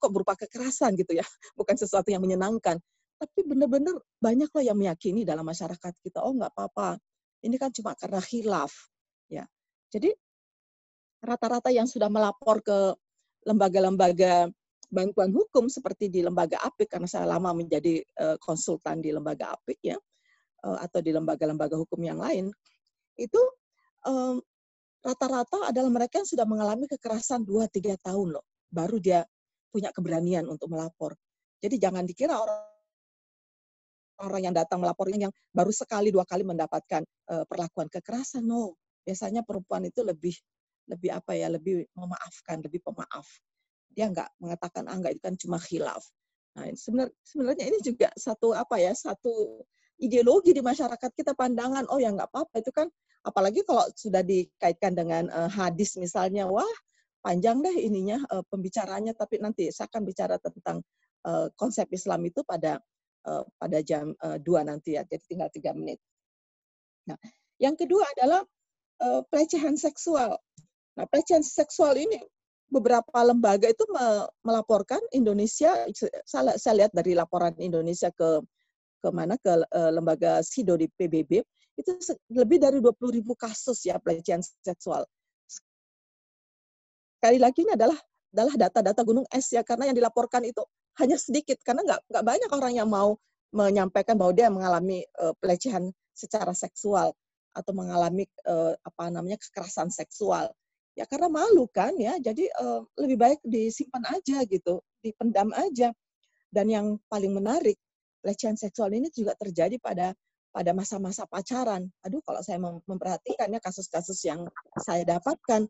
kok 0.03 0.11
berupa 0.12 0.37
kekerasan 0.37 0.99
gitu 1.01 1.17
ya, 1.17 1.25
bukan 1.59 1.81
sesuatu 1.81 2.12
yang 2.12 2.21
menyenangkan. 2.21 2.77
Tapi 3.17 3.41
benar-benar 3.47 3.97
banyak 4.21 4.51
loh 4.53 4.65
yang 4.65 4.77
meyakini 4.77 5.25
dalam 5.25 5.47
masyarakat 5.47 5.95
kita, 6.05 6.21
oh 6.21 6.35
nggak 6.35 6.53
apa-apa, 6.53 7.01
ini 7.47 7.57
kan 7.57 7.71
cuma 7.73 7.97
karena 7.97 8.21
khilaf. 8.21 8.73
Ya, 9.31 9.49
jadi 9.89 10.12
rata-rata 11.25 11.72
yang 11.72 11.89
sudah 11.89 12.12
melapor 12.12 12.61
ke 12.61 12.95
lembaga-lembaga 13.49 14.49
bantuan 14.93 15.33
hukum 15.35 15.66
seperti 15.66 16.12
di 16.12 16.20
lembaga 16.22 16.61
APIK 16.62 16.97
karena 16.97 17.09
saya 17.09 17.27
lama 17.27 17.51
menjadi 17.57 18.05
uh, 18.20 18.37
konsultan 18.39 19.03
di 19.03 19.11
lembaga 19.11 19.57
APIK 19.57 19.81
ya 19.83 19.99
uh, 20.64 20.79
atau 20.81 21.01
di 21.03 21.11
lembaga-lembaga 21.11 21.75
hukum 21.75 21.99
yang 22.05 22.20
lain 22.20 22.53
itu 23.18 23.41
rata 24.05 24.37
rata-rata 25.01 25.72
adalah 25.72 25.89
mereka 25.89 26.20
yang 26.20 26.29
sudah 26.29 26.45
mengalami 26.45 26.85
kekerasan 26.85 27.41
2-3 27.41 27.97
tahun 28.05 28.37
loh 28.37 28.45
baru 28.68 29.01
dia 29.01 29.25
punya 29.72 29.89
keberanian 29.91 30.45
untuk 30.47 30.70
melapor. 30.70 31.16
Jadi 31.59 31.81
jangan 31.81 32.05
dikira 32.05 32.37
orang 32.37 32.62
orang 34.22 34.43
yang 34.47 34.55
datang 34.55 34.79
melapor 34.79 35.11
yang 35.11 35.33
baru 35.51 35.72
sekali 35.75 36.14
dua 36.14 36.22
kali 36.22 36.47
mendapatkan 36.47 37.03
perlakuan 37.51 37.91
kekerasan 37.91 38.47
no 38.47 38.79
biasanya 39.03 39.43
perempuan 39.43 39.89
itu 39.89 40.07
lebih 40.07 40.37
lebih 40.91 41.11
apa 41.14 41.32
ya 41.32 41.49
lebih 41.49 41.89
memaafkan 41.97 42.61
lebih 42.61 42.85
pemaaf 42.85 43.26
dia 43.95 44.11
nggak 44.11 44.28
mengatakan 44.43 44.85
ah 44.91 44.97
nggak 44.99 45.16
itu 45.16 45.22
kan 45.22 45.35
cuma 45.39 45.59
khilaf. 45.62 46.03
Nah, 46.55 46.70
sebenarnya 47.22 47.66
ini 47.66 47.78
juga 47.82 48.11
satu 48.14 48.55
apa 48.55 48.78
ya 48.78 48.95
satu 48.95 49.62
ideologi 49.99 50.51
di 50.55 50.62
masyarakat 50.62 51.11
kita 51.14 51.35
pandangan 51.35 51.87
oh 51.91 51.99
ya 51.99 52.11
nggak 52.11 52.30
apa-apa 52.30 52.62
itu 52.62 52.70
kan 52.74 52.91
apalagi 53.22 53.62
kalau 53.62 53.87
sudah 53.95 54.22
dikaitkan 54.22 54.95
dengan 54.95 55.30
uh, 55.30 55.51
hadis 55.51 55.95
misalnya 55.99 56.47
wah 56.47 56.66
panjang 57.22 57.62
deh 57.62 57.74
ininya 57.74 58.22
uh, 58.30 58.43
pembicaranya 58.51 59.14
tapi 59.14 59.39
nanti 59.43 59.70
saya 59.70 59.91
akan 59.91 60.03
bicara 60.03 60.37
tentang 60.39 60.82
uh, 61.26 61.51
konsep 61.59 61.87
Islam 61.95 62.26
itu 62.26 62.43
pada 62.47 62.78
uh, 63.26 63.43
pada 63.59 63.78
jam 63.82 64.14
uh, 64.22 64.39
2 64.39 64.70
nanti 64.70 64.99
ya 64.99 65.03
jadi 65.07 65.24
tinggal 65.26 65.51
tiga 65.51 65.74
menit. 65.74 65.99
Nah, 67.11 67.18
yang 67.59 67.74
kedua 67.74 68.03
adalah 68.18 68.43
uh, 69.03 69.22
pelecehan 69.30 69.74
seksual. 69.78 70.39
Nah, 70.95 71.07
pelecehan 71.11 71.42
seksual 71.42 71.99
ini 71.99 72.22
beberapa 72.70 73.18
lembaga 73.22 73.70
itu 73.70 73.84
melaporkan 74.42 74.99
Indonesia 75.14 75.74
saya 76.26 76.74
lihat 76.74 76.90
dari 76.95 77.14
laporan 77.14 77.55
Indonesia 77.59 78.11
ke 78.11 78.42
ke 79.05 79.09
mana 79.12 79.36
ke 79.36 79.53
uh, 79.53 79.90
lembaga 79.92 80.40
SIDO 80.40 80.80
di 80.80 80.88
PBB 80.88 81.45
itu 81.76 81.90
lebih 82.32 82.57
dari 82.62 82.78
20 82.80 82.97
ribu 83.20 83.36
kasus 83.36 83.84
ya 83.84 84.01
pelecehan 84.01 84.40
seksual. 84.64 85.05
Sekali 87.20 87.36
lagi 87.36 87.66
ini 87.66 87.76
adalah 87.76 87.99
adalah 88.34 88.55
data-data 88.66 89.03
gunung 89.05 89.26
es 89.30 89.53
ya 89.53 89.62
karena 89.62 89.92
yang 89.92 89.97
dilaporkan 89.99 90.42
itu 90.42 90.64
hanya 90.99 91.18
sedikit 91.18 91.61
karena 91.62 91.84
nggak 91.84 92.01
nggak 92.11 92.24
banyak 92.24 92.51
orang 92.51 92.72
yang 92.74 92.88
mau 92.88 93.18
menyampaikan 93.55 94.18
bahwa 94.18 94.32
dia 94.34 94.51
mengalami 94.51 95.07
uh, 95.20 95.34
pelecehan 95.38 95.90
secara 96.14 96.51
seksual 96.57 97.14
atau 97.55 97.72
mengalami 97.74 98.26
uh, 98.51 98.74
apa 98.82 99.14
namanya 99.14 99.38
kekerasan 99.38 99.90
seksual 99.90 100.51
ya 100.95 101.05
karena 101.11 101.26
malu 101.26 101.66
kan 101.70 101.95
ya 101.99 102.14
jadi 102.22 102.47
uh, 102.62 102.86
lebih 103.03 103.18
baik 103.18 103.40
disimpan 103.42 104.03
aja 104.14 104.47
gitu 104.47 104.78
dipendam 105.03 105.51
aja 105.55 105.90
dan 106.55 106.66
yang 106.70 106.86
paling 107.11 107.34
menarik 107.34 107.74
pelecehan 108.22 108.55
seksual 108.57 108.95
ini 108.95 109.11
juga 109.11 109.34
terjadi 109.36 109.76
pada 109.82 110.14
pada 110.55 110.70
masa-masa 110.70 111.26
pacaran. 111.26 111.90
Aduh, 112.07 112.22
kalau 112.22 112.38
saya 112.38 112.62
memperhatikan 112.62 113.51
ya 113.51 113.59
kasus-kasus 113.59 114.22
yang 114.22 114.47
saya 114.78 115.03
dapatkan, 115.03 115.66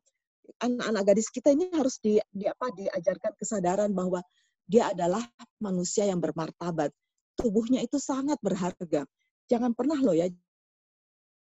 anak-anak 0.61 1.03
gadis 1.09 1.33
kita 1.33 1.57
ini 1.57 1.73
harus 1.73 1.97
di, 2.05 2.21
di 2.29 2.45
apa 2.45 2.69
diajarkan 2.77 3.33
kesadaran 3.41 3.97
bahwa 3.97 4.21
dia 4.69 4.93
adalah 4.93 5.25
manusia 5.57 6.05
yang 6.05 6.21
bermartabat. 6.21 6.93
Tubuhnya 7.33 7.81
itu 7.81 7.97
sangat 7.97 8.37
berharga. 8.45 9.09
Jangan 9.49 9.73
pernah 9.73 9.97
loh 10.05 10.13
ya 10.13 10.29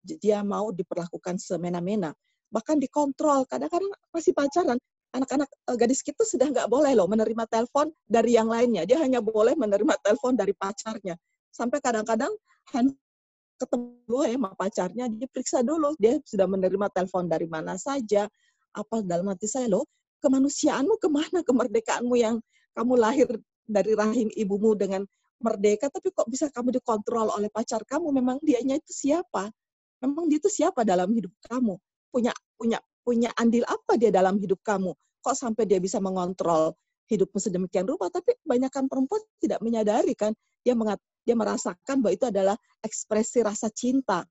dia 0.05 0.39
mau 0.45 0.71
diperlakukan 0.71 1.35
semena-mena. 1.35 2.15
Bahkan 2.53 2.77
dikontrol. 2.81 3.47
Kadang-kadang 3.49 3.91
masih 4.13 4.33
pacaran, 4.35 4.77
anak-anak 5.15 5.49
uh, 5.71 5.77
gadis 5.79 6.03
kita 6.03 6.27
sudah 6.27 6.51
nggak 6.51 6.67
boleh 6.67 6.91
loh 6.91 7.07
menerima 7.07 7.47
telepon 7.47 7.89
dari 8.03 8.35
yang 8.35 8.51
lainnya. 8.51 8.83
Dia 8.83 8.99
hanya 8.99 9.23
boleh 9.23 9.55
menerima 9.55 9.95
telepon 10.03 10.35
dari 10.35 10.51
pacarnya. 10.51 11.15
Sampai 11.55 11.79
kadang-kadang 11.79 12.35
ketemu 13.55 14.19
ya 14.27 14.35
sama 14.35 14.51
pacarnya, 14.59 15.05
diperiksa 15.07 15.63
dulu 15.63 15.95
dia 15.95 16.19
sudah 16.27 16.43
menerima 16.43 16.91
telepon 16.91 17.31
dari 17.31 17.47
mana 17.47 17.79
saja. 17.79 18.27
Apa 18.75 18.99
dalam 18.99 19.31
hati 19.31 19.47
saya 19.47 19.71
loh, 19.71 19.87
kemanusiaanmu 20.19 20.99
ke 20.99 21.07
mana, 21.07 21.39
kemerdekaanmu 21.47 22.15
yang 22.19 22.43
kamu 22.75 22.93
lahir 22.99 23.29
dari 23.63 23.95
rahim 23.95 24.27
ibumu 24.35 24.75
dengan 24.75 25.07
merdeka, 25.39 25.87
tapi 25.87 26.11
kok 26.11 26.27
bisa 26.27 26.51
kamu 26.51 26.75
dikontrol 26.75 27.31
oleh 27.31 27.47
pacar 27.47 27.79
kamu? 27.87 28.11
Memang 28.11 28.43
dianya 28.43 28.75
itu 28.75 28.91
siapa? 28.91 29.47
Memang 30.03 30.27
dia 30.27 30.43
itu 30.43 30.51
siapa 30.51 30.83
dalam 30.83 31.07
hidup 31.15 31.31
kamu? 31.47 31.79
Punya 32.15 32.31
punya 32.55 32.79
punya 33.03 33.29
andil 33.35 33.67
apa 33.67 33.99
dia 33.99 34.15
dalam 34.15 34.39
hidup 34.39 34.63
kamu? 34.63 34.95
kok 35.25 35.33
sampai 35.33 35.65
dia 35.65 35.81
bisa 35.81 35.97
mengontrol 35.97 36.77
hidupmu 37.09 37.41
sedemikian 37.41 37.89
rupa, 37.89 38.13
tapi 38.13 38.37
kebanyakan 38.45 38.85
perempuan 38.85 39.25
tidak 39.41 39.57
menyadari 39.65 40.13
kan, 40.13 40.37
dia 40.61 40.77
mengat, 40.77 41.01
dia 41.25 41.33
merasakan 41.33 42.05
bahwa 42.05 42.13
itu 42.13 42.25
adalah 42.29 42.53
ekspresi 42.85 43.41
rasa 43.41 43.73
cinta. 43.73 44.21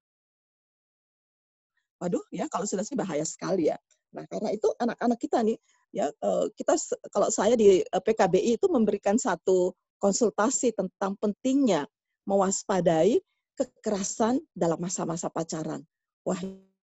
Waduh, 1.98 2.22
ya 2.30 2.46
kalau 2.46 2.62
sudah 2.62 2.86
sih 2.86 2.94
bahaya 2.94 3.26
sekali 3.26 3.70
ya. 3.70 3.78
Nah, 4.14 4.22
karena 4.30 4.54
itu 4.54 4.70
anak-anak 4.78 5.18
kita 5.18 5.42
nih, 5.42 5.58
ya 5.90 6.06
eh, 6.10 6.46
kita 6.54 6.78
kalau 7.10 7.26
saya 7.30 7.58
di 7.58 7.82
eh, 7.82 8.02
PKBI 8.02 8.58
itu 8.58 8.70
memberikan 8.70 9.18
satu 9.18 9.74
konsultasi 9.98 10.74
tentang 10.74 11.18
pentingnya 11.18 11.86
mewaspadai 12.26 13.18
kekerasan 13.58 14.42
dalam 14.54 14.78
masa-masa 14.78 15.30
pacaran. 15.30 15.82
Wah, 16.26 16.38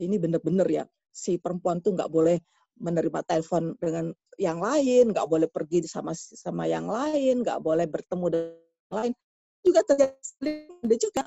ini 0.02 0.18
benar-benar 0.18 0.68
ya, 0.68 0.84
si 1.14 1.38
perempuan 1.38 1.80
tuh 1.80 1.94
nggak 1.94 2.10
boleh 2.10 2.42
menerima 2.82 3.22
telepon 3.30 3.78
dengan 3.78 4.10
yang 4.42 4.58
lain, 4.58 5.14
nggak 5.14 5.28
boleh 5.30 5.46
pergi 5.46 5.86
sama 5.86 6.18
sama 6.18 6.66
yang 6.66 6.90
lain, 6.90 7.46
nggak 7.46 7.62
boleh 7.62 7.86
bertemu 7.86 8.26
dengan 8.34 8.58
yang 8.90 8.98
lain. 8.98 9.14
Juga 9.62 9.82
terjadi 9.86 10.96
juga 10.98 11.22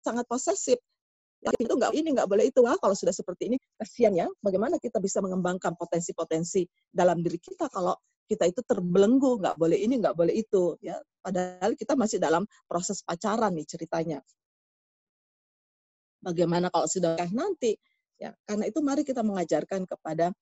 sangat 0.00 0.24
posesif. 0.24 0.80
Itu 1.60 1.76
nggak 1.76 1.92
ini 1.92 2.16
nggak 2.16 2.28
boleh 2.28 2.48
itu. 2.48 2.64
Wah, 2.64 2.76
kalau 2.80 2.96
sudah 2.96 3.12
seperti 3.12 3.52
ini 3.52 3.56
kasihan 3.76 4.12
ya. 4.16 4.26
Bagaimana 4.40 4.80
kita 4.80 4.96
bisa 5.00 5.20
mengembangkan 5.20 5.76
potensi-potensi 5.76 6.64
dalam 6.88 7.20
diri 7.20 7.36
kita 7.36 7.68
kalau 7.68 7.92
kita 8.24 8.48
itu 8.48 8.64
terbelenggu, 8.64 9.42
nggak 9.42 9.56
boleh 9.60 9.76
ini, 9.76 10.00
nggak 10.00 10.16
boleh 10.16 10.32
itu. 10.32 10.78
Ya, 10.80 10.96
padahal 11.20 11.76
kita 11.76 11.96
masih 11.98 12.16
dalam 12.16 12.48
proses 12.64 13.04
pacaran 13.04 13.52
nih 13.52 13.68
ceritanya. 13.68 14.24
Bagaimana 16.20 16.68
kalau 16.68 16.88
sudah 16.88 17.16
nanti? 17.32 17.76
Ya, 18.20 18.36
karena 18.44 18.68
itu 18.68 18.84
mari 18.84 19.00
kita 19.00 19.24
mengajarkan 19.24 19.88
kepada 19.88 20.36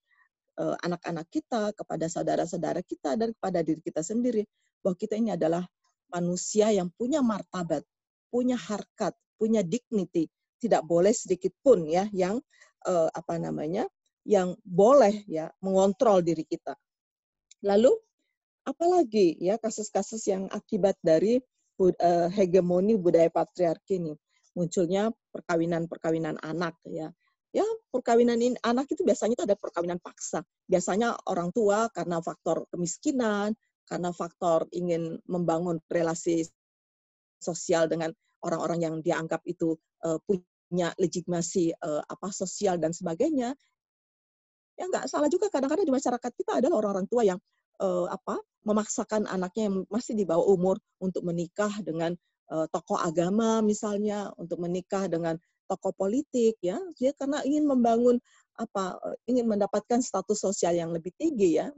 Eh, 0.59 0.77
anak-anak 0.83 1.31
kita, 1.31 1.71
kepada 1.71 2.11
saudara-saudara 2.11 2.83
kita, 2.83 3.15
dan 3.15 3.31
kepada 3.31 3.63
diri 3.63 3.79
kita 3.79 4.03
sendiri. 4.03 4.43
Bahwa 4.83 4.99
kita 4.99 5.15
ini 5.15 5.31
adalah 5.31 5.63
manusia 6.11 6.75
yang 6.75 6.91
punya 6.99 7.23
martabat, 7.23 7.87
punya 8.27 8.59
harkat, 8.59 9.15
punya 9.39 9.63
dignity. 9.63 10.27
Tidak 10.59 10.83
boleh 10.83 11.15
sedikit 11.15 11.55
pun 11.63 11.87
ya 11.87 12.11
yang 12.11 12.43
uh, 12.91 13.07
apa 13.15 13.39
namanya 13.39 13.87
yang 14.27 14.59
boleh 14.67 15.23
ya 15.31 15.47
mengontrol 15.63 16.27
diri 16.27 16.43
kita. 16.43 16.75
Lalu 17.63 17.95
apalagi 18.67 19.39
ya 19.39 19.63
kasus-kasus 19.63 20.27
yang 20.27 20.51
akibat 20.51 20.99
dari 21.07 21.39
uh, 21.79 22.27
hegemoni 22.35 22.99
budaya 22.99 23.31
patriarki 23.31 24.03
ini 24.03 24.13
munculnya 24.59 25.15
perkawinan-perkawinan 25.31 26.43
anak 26.43 26.75
ya 26.83 27.15
ya 27.53 27.65
perkawinan 27.93 28.39
ini, 28.39 28.57
anak 28.61 28.91
itu 28.93 29.03
biasanya 29.05 29.35
itu 29.35 29.45
ada 29.45 29.57
perkawinan 29.57 29.99
paksa. 30.01 30.45
Biasanya 30.69 31.17
orang 31.29 31.51
tua 31.53 31.89
karena 31.93 32.21
faktor 32.21 32.69
kemiskinan, 32.69 33.57
karena 33.89 34.13
faktor 34.13 34.69
ingin 34.71 35.17
membangun 35.25 35.81
relasi 35.89 36.45
sosial 37.41 37.89
dengan 37.89 38.13
orang-orang 38.45 38.79
yang 38.85 38.95
dianggap 39.01 39.41
itu 39.49 39.75
uh, 40.05 40.21
punya 40.29 40.93
legitimasi 41.01 41.73
uh, 41.81 42.05
apa 42.05 42.29
sosial 42.31 42.77
dan 42.77 42.93
sebagainya. 42.93 43.57
Ya 44.79 44.85
nggak 44.87 45.11
salah 45.11 45.27
juga 45.27 45.51
kadang-kadang 45.51 45.89
di 45.89 45.95
masyarakat 45.95 46.33
kita 46.39 46.63
adalah 46.63 46.85
orang-orang 46.85 47.09
tua 47.11 47.27
yang 47.27 47.41
uh, 47.83 48.07
apa 48.07 48.39
memaksakan 48.63 49.27
anaknya 49.27 49.73
yang 49.73 49.77
masih 49.89 50.15
di 50.15 50.29
bawah 50.29 50.45
umur 50.53 50.77
untuk 51.01 51.25
menikah 51.25 51.73
dengan 51.81 52.13
uh, 52.53 52.69
tokoh 52.69 53.01
agama 53.01 53.65
misalnya, 53.65 54.31
untuk 54.37 54.61
menikah 54.61 55.09
dengan 55.09 55.41
tokoh 55.69 55.93
politik 55.93 56.57
ya 56.65 56.81
dia 56.97 57.13
karena 57.15 57.45
ingin 57.45 57.69
membangun 57.69 58.17
apa 58.57 58.99
ingin 59.29 59.47
mendapatkan 59.47 60.01
status 60.01 60.41
sosial 60.41 60.75
yang 60.75 60.91
lebih 60.91 61.13
tinggi 61.15 61.61
ya 61.61 61.71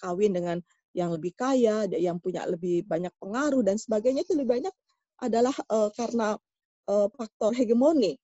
kawin 0.00 0.34
dengan 0.34 0.58
yang 0.94 1.10
lebih 1.10 1.34
kaya 1.34 1.86
yang 1.90 2.18
punya 2.22 2.46
lebih 2.46 2.86
banyak 2.86 3.10
pengaruh 3.18 3.62
dan 3.66 3.76
sebagainya 3.76 4.22
itu 4.22 4.34
lebih 4.38 4.58
banyak 4.62 4.74
adalah 5.18 5.54
uh, 5.70 5.90
karena 5.94 6.38
uh, 6.86 7.08
faktor 7.10 7.54
hegemoni. 7.54 8.14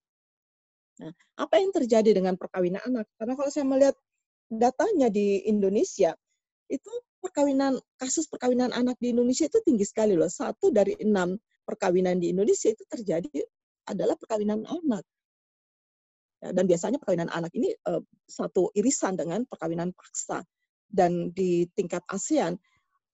Nah, 1.02 1.12
apa 1.38 1.58
yang 1.58 1.72
terjadi 1.72 2.12
dengan 2.12 2.36
perkawinan 2.36 2.82
anak? 2.84 3.08
Karena 3.16 3.34
kalau 3.34 3.50
saya 3.50 3.66
melihat 3.66 3.96
datanya 4.50 5.08
di 5.08 5.42
Indonesia 5.48 6.12
itu 6.70 6.90
perkawinan 7.18 7.78
kasus 7.98 8.30
perkawinan 8.30 8.70
anak 8.70 8.96
di 9.02 9.10
Indonesia 9.14 9.48
itu 9.50 9.58
tinggi 9.66 9.86
sekali 9.86 10.14
loh. 10.14 10.30
Satu 10.30 10.70
dari 10.70 10.94
enam 11.02 11.34
perkawinan 11.66 12.20
di 12.22 12.30
Indonesia 12.30 12.70
itu 12.70 12.84
terjadi 12.86 13.42
adalah 13.92 14.14
perkawinan 14.16 14.64
anak. 14.66 15.04
Ya, 16.40 16.56
dan 16.56 16.64
biasanya 16.64 16.96
perkawinan 16.96 17.28
anak 17.28 17.52
ini 17.52 17.76
uh, 17.84 18.00
satu 18.24 18.72
irisan 18.72 19.16
dengan 19.18 19.44
perkawinan 19.44 19.92
paksa. 19.92 20.40
Dan 20.90 21.30
di 21.30 21.70
tingkat 21.70 22.02
ASEAN 22.10 22.58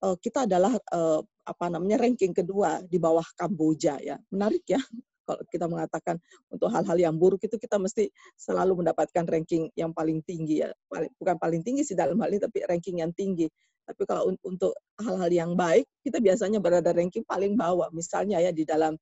uh, 0.05 0.17
kita 0.17 0.49
adalah 0.49 0.73
uh, 0.93 1.21
apa 1.47 1.67
namanya 1.71 2.03
ranking 2.03 2.35
kedua 2.35 2.83
di 2.87 2.99
bawah 2.99 3.25
Kamboja 3.39 3.99
ya. 4.03 4.17
Menarik 4.31 4.67
ya 4.67 4.81
kalau 5.27 5.43
kita 5.51 5.67
mengatakan 5.67 6.17
untuk 6.51 6.71
hal-hal 6.71 6.99
yang 6.99 7.15
buruk 7.19 7.43
itu 7.43 7.59
kita 7.59 7.77
mesti 7.83 8.11
selalu 8.39 8.87
mendapatkan 8.87 9.27
ranking 9.27 9.71
yang 9.75 9.91
paling 9.91 10.23
tinggi 10.23 10.63
ya. 10.63 10.71
Bukan 10.91 11.37
paling 11.39 11.67
tinggi 11.67 11.83
sih 11.83 11.99
dalam 11.99 12.19
hal 12.23 12.31
ini 12.31 12.41
tapi 12.43 12.63
ranking 12.67 13.03
yang 13.03 13.11
tinggi. 13.15 13.51
Tapi 13.87 14.03
kalau 14.03 14.35
untuk 14.43 14.75
hal-hal 14.99 15.31
yang 15.31 15.55
baik 15.55 15.87
kita 16.03 16.19
biasanya 16.19 16.59
berada 16.59 16.91
ranking 16.91 17.23
paling 17.23 17.55
bawah. 17.55 17.91
Misalnya 17.95 18.43
ya 18.43 18.51
di 18.51 18.67
dalam 18.67 18.99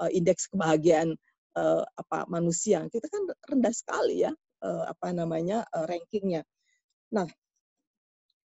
uh, 0.00 0.10
indeks 0.12 0.48
kebahagiaan 0.52 1.14
uh, 1.56 1.82
apa 1.96 2.28
manusia. 2.28 2.84
Kita 2.88 3.06
kan 3.08 3.28
rendah 3.48 3.74
sekali 3.74 4.24
ya 4.24 4.32
uh, 4.64 4.84
apa 4.90 5.12
namanya 5.12 5.64
uh, 5.72 5.84
rankingnya. 5.84 6.44
Nah, 7.12 7.26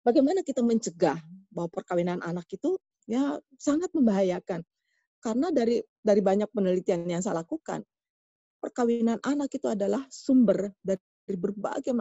bagaimana 0.06 0.42
kita 0.42 0.66
mencegah 0.66 1.20
bahwa 1.52 1.70
perkawinan 1.72 2.20
anak 2.24 2.46
itu 2.54 2.78
ya 3.06 3.38
sangat 3.58 3.92
membahayakan? 3.94 4.66
Karena 5.20 5.50
dari 5.50 5.82
dari 6.06 6.22
banyak 6.22 6.50
penelitian 6.54 7.10
yang 7.10 7.22
saya 7.22 7.42
lakukan 7.42 7.82
perkawinan 8.66 9.22
anak 9.22 9.54
itu 9.54 9.70
adalah 9.70 10.02
sumber 10.10 10.74
dari 10.82 11.38
berbagai 11.38 11.94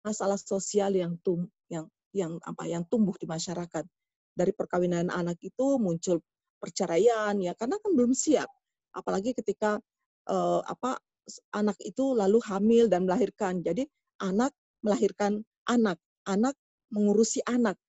masalah 0.00 0.40
sosial 0.40 0.96
yang 0.96 1.20
tum, 1.20 1.44
yang 1.68 1.84
yang 2.16 2.40
apa 2.40 2.64
yang 2.64 2.88
tumbuh 2.88 3.12
di 3.20 3.28
masyarakat. 3.28 3.84
Dari 4.32 4.52
perkawinan 4.56 5.12
anak 5.12 5.36
itu 5.44 5.76
muncul 5.76 6.24
perceraian 6.62 7.34
ya 7.42 7.58
karena 7.58 7.74
kan 7.82 7.90
belum 7.90 8.14
siap 8.14 8.46
apalagi 8.94 9.34
ketika 9.34 9.82
uh, 10.30 10.62
apa 10.62 11.02
anak 11.50 11.74
itu 11.82 12.14
lalu 12.14 12.38
hamil 12.46 12.86
dan 12.86 13.02
melahirkan 13.02 13.58
jadi 13.66 13.82
anak 14.22 14.54
melahirkan 14.86 15.42
anak 15.66 15.98
anak 16.26 16.54
mengurusi 16.92 17.40
anak. 17.48 17.80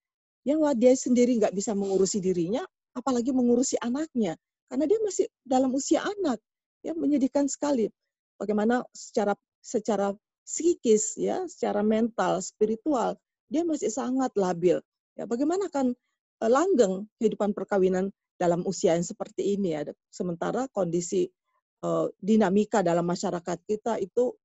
Ya 0.48 0.56
wah, 0.56 0.76
dia 0.76 0.96
sendiri 0.96 1.36
nggak 1.40 1.56
bisa 1.56 1.76
mengurusi 1.76 2.24
dirinya, 2.24 2.64
apalagi 2.96 3.36
mengurusi 3.36 3.76
anaknya. 3.84 4.40
Karena 4.72 4.88
dia 4.88 5.00
masih 5.04 5.26
dalam 5.44 5.72
usia 5.76 6.02
anak. 6.04 6.40
Ya 6.84 6.96
menyedihkan 6.96 7.48
sekali. 7.48 7.92
Bagaimana 8.40 8.84
secara 8.92 9.36
secara 9.64 10.12
psikis 10.44 11.16
ya, 11.16 11.48
secara 11.48 11.80
mental, 11.84 12.44
spiritual, 12.44 13.16
dia 13.48 13.64
masih 13.64 13.92
sangat 13.92 14.36
labil. 14.36 14.84
Ya, 15.16 15.24
bagaimana 15.30 15.70
kan 15.72 15.96
langgeng 16.44 17.08
kehidupan 17.22 17.56
perkawinan 17.56 18.12
dalam 18.44 18.68
usia 18.68 19.00
yang 19.00 19.08
seperti 19.08 19.56
ini 19.56 19.72
ya. 19.72 19.88
Sementara 20.12 20.68
kondisi 20.68 21.32
uh, 21.80 22.12
dinamika 22.20 22.84
dalam 22.84 23.08
masyarakat 23.08 23.64
kita 23.64 24.04
itu 24.04 24.36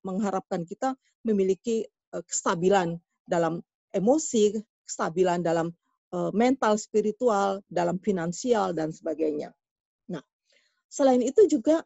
mengharapkan 0.00 0.64
kita 0.64 0.96
memiliki 1.20 1.84
uh, 2.16 2.24
kestabilan 2.24 2.96
dalam 3.28 3.60
emosi, 3.92 4.56
kestabilan 4.88 5.44
dalam 5.44 5.68
uh, 6.16 6.32
mental, 6.32 6.80
spiritual, 6.80 7.60
dalam 7.68 8.00
finansial 8.00 8.72
dan 8.72 8.88
sebagainya. 8.88 9.52
Nah, 10.08 10.24
selain 10.88 11.20
itu 11.20 11.44
juga 11.44 11.84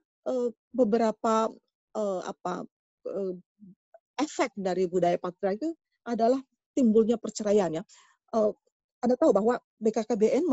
beberapa 0.70 1.50
apa 2.22 2.62
efek 4.14 4.54
dari 4.54 4.86
budaya 4.86 5.18
patriarki 5.18 5.66
adalah 6.06 6.38
timbulnya 6.78 7.18
perceraian 7.18 7.74
ya. 7.74 7.82
Anda 9.02 9.18
tahu 9.18 9.34
bahwa 9.34 9.58
BKKBN 9.82 10.46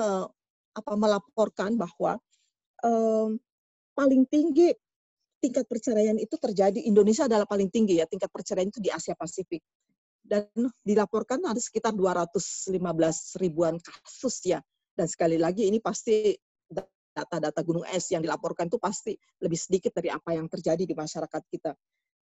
apa, 0.79 0.95
melaporkan 0.95 1.75
bahwa 1.75 2.17
um, 2.83 3.35
paling 3.93 4.23
tinggi 4.27 4.71
tingkat 5.39 5.67
perceraian 5.67 6.15
itu 6.19 6.35
terjadi 6.35 6.83
Indonesia 6.83 7.27
adalah 7.27 7.47
paling 7.47 7.71
tinggi 7.71 7.99
ya 7.99 8.05
tingkat 8.07 8.27
perceraian 8.27 8.67
itu 8.67 8.83
di 8.83 8.91
Asia 8.91 9.15
Pasifik 9.15 9.63
dan 10.19 10.51
dilaporkan 10.83 11.39
ada 11.47 11.59
sekitar 11.59 11.95
215 11.95 12.75
ribuan 13.39 13.79
kasus 13.79 14.43
ya 14.43 14.59
dan 14.99 15.07
sekali 15.07 15.39
lagi 15.39 15.71
ini 15.71 15.79
pasti 15.79 16.35
data-data 17.19 17.59
gunung 17.65 17.83
es 17.89 18.07
yang 18.13 18.23
dilaporkan 18.23 18.71
itu 18.71 18.79
pasti 18.79 19.15
lebih 19.43 19.59
sedikit 19.59 19.91
dari 19.91 20.07
apa 20.13 20.31
yang 20.35 20.47
terjadi 20.47 20.87
di 20.87 20.95
masyarakat 20.95 21.43
kita. 21.51 21.75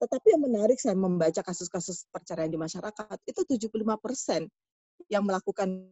Tetapi 0.02 0.26
yang 0.34 0.42
menarik 0.42 0.82
saya 0.82 0.98
membaca 0.98 1.42
kasus-kasus 1.46 2.10
perceraian 2.10 2.50
di 2.50 2.58
masyarakat 2.58 3.18
itu 3.22 3.70
75 3.70 3.70
persen 4.02 4.50
yang 5.06 5.22
melakukan 5.22 5.86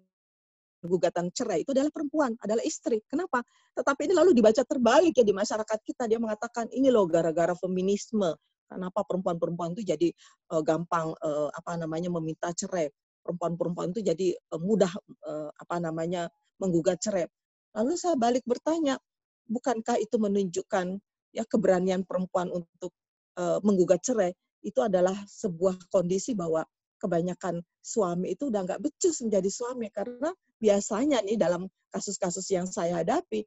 gugatan 0.85 1.29
cerai 1.33 1.63
itu 1.63 1.77
adalah 1.77 1.93
perempuan, 1.93 2.33
adalah 2.41 2.65
istri. 2.65 3.05
Kenapa? 3.05 3.45
Tetapi 3.77 4.09
ini 4.09 4.15
lalu 4.17 4.33
dibaca 4.33 4.63
terbalik 4.65 5.13
ya 5.17 5.25
di 5.25 5.35
masyarakat 5.37 5.79
kita. 5.85 6.09
Dia 6.09 6.17
mengatakan 6.17 6.73
ini 6.73 6.89
loh 6.89 7.05
gara-gara 7.05 7.53
feminisme. 7.57 8.33
Kenapa 8.71 9.03
perempuan-perempuan 9.03 9.75
itu 9.75 9.83
jadi 9.83 10.09
uh, 10.55 10.63
gampang 10.63 11.11
uh, 11.21 11.51
apa 11.51 11.75
namanya 11.75 12.09
meminta 12.15 12.55
cerai? 12.55 12.87
Perempuan-perempuan 13.21 13.91
itu 13.91 14.01
jadi 14.01 14.29
uh, 14.55 14.61
mudah 14.63 14.93
uh, 15.27 15.51
apa 15.59 15.77
namanya 15.83 16.31
menggugat 16.63 17.03
cerai. 17.03 17.27
Lalu 17.75 17.99
saya 17.99 18.15
balik 18.15 18.47
bertanya, 18.47 18.97
bukankah 19.51 19.99
itu 19.99 20.17
menunjukkan 20.23 21.03
ya 21.35 21.45
keberanian 21.47 22.07
perempuan 22.07 22.51
untuk 22.55 22.95
uh, 23.37 23.59
menggugat 23.67 24.01
cerai? 24.07 24.31
Itu 24.63 24.87
adalah 24.87 25.19
sebuah 25.27 25.91
kondisi 25.91 26.39
bahwa 26.39 26.63
kebanyakan 27.01 27.65
suami 27.81 28.37
itu 28.37 28.53
udah 28.53 28.61
nggak 28.63 28.81
becus 28.85 29.25
menjadi 29.25 29.51
suami 29.51 29.89
karena 29.89 30.31
biasanya 30.61 31.25
nih 31.25 31.41
dalam 31.41 31.67
kasus-kasus 31.91 32.47
yang 32.53 32.69
saya 32.69 33.01
hadapi 33.03 33.43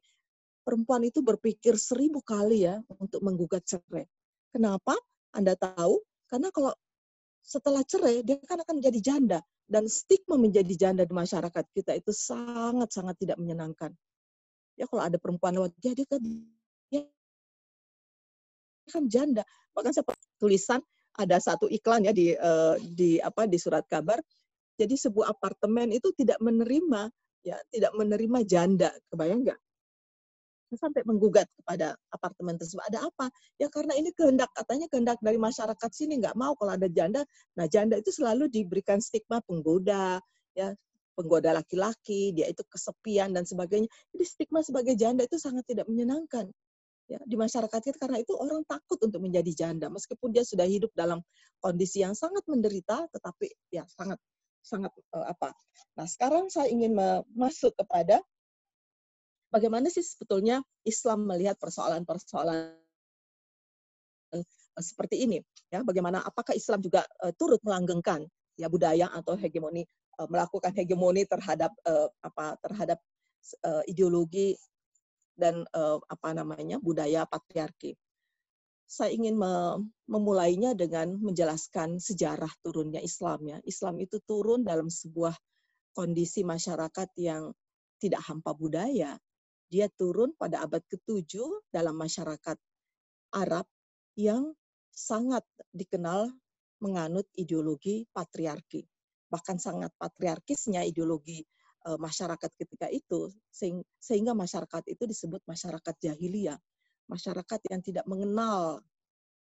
perempuan 0.64 1.04
itu 1.06 1.20
berpikir 1.20 1.76
seribu 1.76 2.24
kali 2.24 2.66
ya 2.66 2.80
untuk 2.98 3.20
menggugat 3.20 3.62
cerai. 3.68 4.08
Kenapa? 4.50 4.96
Anda 5.30 5.54
tahu? 5.54 6.00
Karena 6.26 6.48
kalau 6.50 6.72
setelah 7.44 7.84
cerai 7.84 8.24
dia 8.24 8.40
kan 8.40 8.58
akan 8.64 8.80
menjadi 8.80 9.00
janda 9.14 9.38
dan 9.68 9.84
stigma 9.84 10.40
menjadi 10.40 10.74
janda 10.74 11.04
di 11.04 11.12
masyarakat 11.12 11.64
kita 11.76 11.92
itu 12.00 12.10
sangat-sangat 12.10 13.20
tidak 13.20 13.36
menyenangkan. 13.36 13.92
Ya 14.74 14.88
kalau 14.88 15.04
ada 15.04 15.20
perempuan 15.20 15.54
lewat 15.54 15.76
dia 15.78 15.92
dia 15.92 16.08
kan 16.08 16.22
dia 16.88 17.04
kan 18.88 19.04
janda. 19.06 19.44
Bahkan 19.76 19.92
saya 19.92 20.04
tulisan 20.40 20.80
ada 21.14 21.36
satu 21.38 21.70
iklan 21.70 22.08
ya 22.08 22.12
di 22.16 22.34
uh, 22.34 22.74
di 22.80 23.20
apa 23.20 23.44
di 23.44 23.60
surat 23.60 23.84
kabar. 23.86 24.18
Jadi 24.74 24.94
sebuah 24.98 25.30
apartemen 25.34 25.94
itu 25.94 26.10
tidak 26.16 26.38
menerima 26.42 27.10
ya 27.44 27.60
tidak 27.68 27.92
menerima 27.94 28.38
janda, 28.48 28.90
kebayang 29.12 29.44
nggak? 29.44 29.60
sampai 30.74 31.06
menggugat 31.06 31.46
kepada 31.54 31.94
apartemen 32.10 32.58
tersebut. 32.58 32.82
Ada 32.90 33.06
apa? 33.06 33.30
Ya 33.62 33.70
karena 33.70 33.94
ini 33.94 34.10
kehendak 34.10 34.50
katanya 34.58 34.90
kehendak 34.90 35.18
dari 35.22 35.38
masyarakat 35.38 35.90
sini 35.94 36.18
nggak 36.18 36.34
mau 36.34 36.58
kalau 36.58 36.74
ada 36.74 36.90
janda. 36.90 37.22
Nah 37.54 37.66
janda 37.70 37.98
itu 37.98 38.10
selalu 38.10 38.50
diberikan 38.50 38.98
stigma 38.98 39.38
penggoda, 39.46 40.18
ya 40.58 40.74
penggoda 41.14 41.54
laki-laki, 41.54 42.34
dia 42.34 42.50
itu 42.50 42.66
kesepian 42.66 43.30
dan 43.30 43.46
sebagainya. 43.46 43.86
Jadi 44.14 44.24
stigma 44.26 44.66
sebagai 44.66 44.98
janda 44.98 45.22
itu 45.22 45.38
sangat 45.38 45.62
tidak 45.66 45.86
menyenangkan 45.86 46.50
ya 47.04 47.20
di 47.28 47.36
masyarakat 47.36 47.80
kita 47.84 48.00
karena 48.00 48.16
itu 48.24 48.32
orang 48.32 48.64
takut 48.64 48.96
untuk 49.04 49.20
menjadi 49.20 49.52
janda 49.52 49.92
meskipun 49.92 50.32
dia 50.32 50.40
sudah 50.40 50.64
hidup 50.64 50.88
dalam 50.96 51.20
kondisi 51.60 52.00
yang 52.00 52.16
sangat 52.16 52.40
menderita 52.48 53.04
tetapi 53.12 53.52
ya 53.68 53.84
sangat 53.92 54.16
sangat 54.64 54.90
uh, 55.12 55.28
apa 55.28 55.52
nah 55.94 56.08
sekarang 56.08 56.48
saya 56.48 56.72
ingin 56.72 56.96
masuk 57.36 57.76
kepada 57.76 58.24
bagaimana 59.52 59.92
sih 59.92 60.02
sebetulnya 60.02 60.64
Islam 60.82 61.28
melihat 61.28 61.60
persoalan-persoalan 61.60 62.74
uh, 64.34 64.44
seperti 64.80 65.28
ini 65.28 65.38
ya 65.68 65.84
bagaimana 65.84 66.24
apakah 66.24 66.56
Islam 66.56 66.80
juga 66.80 67.04
uh, 67.22 67.30
turut 67.36 67.60
melanggengkan 67.60 68.24
ya 68.56 68.66
budaya 68.72 69.12
atau 69.12 69.36
hegemoni 69.36 69.84
uh, 70.18 70.28
melakukan 70.30 70.72
hegemoni 70.74 71.28
terhadap 71.28 71.70
uh, 71.86 72.08
apa 72.24 72.56
terhadap 72.64 72.98
uh, 73.62 73.82
ideologi 73.84 74.56
dan 75.34 75.66
uh, 75.74 75.98
apa 76.06 76.30
namanya 76.30 76.78
budaya 76.78 77.26
patriarki. 77.26 77.98
Saya 78.84 79.16
ingin 79.16 79.40
memulainya 80.04 80.76
dengan 80.76 81.16
menjelaskan 81.16 81.98
sejarah 81.98 82.52
turunnya 82.60 83.00
Islam 83.00 83.40
ya. 83.48 83.58
Islam 83.64 83.98
itu 84.04 84.20
turun 84.22 84.60
dalam 84.62 84.92
sebuah 84.92 85.34
kondisi 85.96 86.44
masyarakat 86.44 87.08
yang 87.16 87.50
tidak 87.98 88.20
hampa 88.28 88.52
budaya. 88.52 89.16
Dia 89.72 89.88
turun 89.88 90.36
pada 90.36 90.62
abad 90.62 90.84
ke-7 90.84 91.40
dalam 91.72 91.96
masyarakat 91.96 92.60
Arab 93.34 93.66
yang 94.14 94.52
sangat 94.92 95.42
dikenal 95.74 96.30
menganut 96.78 97.26
ideologi 97.34 98.06
patriarki. 98.12 98.84
Bahkan 99.32 99.56
sangat 99.58 99.90
patriarkisnya 99.98 100.84
ideologi 100.84 101.42
uh, 101.88 101.98
masyarakat 101.98 102.50
ketika 102.60 102.86
itu 102.92 103.32
sehingga 103.98 104.36
masyarakat 104.36 104.84
itu 104.92 105.08
disebut 105.08 105.42
masyarakat 105.48 105.94
jahiliyah 105.98 106.60
masyarakat 107.08 107.60
yang 107.70 107.80
tidak 107.84 108.04
mengenal 108.08 108.80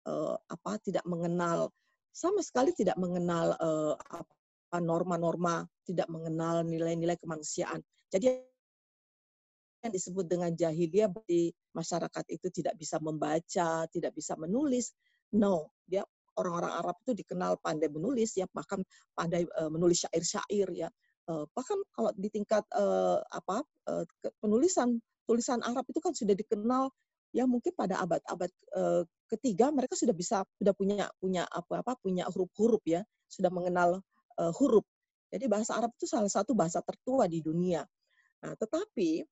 uh, 0.09 0.37
apa 0.51 0.79
tidak 0.83 1.05
mengenal 1.07 1.71
sama 2.15 2.41
sekali 2.47 2.71
tidak 2.71 2.95
mengenal 2.95 3.59
uh, 3.59 3.95
apa 3.99 4.79
norma-norma 4.79 5.67
tidak 5.87 6.11
mengenal 6.11 6.67
nilai-nilai 6.67 7.15
kemanusiaan. 7.19 7.83
Jadi 8.11 8.27
yang 9.85 9.93
disebut 9.93 10.25
dengan 10.25 10.51
jahiliyah 10.57 11.13
berarti 11.13 11.53
masyarakat 11.77 12.25
itu 12.33 12.49
tidak 12.49 12.75
bisa 12.81 12.97
membaca 12.99 13.85
tidak 13.91 14.13
bisa 14.17 14.35
menulis. 14.35 14.95
No 15.35 15.75
dia 15.85 16.03
orang-orang 16.39 16.73
Arab 16.75 16.97
itu 17.07 17.13
dikenal 17.15 17.61
pandai 17.63 17.91
menulis 17.91 18.35
ya 18.35 18.47
bahkan 18.51 18.83
pandai 19.15 19.47
uh, 19.61 19.71
menulis 19.71 20.07
syair-syair 20.07 20.69
ya. 20.75 20.89
Uh, 21.25 21.49
bahkan 21.57 21.81
kalau 21.95 22.13
di 22.17 22.29
tingkat 22.29 22.65
uh, 22.77 23.21
apa 23.33 23.65
uh, 23.89 24.05
penulisan 24.45 25.01
tulisan 25.25 25.61
Arab 25.65 25.89
itu 25.89 26.01
kan 26.01 26.13
sudah 26.13 26.37
dikenal 26.37 26.93
ya 27.35 27.45
mungkin 27.51 27.75
pada 27.75 27.99
abad-abad 27.99 28.51
uh, 28.79 29.03
ketiga 29.27 29.75
mereka 29.75 29.99
sudah 29.99 30.15
bisa 30.15 30.47
sudah 30.55 30.71
punya 30.71 31.11
punya 31.19 31.43
apa 31.51 31.83
apa 31.83 31.99
punya 31.99 32.31
huruf-huruf 32.31 32.81
ya 32.87 33.03
sudah 33.27 33.51
mengenal 33.51 33.99
uh, 34.39 34.53
huruf 34.55 34.87
jadi 35.35 35.51
bahasa 35.51 35.75
Arab 35.75 35.91
itu 35.99 36.07
salah 36.07 36.31
satu 36.31 36.55
bahasa 36.55 36.79
tertua 36.87 37.27
di 37.27 37.43
dunia 37.43 37.83
nah 38.39 38.55
tetapi 38.55 39.27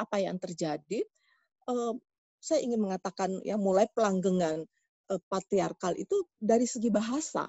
apa 0.00 0.16
yang 0.16 0.40
terjadi 0.40 1.04
uh, 1.68 1.92
saya 2.40 2.64
ingin 2.64 2.80
mengatakan 2.80 3.36
ya 3.44 3.60
mulai 3.60 3.84
pelanggengan 3.92 4.64
uh, 5.12 5.20
patriarkal 5.28 5.92
itu 6.00 6.24
dari 6.40 6.64
segi 6.64 6.88
bahasa 6.88 7.44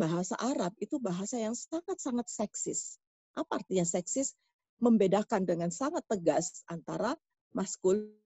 bahasa 0.00 0.38
Arab 0.38 0.72
itu 0.78 0.96
bahasa 0.96 1.36
yang 1.36 1.52
sangat-sangat 1.52 2.26
seksis. 2.30 2.96
Apa 3.34 3.62
artinya 3.62 3.84
seksis? 3.84 4.32
Membedakan 4.80 5.44
dengan 5.44 5.68
sangat 5.68 6.06
tegas 6.08 6.64
antara 6.64 7.12
maskulin 7.52 8.16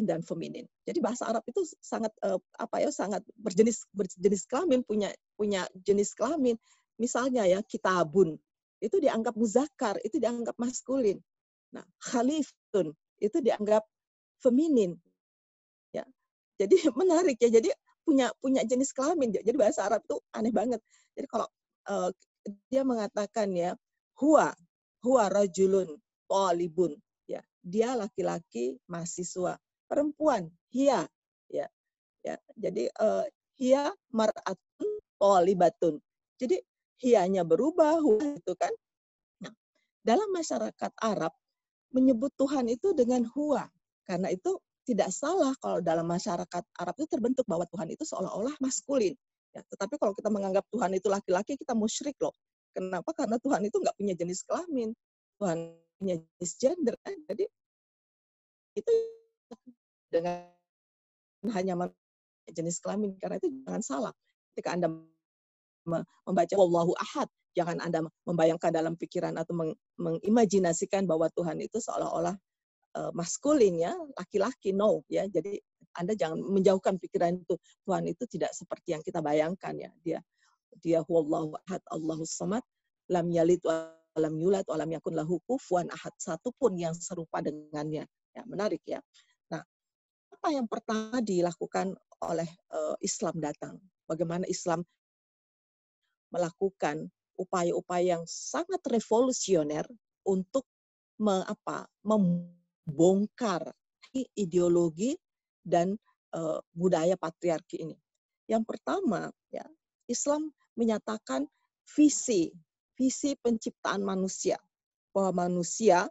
dan 0.00 0.24
feminin. 0.24 0.64
Jadi 0.88 1.04
bahasa 1.04 1.28
Arab 1.28 1.44
itu 1.44 1.60
sangat 1.84 2.08
uh, 2.24 2.40
apa 2.56 2.80
ya 2.80 2.88
sangat 2.88 3.20
berjenis 3.36 3.84
berjenis 3.92 4.48
kelamin 4.48 4.80
punya 4.80 5.12
punya 5.36 5.68
jenis 5.84 6.16
kelamin. 6.16 6.56
Misalnya 6.96 7.44
ya 7.44 7.60
kitabun 7.60 8.40
itu 8.80 8.96
dianggap 8.98 9.36
muzakkar, 9.36 10.00
itu 10.00 10.16
dianggap 10.16 10.56
maskulin. 10.56 11.20
Nah, 11.76 11.84
khalifun 12.00 12.96
itu 13.20 13.38
dianggap 13.44 13.84
feminin. 14.40 14.96
Ya. 15.92 16.08
Jadi 16.56 16.80
menarik 17.00 17.36
ya. 17.36 17.52
Jadi 17.52 17.68
punya 18.02 18.32
punya 18.40 18.64
jenis 18.64 18.96
kelamin. 18.96 19.36
Jadi 19.36 19.56
bahasa 19.60 19.84
Arab 19.84 20.00
itu 20.08 20.16
aneh 20.32 20.50
banget. 20.50 20.80
Jadi 21.12 21.26
kalau 21.28 21.48
uh, 21.92 22.08
dia 22.72 22.82
mengatakan 22.82 23.52
ya 23.54 23.76
huwa 24.18 24.50
huwa 25.02 25.24
rajulun 25.30 25.98
talibun 26.26 26.94
ya 27.26 27.42
dia 27.62 27.94
laki-laki 27.94 28.78
mahasiswa 28.90 29.58
perempuan 29.92 30.48
hia 30.72 31.04
ya 31.52 31.68
ya 32.24 32.40
jadi 32.56 32.88
uh, 32.96 33.28
hia 33.60 33.92
mar'atun 34.08 34.88
talibatun 35.20 36.00
jadi 36.40 36.56
hianya 36.96 37.44
berubah 37.44 38.00
itu 38.40 38.56
kan 38.56 38.72
nah, 39.44 39.52
dalam 40.00 40.32
masyarakat 40.32 40.92
Arab 41.04 41.36
menyebut 41.92 42.32
Tuhan 42.40 42.72
itu 42.72 42.96
dengan 42.96 43.28
huwa 43.36 43.68
karena 44.08 44.32
itu 44.32 44.56
tidak 44.82 45.14
salah 45.14 45.54
kalau 45.62 45.78
dalam 45.78 46.06
masyarakat 46.06 46.64
Arab 46.78 46.94
itu 46.98 47.06
terbentuk 47.06 47.46
bahwa 47.46 47.62
Tuhan 47.70 47.88
itu 47.94 48.02
seolah-olah 48.02 48.58
maskulin. 48.58 49.14
Ya, 49.54 49.62
tetapi 49.68 49.94
kalau 50.00 50.10
kita 50.16 50.26
menganggap 50.32 50.66
Tuhan 50.74 50.90
itu 50.96 51.06
laki-laki, 51.06 51.54
kita 51.54 51.76
musyrik 51.76 52.18
loh. 52.18 52.34
Kenapa? 52.74 53.14
Karena 53.14 53.38
Tuhan 53.38 53.62
itu 53.68 53.76
nggak 53.78 53.94
punya 53.94 54.14
jenis 54.16 54.42
kelamin. 54.48 54.90
Tuhan 55.38 55.58
punya 56.00 56.16
jenis 56.18 56.52
gender. 56.58 56.94
Kan? 57.04 57.14
Jadi 57.30 57.44
itu 58.74 58.92
dengan 60.12 60.44
hanya 61.56 61.74
jenis 62.52 62.78
kelamin. 62.84 63.16
Karena 63.16 63.40
itu 63.40 63.48
jangan 63.64 63.82
salah. 63.82 64.12
Ketika 64.52 64.76
Anda 64.76 64.92
membaca 66.28 66.54
Wallahu 66.54 66.92
Ahad, 67.00 67.28
jangan 67.56 67.80
Anda 67.80 68.04
membayangkan 68.28 68.70
dalam 68.70 68.94
pikiran 69.00 69.34
atau 69.40 69.56
mengimajinasikan 69.96 71.08
bahwa 71.08 71.32
Tuhan 71.32 71.58
itu 71.64 71.80
seolah-olah 71.80 72.36
uh, 73.00 73.10
maskulin 73.16 73.80
ya, 73.80 73.96
laki-laki 74.20 74.76
no 74.76 75.02
ya. 75.08 75.24
Jadi 75.26 75.56
Anda 75.96 76.12
jangan 76.16 76.40
menjauhkan 76.40 77.00
pikiran 77.00 77.40
itu. 77.40 77.56
Tuhan 77.84 78.04
itu 78.08 78.24
tidak 78.28 78.52
seperti 78.52 78.96
yang 78.96 79.02
kita 79.04 79.24
bayangkan 79.24 79.74
ya. 79.76 79.90
Dia 80.04 80.20
dia 80.80 81.04
huwallahu 81.04 81.52
ahad 81.68 81.84
Allahus 81.92 82.32
samad 82.32 82.64
lam 83.12 83.28
yalid 83.28 83.60
wa 83.60 83.92
lam 84.16 84.34
yulad 84.40 84.64
wa 84.64 84.76
lam 84.80 84.88
yakun 84.88 85.12
lahu 85.12 85.36
kufuwan 85.44 85.88
ahad 85.92 86.12
satu 86.16 86.48
pun 86.56 86.72
yang 86.76 86.96
serupa 86.96 87.44
dengannya. 87.44 88.08
Ya, 88.32 88.42
menarik 88.48 88.80
ya. 88.88 89.04
Apa 90.42 90.58
yang 90.58 90.66
pertama 90.66 91.22
dilakukan 91.22 91.94
oleh 92.18 92.50
uh, 92.74 92.98
Islam 92.98 93.38
datang? 93.38 93.78
Bagaimana 94.10 94.42
Islam 94.50 94.82
melakukan 96.34 97.06
upaya-upaya 97.38 98.18
yang 98.18 98.26
sangat 98.26 98.82
revolusioner 98.90 99.86
untuk 100.26 100.66
me, 101.22 101.46
apa, 101.46 101.86
membongkar 102.02 103.70
ideologi 104.34 105.14
dan 105.62 105.94
uh, 106.34 106.58
budaya 106.74 107.14
patriarki 107.14 107.86
ini. 107.86 107.94
Yang 108.50 108.66
pertama, 108.66 109.30
ya, 109.54 109.62
Islam 110.10 110.50
menyatakan 110.74 111.46
visi, 111.86 112.50
visi 112.98 113.38
penciptaan 113.38 114.02
manusia 114.02 114.58
bahwa 115.14 115.46
manusia 115.46 116.10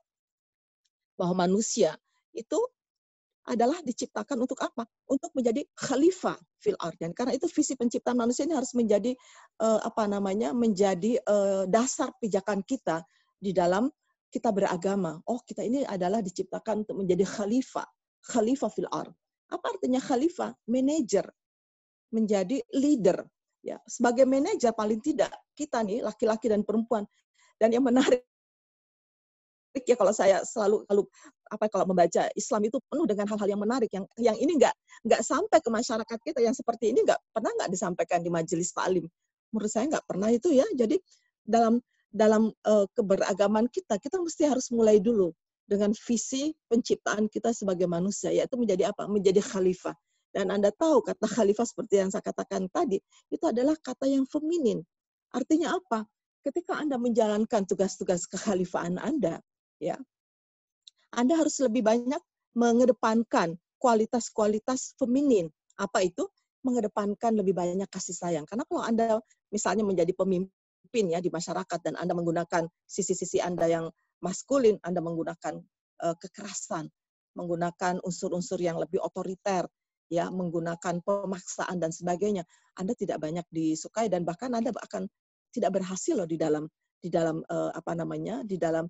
bahwa 1.19 1.43
manusia 1.43 1.99
itu 2.31 2.63
adalah 3.49 3.81
diciptakan 3.81 4.37
untuk 4.45 4.61
apa? 4.61 4.85
Untuk 5.09 5.33
menjadi 5.33 5.65
khalifah 5.73 6.37
fil 6.61 6.77
ardian. 6.77 7.11
Karena 7.11 7.33
itu 7.33 7.49
visi 7.49 7.73
penciptaan 7.73 8.17
manusia 8.17 8.45
ini 8.45 8.53
harus 8.53 8.73
menjadi 8.77 9.17
uh, 9.61 9.81
apa 9.81 10.05
namanya? 10.05 10.53
menjadi 10.53 11.17
uh, 11.25 11.65
dasar 11.65 12.13
pijakan 12.21 12.61
kita 12.61 13.01
di 13.41 13.49
dalam 13.51 13.89
kita 14.31 14.53
beragama. 14.53 15.19
Oh, 15.27 15.43
kita 15.43 15.65
ini 15.65 15.83
adalah 15.83 16.23
diciptakan 16.23 16.87
untuk 16.87 17.03
menjadi 17.03 17.27
khalifah, 17.27 17.87
khalifah 18.31 18.69
fil 18.71 18.89
ard. 18.93 19.11
Apa 19.51 19.75
artinya 19.75 19.99
khalifah? 19.99 20.55
Manager, 20.71 21.27
menjadi 22.15 22.63
leader. 22.71 23.27
Ya, 23.61 23.77
sebagai 23.85 24.25
manajer 24.25 24.73
paling 24.73 24.97
tidak 25.03 25.29
kita 25.53 25.85
nih 25.85 26.01
laki-laki 26.01 26.49
dan 26.49 26.65
perempuan. 26.65 27.05
Dan 27.61 27.77
yang 27.77 27.85
menarik 27.85 28.25
ya 29.73 29.95
kalau 29.95 30.11
saya 30.11 30.43
selalu 30.43 30.83
kalau 30.87 31.03
apa 31.51 31.65
kalau 31.71 31.85
membaca 31.87 32.27
Islam 32.35 32.61
itu 32.67 32.77
penuh 32.91 33.07
dengan 33.07 33.27
hal-hal 33.27 33.47
yang 33.47 33.61
menarik 33.61 33.91
yang 33.91 34.05
yang 34.19 34.35
ini 34.35 34.59
nggak 34.59 34.75
nggak 35.07 35.21
sampai 35.23 35.59
ke 35.63 35.69
masyarakat 35.71 36.19
kita 36.27 36.39
yang 36.43 36.55
seperti 36.55 36.91
ini 36.91 37.03
nggak 37.07 37.19
pernah 37.31 37.51
nggak 37.55 37.69
disampaikan 37.71 38.19
di 38.19 38.27
majelis 38.27 38.75
taklim 38.75 39.07
menurut 39.51 39.71
saya 39.71 39.87
nggak 39.87 40.05
pernah 40.07 40.27
itu 40.31 40.51
ya 40.51 40.67
jadi 40.75 40.99
dalam 41.47 41.79
dalam 42.11 42.51
uh, 42.67 42.85
keberagaman 42.91 43.71
kita, 43.71 43.95
kita 43.95 44.19
mesti 44.19 44.43
harus 44.45 44.67
mulai 44.69 44.99
dulu 44.99 45.31
dengan 45.63 45.95
visi 45.95 46.51
penciptaan 46.67 47.31
kita 47.31 47.55
sebagai 47.55 47.87
manusia, 47.87 48.35
yaitu 48.35 48.59
menjadi 48.59 48.91
apa? 48.91 49.07
Menjadi 49.07 49.39
khalifah. 49.39 49.95
Dan 50.35 50.51
Anda 50.51 50.75
tahu 50.75 50.99
kata 50.99 51.27
khalifah 51.27 51.63
seperti 51.63 52.03
yang 52.03 52.11
saya 52.11 52.23
katakan 52.23 52.67
tadi, 52.67 52.99
itu 53.31 53.43
adalah 53.47 53.79
kata 53.79 54.11
yang 54.11 54.27
feminin. 54.27 54.83
Artinya 55.31 55.79
apa? 55.79 56.03
Ketika 56.43 56.75
Anda 56.75 56.99
menjalankan 56.99 57.63
tugas-tugas 57.63 58.27
kekhalifahan 58.27 58.99
Anda, 58.99 59.39
ya, 59.81 59.97
Anda 61.11 61.41
harus 61.41 61.57
lebih 61.59 61.81
banyak 61.81 62.21
mengedepankan 62.53 63.57
kualitas-kualitas 63.81 64.93
feminin. 65.01 65.49
Apa 65.81 66.05
itu? 66.05 66.29
Mengedepankan 66.61 67.33
lebih 67.33 67.57
banyak 67.57 67.89
kasih 67.89 68.13
sayang. 68.13 68.45
Karena 68.45 68.61
kalau 68.69 68.85
Anda 68.85 69.17
misalnya 69.49 69.81
menjadi 69.81 70.13
pemimpin, 70.13 71.05
ya 71.09 71.17
di 71.17 71.33
masyarakat 71.33 71.79
dan 71.81 71.97
Anda 71.97 72.13
menggunakan 72.13 72.69
sisi-sisi 72.85 73.41
Anda 73.41 73.65
yang 73.65 73.85
maskulin, 74.21 74.77
Anda 74.85 75.01
menggunakan 75.01 75.57
uh, 76.05 76.15
kekerasan, 76.21 76.85
menggunakan 77.33 78.05
unsur-unsur 78.05 78.61
yang 78.61 78.77
lebih 78.77 79.01
otoriter, 79.01 79.65
ya, 80.13 80.29
menggunakan 80.29 81.01
pemaksaan 81.01 81.81
dan 81.81 81.89
sebagainya, 81.89 82.45
Anda 82.77 82.93
tidak 82.93 83.17
banyak 83.17 83.47
disukai 83.49 84.11
dan 84.11 84.21
bahkan 84.21 84.53
Anda 84.53 84.69
akan 84.69 85.09
tidak 85.51 85.81
berhasil 85.81 86.15
loh 86.15 86.29
di 86.29 86.37
dalam 86.37 86.69
di 87.01 87.09
dalam 87.09 87.41
uh, 87.49 87.73
apa 87.73 87.97
namanya 87.97 88.45
di 88.45 88.61
dalam 88.61 88.85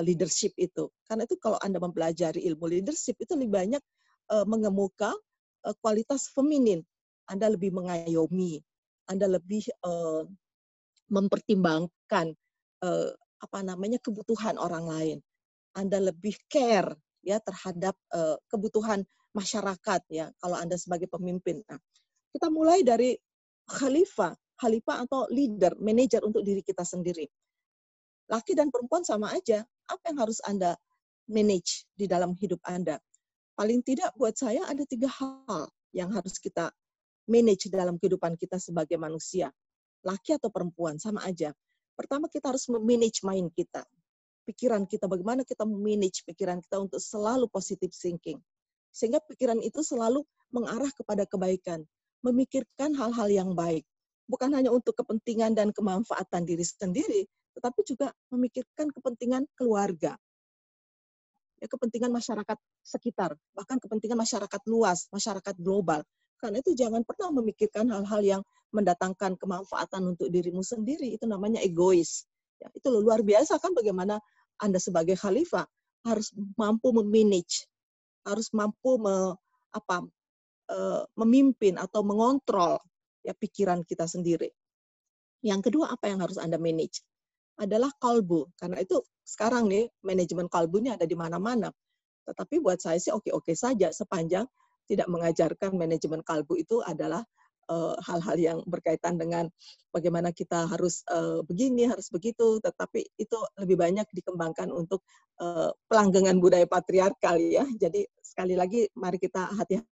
leadership 0.00 0.56
itu. 0.58 0.90
Karena 1.06 1.28
itu 1.28 1.36
kalau 1.38 1.60
Anda 1.62 1.78
mempelajari 1.78 2.42
ilmu 2.48 2.66
leadership 2.66 3.20
itu 3.20 3.36
lebih 3.36 3.52
banyak 3.54 3.82
uh, 4.32 4.46
mengemuka 4.48 5.12
uh, 5.66 5.74
kualitas 5.84 6.32
feminin. 6.32 6.82
Anda 7.28 7.52
lebih 7.52 7.72
mengayomi, 7.72 8.60
Anda 9.08 9.24
lebih 9.24 9.64
mempertimbangkan 11.08 12.36
apa 13.40 13.58
namanya 13.64 13.96
kebutuhan 13.96 14.60
orang 14.60 14.84
lain. 14.84 15.18
Anda 15.72 16.04
lebih 16.04 16.36
care 16.52 16.92
ya 17.24 17.40
terhadap 17.40 17.96
uh, 18.12 18.36
kebutuhan 18.52 19.02
masyarakat 19.32 20.00
ya 20.12 20.28
kalau 20.38 20.60
Anda 20.60 20.76
sebagai 20.76 21.08
pemimpin. 21.08 21.64
Nah, 21.66 21.80
kita 22.30 22.52
mulai 22.52 22.84
dari 22.84 23.16
khalifah, 23.66 24.36
khalifah 24.60 25.08
atau 25.08 25.26
leader, 25.32 25.74
manajer 25.80 26.20
untuk 26.22 26.44
diri 26.44 26.60
kita 26.60 26.84
sendiri. 26.84 27.26
Laki 28.30 28.52
dan 28.52 28.68
perempuan 28.68 29.02
sama 29.04 29.32
aja. 29.32 29.64
Apa 29.90 30.12
yang 30.12 30.18
harus 30.24 30.38
Anda 30.44 30.76
manage 31.28 31.84
di 31.96 32.08
dalam 32.08 32.36
hidup 32.36 32.60
Anda? 32.64 33.00
Paling 33.54 33.86
tidak 33.86 34.10
buat 34.18 34.34
saya 34.34 34.66
ada 34.66 34.82
tiga 34.88 35.06
hal 35.08 35.70
yang 35.94 36.10
harus 36.10 36.40
kita 36.42 36.74
manage 37.30 37.70
dalam 37.70 37.96
kehidupan 38.00 38.34
kita 38.36 38.58
sebagai 38.58 38.98
manusia 38.98 39.52
laki 40.04 40.36
atau 40.36 40.52
perempuan, 40.52 41.00
sama 41.00 41.24
aja. 41.24 41.50
Pertama 41.96 42.28
kita 42.28 42.52
harus 42.52 42.68
memanage 42.68 43.24
mind 43.24 43.50
kita. 43.56 43.82
Pikiran 44.44 44.84
kita, 44.84 45.08
bagaimana 45.08 45.40
kita 45.42 45.64
memanage 45.64 46.20
pikiran 46.28 46.60
kita 46.60 46.76
untuk 46.76 47.00
selalu 47.00 47.48
positive 47.48 47.90
thinking. 47.96 48.36
Sehingga 48.92 49.18
pikiran 49.24 49.58
itu 49.64 49.80
selalu 49.80 50.20
mengarah 50.52 50.92
kepada 50.92 51.24
kebaikan. 51.24 51.82
Memikirkan 52.20 52.92
hal-hal 52.92 53.28
yang 53.32 53.50
baik. 53.56 53.88
Bukan 54.24 54.50
hanya 54.56 54.72
untuk 54.72 54.96
kepentingan 54.96 55.52
dan 55.52 55.68
kemanfaatan 55.70 56.48
diri 56.48 56.64
sendiri, 56.64 57.28
tetapi 57.54 57.80
juga 57.84 58.08
memikirkan 58.32 58.88
kepentingan 58.88 59.44
keluarga. 59.52 60.16
Ya, 61.60 61.66
kepentingan 61.68 62.12
masyarakat 62.12 62.58
sekitar, 62.84 63.36
bahkan 63.52 63.76
kepentingan 63.80 64.18
masyarakat 64.18 64.62
luas, 64.68 65.08
masyarakat 65.12 65.54
global. 65.60 66.02
Karena 66.40 66.60
itu 66.60 66.76
jangan 66.76 67.06
pernah 67.06 67.32
memikirkan 67.40 67.88
hal-hal 67.88 68.20
yang 68.20 68.42
mendatangkan 68.74 69.38
kemanfaatan 69.38 70.12
untuk 70.12 70.28
dirimu 70.28 70.60
sendiri. 70.60 71.14
Itu 71.14 71.24
namanya 71.24 71.62
egois. 71.62 72.26
Ya, 72.60 72.68
itu 72.74 72.88
luar 72.90 73.24
biasa 73.24 73.56
kan 73.62 73.72
bagaimana 73.72 74.20
Anda 74.60 74.82
sebagai 74.82 75.16
khalifah 75.16 75.64
harus 76.04 76.36
mampu 76.60 76.92
memanage, 76.92 77.64
harus 78.28 78.52
mampu 78.52 79.00
me, 79.00 79.32
apa, 79.72 80.04
e, 80.68 80.78
memimpin 81.16 81.80
atau 81.80 82.04
mengontrol 82.04 82.76
ya 83.24 83.32
pikiran 83.32 83.82
kita 83.88 84.04
sendiri. 84.04 84.52
Yang 85.40 85.72
kedua 85.72 85.92
apa 85.92 86.12
yang 86.12 86.20
harus 86.20 86.36
Anda 86.36 86.60
manage? 86.60 87.00
Adalah 87.56 87.90
kalbu. 87.96 88.52
Karena 88.60 88.84
itu 88.84 89.00
sekarang 89.24 89.72
nih 89.72 89.88
manajemen 90.04 90.46
kalbu 90.52 90.84
ini 90.84 90.92
ada 90.92 91.08
di 91.08 91.16
mana-mana. 91.16 91.72
Tetapi 92.28 92.60
buat 92.60 92.80
saya 92.80 93.00
sih 93.00 93.12
oke-oke 93.12 93.52
saja 93.56 93.92
sepanjang 93.92 94.48
tidak 94.84 95.08
mengajarkan 95.08 95.76
manajemen 95.76 96.20
kalbu 96.20 96.60
itu 96.60 96.84
adalah 96.84 97.24
eh, 97.68 97.96
hal-hal 98.04 98.36
uh, 98.36 98.44
yang 98.52 98.58
berkaitan 98.68 99.16
dengan 99.16 99.48
bagaimana 99.88 100.28
kita 100.32 100.68
harus 100.68 101.00
uh, 101.08 101.40
begini, 101.48 101.88
harus 101.88 102.12
begitu, 102.12 102.60
tetapi 102.60 103.08
itu 103.16 103.38
lebih 103.56 103.80
banyak 103.80 104.04
dikembangkan 104.12 104.68
untuk 104.68 105.00
uh, 105.40 105.72
pelanggengan 105.88 106.36
budaya 106.36 106.68
patriarkal 106.68 107.40
ya. 107.40 107.64
Jadi 107.80 108.04
sekali 108.20 108.52
lagi 108.56 108.84
mari 108.92 109.16
kita 109.16 109.48
hati-hati 109.56 109.93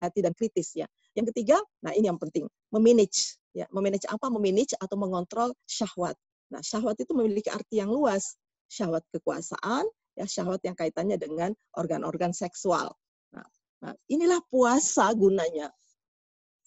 hati 0.00 0.20
dan 0.24 0.32
kritis 0.36 0.76
ya. 0.76 0.86
Yang 1.16 1.32
ketiga, 1.32 1.56
nah 1.80 1.92
ini 1.96 2.08
yang 2.08 2.20
penting, 2.20 2.44
memanage 2.68 3.40
ya, 3.56 3.64
memanage 3.72 4.04
apa? 4.08 4.28
Memanage 4.28 4.76
atau 4.76 4.96
mengontrol 5.00 5.56
syahwat. 5.64 6.14
Nah, 6.52 6.60
syahwat 6.60 7.00
itu 7.00 7.12
memiliki 7.16 7.48
arti 7.48 7.80
yang 7.80 7.90
luas. 7.90 8.36
Syahwat 8.68 9.06
kekuasaan, 9.14 9.86
ya 10.18 10.26
syahwat 10.26 10.60
yang 10.66 10.76
kaitannya 10.76 11.16
dengan 11.16 11.54
organ-organ 11.78 12.34
seksual. 12.36 12.92
Nah, 13.32 13.46
nah, 13.80 13.94
inilah 14.10 14.42
puasa 14.50 15.08
gunanya. 15.14 15.72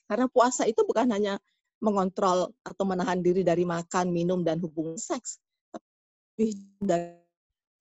Karena 0.10 0.26
puasa 0.26 0.66
itu 0.66 0.82
bukan 0.82 1.12
hanya 1.14 1.38
mengontrol 1.80 2.52
atau 2.66 2.84
menahan 2.84 3.22
diri 3.22 3.46
dari 3.46 3.64
makan, 3.64 4.12
minum, 4.12 4.42
dan 4.44 4.60
hubungan 4.60 4.98
seks. 4.98 5.38
Tapi 5.72 6.56
dari 6.82 7.20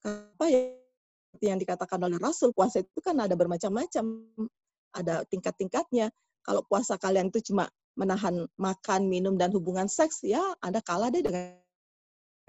apa 0.06 0.46
ya 0.46 0.78
yang 1.42 1.58
dikatakan 1.58 1.98
oleh 2.02 2.18
Rasul, 2.18 2.50
puasa 2.50 2.82
itu 2.82 3.00
kan 3.02 3.14
ada 3.18 3.34
bermacam-macam, 3.38 4.04
ada 4.94 5.24
tingkat-tingkatnya. 5.28 6.12
Kalau 6.44 6.64
puasa 6.64 6.96
kalian 6.96 7.28
itu 7.28 7.52
cuma 7.52 7.68
menahan 7.98 8.46
makan, 8.56 9.10
minum, 9.10 9.34
dan 9.34 9.50
hubungan 9.52 9.90
seks, 9.90 10.22
ya 10.22 10.40
Anda 10.62 10.78
kalah 10.80 11.10
deh 11.10 11.20
dengan 11.20 11.58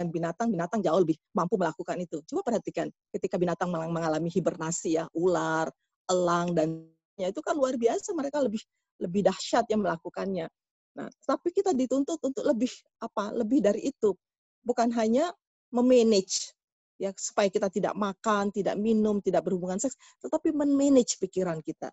binatang, 0.08 0.54
binatang 0.54 0.80
jauh 0.80 1.02
lebih 1.02 1.18
mampu 1.36 1.58
melakukan 1.58 1.98
itu. 2.00 2.22
Coba 2.24 2.54
perhatikan, 2.54 2.88
ketika 3.12 3.36
binatang 3.36 3.68
mengalami 3.74 4.30
hibernasi 4.30 5.02
ya, 5.02 5.10
ular, 5.18 5.68
elang, 6.08 6.54
dan 6.54 6.86
ya 7.20 7.34
itu 7.34 7.42
kan 7.44 7.58
luar 7.58 7.76
biasa, 7.76 8.14
mereka 8.16 8.40
lebih 8.40 8.62
lebih 9.02 9.26
dahsyat 9.26 9.66
yang 9.68 9.84
melakukannya. 9.84 10.48
Nah, 10.96 11.08
tapi 11.24 11.52
kita 11.52 11.72
dituntut 11.76 12.20
untuk 12.24 12.44
lebih 12.46 12.72
apa? 13.00 13.32
Lebih 13.36 13.60
dari 13.64 13.90
itu. 13.90 14.16
Bukan 14.64 14.92
hanya 14.96 15.32
memanage 15.72 16.52
ya 17.00 17.16
supaya 17.16 17.48
kita 17.48 17.72
tidak 17.72 17.96
makan, 17.96 18.52
tidak 18.52 18.76
minum, 18.76 19.24
tidak 19.24 19.48
berhubungan 19.48 19.80
seks, 19.80 19.96
tetapi 20.20 20.52
memanage 20.52 21.16
pikiran 21.16 21.64
kita, 21.64 21.90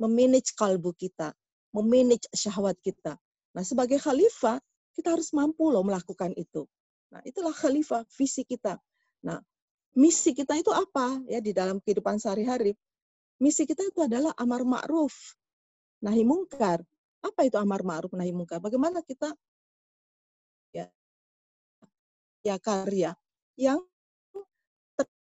memanage 0.00 0.54
kalbu 0.54 0.94
kita, 0.94 1.32
memanage 1.74 2.26
syahwat 2.34 2.78
kita. 2.82 3.18
Nah, 3.54 3.62
sebagai 3.62 3.98
khalifah, 4.02 4.58
kita 4.94 5.14
harus 5.14 5.30
mampu 5.34 5.70
loh 5.70 5.82
melakukan 5.82 6.34
itu. 6.34 6.66
Nah, 7.10 7.22
itulah 7.22 7.54
khalifah, 7.54 8.02
visi 8.14 8.42
kita. 8.42 8.78
Nah, 9.22 9.38
misi 9.94 10.34
kita 10.34 10.58
itu 10.58 10.74
apa 10.74 11.22
ya 11.30 11.38
di 11.38 11.54
dalam 11.54 11.78
kehidupan 11.78 12.18
sehari-hari? 12.18 12.74
Misi 13.38 13.66
kita 13.66 13.82
itu 13.86 14.02
adalah 14.02 14.34
amar 14.38 14.62
ma'ruf, 14.66 15.14
nahi 16.02 16.22
mungkar. 16.22 16.82
Apa 17.22 17.46
itu 17.46 17.58
amar 17.58 17.82
ma'ruf 17.82 18.14
nahi 18.14 18.30
mungkar? 18.30 18.58
Bagaimana 18.62 19.02
kita 19.02 19.30
ya 20.74 20.86
ya 22.42 22.56
karya 22.58 23.14
yang 23.54 23.82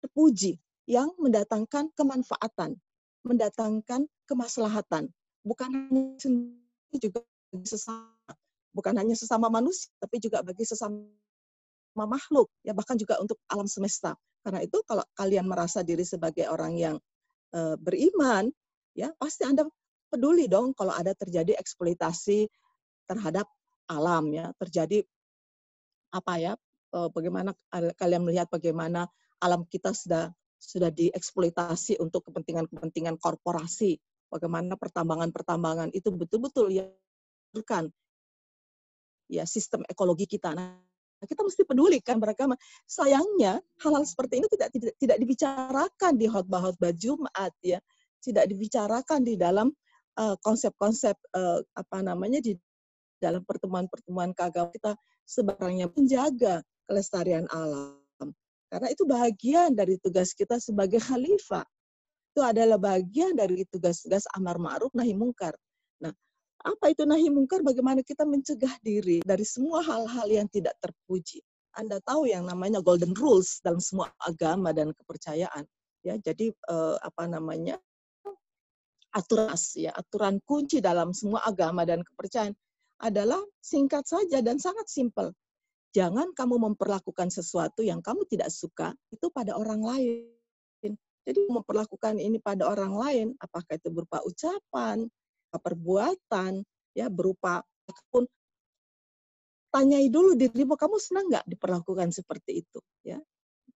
terpuji, 0.02 0.58
yang 0.86 1.14
mendatangkan 1.18 1.94
kemanfaatan, 1.94 2.78
mendatangkan 3.22 4.10
kemaslahatan, 4.32 5.12
bukan 5.44 5.68
hanya 5.68 6.96
juga 6.96 7.20
sesama, 7.68 8.32
bukan 8.72 8.94
hanya 8.96 9.12
sesama 9.12 9.52
manusia, 9.52 9.92
tapi 10.00 10.16
juga 10.16 10.40
bagi 10.40 10.64
sesama 10.64 11.04
makhluk, 11.92 12.48
ya 12.64 12.72
bahkan 12.72 12.96
juga 12.96 13.20
untuk 13.20 13.36
alam 13.52 13.68
semesta. 13.68 14.16
Karena 14.40 14.64
itu 14.64 14.80
kalau 14.88 15.04
kalian 15.14 15.44
merasa 15.44 15.84
diri 15.84 16.02
sebagai 16.02 16.48
orang 16.48 16.74
yang 16.80 16.96
e, 17.52 17.76
beriman, 17.76 18.48
ya 18.96 19.12
pasti 19.20 19.44
Anda 19.44 19.68
peduli 20.08 20.48
dong 20.48 20.72
kalau 20.72 20.96
ada 20.96 21.12
terjadi 21.12 21.54
eksploitasi 21.60 22.48
terhadap 23.06 23.46
alam 23.86 24.32
ya, 24.32 24.50
terjadi 24.56 25.04
apa 26.16 26.32
ya, 26.40 26.52
e, 26.90 26.98
bagaimana 27.12 27.52
kalian 28.00 28.24
melihat 28.24 28.48
bagaimana 28.48 29.06
alam 29.38 29.68
kita 29.68 29.92
sudah 29.92 30.32
sudah 30.62 30.94
dieksploitasi 30.94 31.98
untuk 31.98 32.22
kepentingan-kepentingan 32.30 33.18
korporasi. 33.18 33.98
Bagaimana 34.32 34.80
pertambangan-pertambangan 34.80 35.92
itu 35.92 36.08
betul-betul 36.08 36.72
ya 36.72 36.88
kan 37.68 37.92
ya 39.28 39.44
sistem 39.44 39.84
ekologi 39.84 40.24
kita. 40.24 40.56
Nah, 40.56 40.80
kita 41.28 41.44
mesti 41.44 41.68
peduli 41.68 42.00
kan 42.00 42.16
mereka. 42.16 42.48
Sayangnya 42.88 43.60
hal-hal 43.84 44.08
seperti 44.08 44.40
ini 44.40 44.48
tidak 44.48 44.72
tidak, 44.72 44.96
tidak 44.96 45.18
dibicarakan 45.20 46.12
di 46.16 46.26
khotbah-khotbah 46.32 46.92
Jumat 46.96 47.52
ya. 47.60 47.76
Tidak 48.24 48.48
dibicarakan 48.48 49.20
di 49.20 49.36
dalam 49.36 49.68
eh, 50.16 50.36
konsep-konsep 50.40 51.18
uh, 51.36 51.60
uh, 51.60 51.60
apa 51.76 52.00
namanya 52.00 52.40
di 52.40 52.56
dalam 53.20 53.44
pertemuan-pertemuan 53.44 54.32
keagamaan 54.32 54.72
kita 54.72 54.96
sebenarnya 55.28 55.92
menjaga 55.92 56.64
kelestarian 56.88 57.44
alam 57.52 58.02
karena 58.72 58.88
itu 58.88 59.04
bagian 59.04 59.76
dari 59.76 60.00
tugas 60.00 60.32
kita 60.32 60.56
sebagai 60.56 60.96
khalifah. 60.96 61.68
Itu 62.32 62.40
adalah 62.40 62.80
bagian 62.80 63.36
dari 63.36 63.68
tugas-tugas 63.68 64.24
amar 64.32 64.56
ma'ruf 64.56 64.88
nahi 64.96 65.12
mungkar. 65.12 65.52
Nah, 66.00 66.12
apa 66.64 66.88
itu 66.88 67.04
nahi 67.04 67.28
mungkar? 67.28 67.60
Bagaimana 67.60 68.00
kita 68.00 68.24
mencegah 68.24 68.72
diri 68.80 69.20
dari 69.20 69.44
semua 69.44 69.84
hal-hal 69.84 70.28
yang 70.32 70.48
tidak 70.48 70.72
terpuji. 70.80 71.44
Anda 71.76 72.00
tahu 72.00 72.28
yang 72.28 72.48
namanya 72.48 72.80
golden 72.80 73.12
rules 73.12 73.60
dalam 73.60 73.84
semua 73.84 74.08
agama 74.24 74.72
dan 74.72 74.96
kepercayaan. 74.96 75.68
Ya, 76.00 76.16
jadi 76.16 76.50
eh, 76.50 76.96
apa 77.04 77.28
namanya? 77.28 77.76
aturan 79.12 79.52
ya, 79.76 79.92
aturan 79.92 80.40
kunci 80.48 80.80
dalam 80.80 81.12
semua 81.12 81.44
agama 81.44 81.84
dan 81.84 82.00
kepercayaan 82.00 82.56
adalah 83.04 83.44
singkat 83.60 84.08
saja 84.08 84.40
dan 84.40 84.56
sangat 84.56 84.88
simpel 84.88 85.36
jangan 85.92 86.32
kamu 86.32 86.72
memperlakukan 86.72 87.28
sesuatu 87.28 87.84
yang 87.84 88.00
kamu 88.00 88.24
tidak 88.24 88.48
suka 88.48 88.96
itu 89.12 89.28
pada 89.28 89.54
orang 89.54 89.84
lain. 89.84 90.32
Jadi 91.22 91.46
memperlakukan 91.46 92.18
ini 92.18 92.42
pada 92.42 92.66
orang 92.66 92.92
lain, 92.92 93.26
apakah 93.38 93.78
itu 93.78 93.88
berupa 93.94 94.18
ucapan, 94.26 95.06
perbuatan, 95.52 96.66
ya 96.96 97.06
berupa 97.06 97.62
pun 98.10 98.24
tanyai 99.72 100.08
dulu 100.10 100.36
dirimu 100.36 100.76
kamu 100.76 100.96
senang 101.00 101.28
nggak 101.30 101.46
diperlakukan 101.48 102.10
seperti 102.12 102.64
itu, 102.66 102.80
ya. 103.06 103.20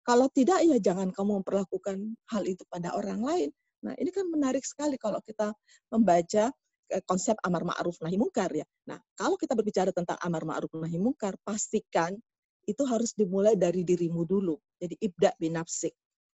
Kalau 0.05 0.29
tidak 0.29 0.61
ya 0.61 0.77
jangan 0.77 1.09
kamu 1.09 1.41
memperlakukan 1.41 1.97
hal 2.29 2.43
itu 2.45 2.61
pada 2.69 2.93
orang 2.93 3.21
lain. 3.25 3.49
Nah 3.81 3.93
ini 3.97 4.13
kan 4.13 4.29
menarik 4.29 4.61
sekali 4.61 5.01
kalau 5.01 5.17
kita 5.25 5.49
membaca 5.89 6.53
Eh, 6.85 7.01
konsep 7.01 7.33
amar 7.41 7.65
ma'ruf 7.65 7.97
nahi 8.05 8.13
mungkar 8.13 8.53
ya. 8.53 8.65
Nah, 8.85 9.01
kalau 9.17 9.41
kita 9.41 9.57
berbicara 9.57 9.89
tentang 9.89 10.21
amar 10.21 10.45
ma'ruf 10.45 10.69
nahi 10.77 11.01
mungkar, 11.01 11.33
pastikan 11.41 12.13
itu 12.69 12.83
harus 12.85 13.17
dimulai 13.17 13.57
dari 13.57 13.81
dirimu 13.81 14.21
dulu. 14.21 14.53
Jadi 14.77 14.93
ibda 15.01 15.33
binafsik. 15.41 15.93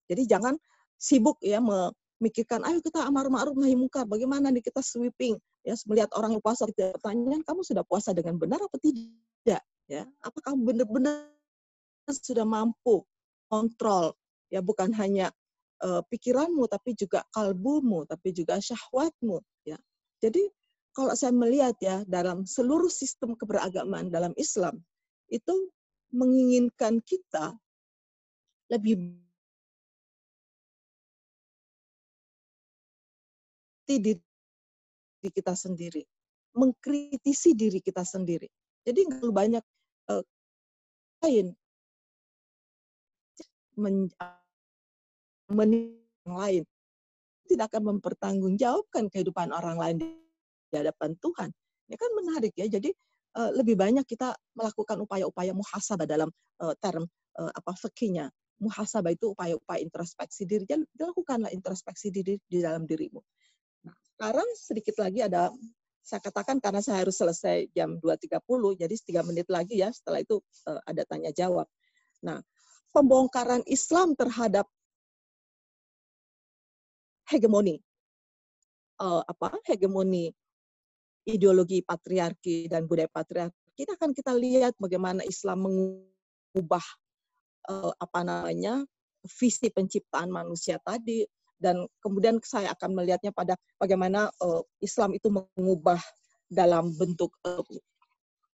Jadi 0.08 0.24
jangan 0.24 0.56
sibuk 0.98 1.38
ya 1.40 1.62
memikirkan, 1.62 2.66
ayo 2.66 2.82
kita 2.82 3.06
amar 3.06 3.30
ma'ruf 3.30 3.54
nahi 3.54 3.78
mungkar, 3.78 4.04
bagaimana 4.04 4.50
nih 4.50 4.60
kita 4.60 4.82
sweeping? 4.82 5.38
Ya 5.62 5.78
melihat 5.86 6.10
orang 6.18 6.36
puasa 6.42 6.66
tidak 6.74 6.98
pertanyaan 6.98 7.46
kamu 7.46 7.62
sudah 7.62 7.86
puasa 7.86 8.10
dengan 8.10 8.36
benar 8.36 8.58
atau 8.58 8.78
tidak? 8.82 9.62
Ya 9.88 10.04
apakah 10.20 10.58
benar-benar 10.58 11.32
sudah 12.10 12.44
mampu 12.44 13.06
kontrol? 13.48 14.12
Ya 14.52 14.60
bukan 14.60 14.92
hanya 14.96 15.32
uh, 15.84 16.02
pikiranmu 16.10 16.66
tapi 16.68 16.92
juga 16.98 17.24
kalbumu 17.32 18.04
tapi 18.04 18.34
juga 18.34 18.58
syahwatmu 18.58 19.40
ya. 19.64 19.78
Jadi 20.18 20.50
kalau 20.96 21.14
saya 21.14 21.30
melihat 21.30 21.78
ya 21.78 22.02
dalam 22.10 22.42
seluruh 22.42 22.90
sistem 22.90 23.38
keberagaman 23.38 24.10
dalam 24.10 24.34
Islam 24.34 24.82
itu 25.30 25.70
menginginkan 26.10 26.98
kita 27.04 27.54
lebih 28.72 29.20
diri 33.96 34.20
kita 35.24 35.56
sendiri, 35.56 36.04
mengkritisi 36.52 37.56
diri 37.56 37.80
kita 37.80 38.04
sendiri. 38.04 38.46
Jadi 38.84 39.00
nggak 39.08 39.32
banyak 39.32 39.64
uh, 40.12 40.24
lain 41.24 41.56
men, 43.80 44.12
men 45.48 45.70
lain 46.28 46.64
tidak 47.48 47.72
akan 47.72 47.96
mempertanggungjawabkan 47.96 49.08
kehidupan 49.08 49.48
orang 49.56 49.80
lain 49.80 49.96
di 50.68 50.76
hadapan 50.76 51.16
Tuhan. 51.24 51.48
Ini 51.88 51.96
kan 51.96 52.10
menarik 52.12 52.52
ya. 52.52 52.68
Jadi 52.68 52.92
uh, 53.40 53.50
lebih 53.56 53.80
banyak 53.80 54.04
kita 54.04 54.36
melakukan 54.52 55.00
upaya-upaya 55.00 55.56
muhasabah 55.56 56.04
dalam 56.04 56.28
uh, 56.60 56.76
term 56.84 57.08
apa 57.38 57.70
fikihnya. 57.70 58.34
Muhasabah 58.58 59.14
itu 59.14 59.30
upaya-upaya 59.30 59.78
introspeksi 59.78 60.42
diri. 60.42 60.66
Lakukanlah 60.98 61.54
introspeksi 61.54 62.10
diri 62.10 62.34
di 62.50 62.58
dalam 62.58 62.82
dirimu. 62.82 63.22
Sekarang 64.18 64.48
sedikit 64.58 64.98
lagi 64.98 65.22
ada 65.22 65.54
saya 66.02 66.18
katakan 66.18 66.58
karena 66.58 66.82
saya 66.82 67.06
harus 67.06 67.14
selesai 67.14 67.70
jam 67.70 68.02
2.30, 68.02 68.42
jadi 68.82 68.94
tiga 68.98 69.22
menit 69.22 69.46
lagi 69.46 69.78
ya, 69.78 69.94
setelah 69.94 70.18
itu 70.18 70.42
uh, 70.66 70.82
ada 70.88 71.06
tanya 71.06 71.30
jawab. 71.30 71.70
Nah, 72.26 72.42
pembongkaran 72.90 73.62
Islam 73.70 74.18
terhadap 74.18 74.66
hegemoni 77.28 77.78
uh, 78.98 79.22
apa 79.22 79.60
hegemoni 79.68 80.32
ideologi 81.28 81.84
patriarki 81.84 82.66
dan 82.66 82.88
budaya 82.88 83.08
patriarki 83.12 83.76
kita 83.76 83.94
akan 83.94 84.10
kita 84.16 84.32
lihat 84.34 84.74
bagaimana 84.80 85.22
Islam 85.28 85.68
mengubah 85.68 86.84
uh, 87.68 87.92
apa 87.94 88.20
namanya 88.24 88.82
visi 89.28 89.68
penciptaan 89.68 90.32
manusia 90.32 90.80
tadi 90.80 91.22
dan 91.58 91.86
kemudian 91.98 92.38
saya 92.42 92.72
akan 92.74 92.94
melihatnya 92.94 93.34
pada 93.34 93.58
bagaimana 93.76 94.30
uh, 94.42 94.62
Islam 94.78 95.14
itu 95.14 95.28
mengubah 95.28 95.98
dalam 96.48 96.94
bentuk 96.94 97.34
uh, 97.44 97.62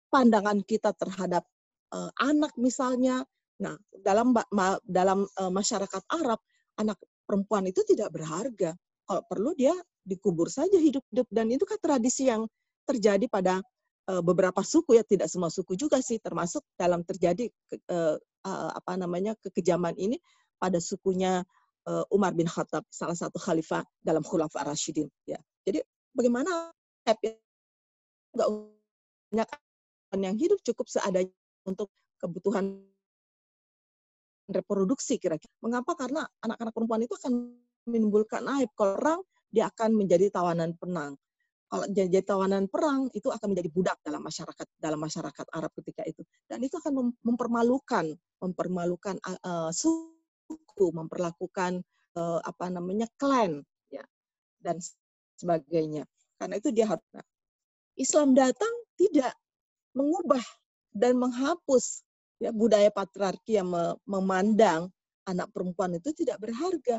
pandangan 0.09 0.63
kita 0.63 0.95
terhadap 0.95 1.43
uh, 1.91 2.09
anak 2.23 2.55
misalnya. 2.55 3.27
Nah, 3.61 3.77
dalam 4.01 4.33
ma, 4.33 4.75
dalam 4.83 5.27
uh, 5.37 5.51
masyarakat 5.53 6.03
Arab, 6.09 6.41
anak 6.79 6.97
perempuan 7.27 7.69
itu 7.69 7.85
tidak 7.85 8.11
berharga. 8.11 8.73
Kalau 9.03 9.23
perlu 9.27 9.51
dia 9.53 9.75
dikubur 10.03 10.51
saja 10.51 10.75
hidup-hidup 10.75 11.27
dan 11.31 11.51
itu 11.51 11.63
kan 11.63 11.79
tradisi 11.79 12.27
yang 12.27 12.47
terjadi 12.83 13.27
pada 13.31 13.63
beberapa 14.03 14.59
suku 14.59 14.99
ya, 14.99 15.03
tidak 15.07 15.31
semua 15.31 15.47
suku 15.47 15.79
juga 15.79 16.03
sih 16.03 16.19
termasuk 16.19 16.59
dalam 16.75 17.07
terjadi 17.07 17.47
uh, 17.87 18.19
apa 18.75 18.99
namanya 18.99 19.31
kekejaman 19.39 19.95
ini 19.95 20.19
pada 20.59 20.83
sukunya 20.83 21.47
Umar 22.11 22.31
bin 22.31 22.47
Khattab, 22.47 22.87
salah 22.87 23.15
satu 23.15 23.35
khalifah 23.35 23.83
dalam 23.99 24.23
Khulafa 24.23 24.63
Rashidin. 24.63 25.11
Ya. 25.27 25.39
Jadi 25.67 25.83
bagaimana 26.15 26.71
nggak 27.03 28.47
banyak 29.33 29.49
yang 30.15 30.37
hidup 30.37 30.61
cukup 30.63 30.87
seadanya 30.87 31.33
untuk 31.67 31.89
kebutuhan 32.21 32.85
reproduksi 34.47 35.19
kira-kira. 35.19 35.51
Mengapa? 35.63 35.95
Karena 35.95 36.23
anak-anak 36.43 36.73
perempuan 36.75 37.01
itu 37.03 37.15
akan 37.17 37.33
menimbulkan 37.87 38.43
aib. 38.59 38.71
Kalau 38.75 38.95
orang, 38.99 39.19
dia 39.51 39.67
akan 39.71 39.95
menjadi 39.95 40.31
tawanan 40.31 40.75
penang. 40.79 41.19
Kalau 41.67 41.89
jadi 41.89 42.21
tawanan 42.21 42.69
perang, 42.69 43.09
itu 43.17 43.33
akan 43.33 43.57
menjadi 43.57 43.69
budak 43.73 43.97
dalam 44.05 44.21
masyarakat 44.21 44.67
dalam 44.77 44.99
masyarakat 45.01 45.45
Arab 45.49 45.71
ketika 45.81 46.05
itu. 46.05 46.21
Dan 46.45 46.61
itu 46.61 46.77
akan 46.77 47.17
mempermalukan, 47.25 48.13
mempermalukan 48.37 49.17
uh, 49.25 49.73
suku, 50.73 50.89
memperlakukan 50.89 51.85
uh, 52.17 52.41
apa 52.41 52.73
namanya 52.73 53.05
klan, 53.21 53.61
ya, 53.93 54.01
dan 54.57 54.81
sebagainya. 55.37 56.09
Karena 56.41 56.57
itu 56.57 56.73
dia 56.73 56.89
harus. 56.89 57.05
Nah, 57.13 57.21
Islam 57.93 58.33
datang 58.33 58.73
tidak 58.97 59.37
mengubah 59.93 60.41
dan 60.89 61.21
menghapus 61.21 62.01
ya 62.41 62.49
budaya 62.49 62.89
patriarki 62.89 63.61
yang 63.61 63.69
memandang 64.09 64.89
anak 65.29 65.53
perempuan 65.53 65.93
itu 66.01 66.09
tidak 66.17 66.41
berharga. 66.41 66.97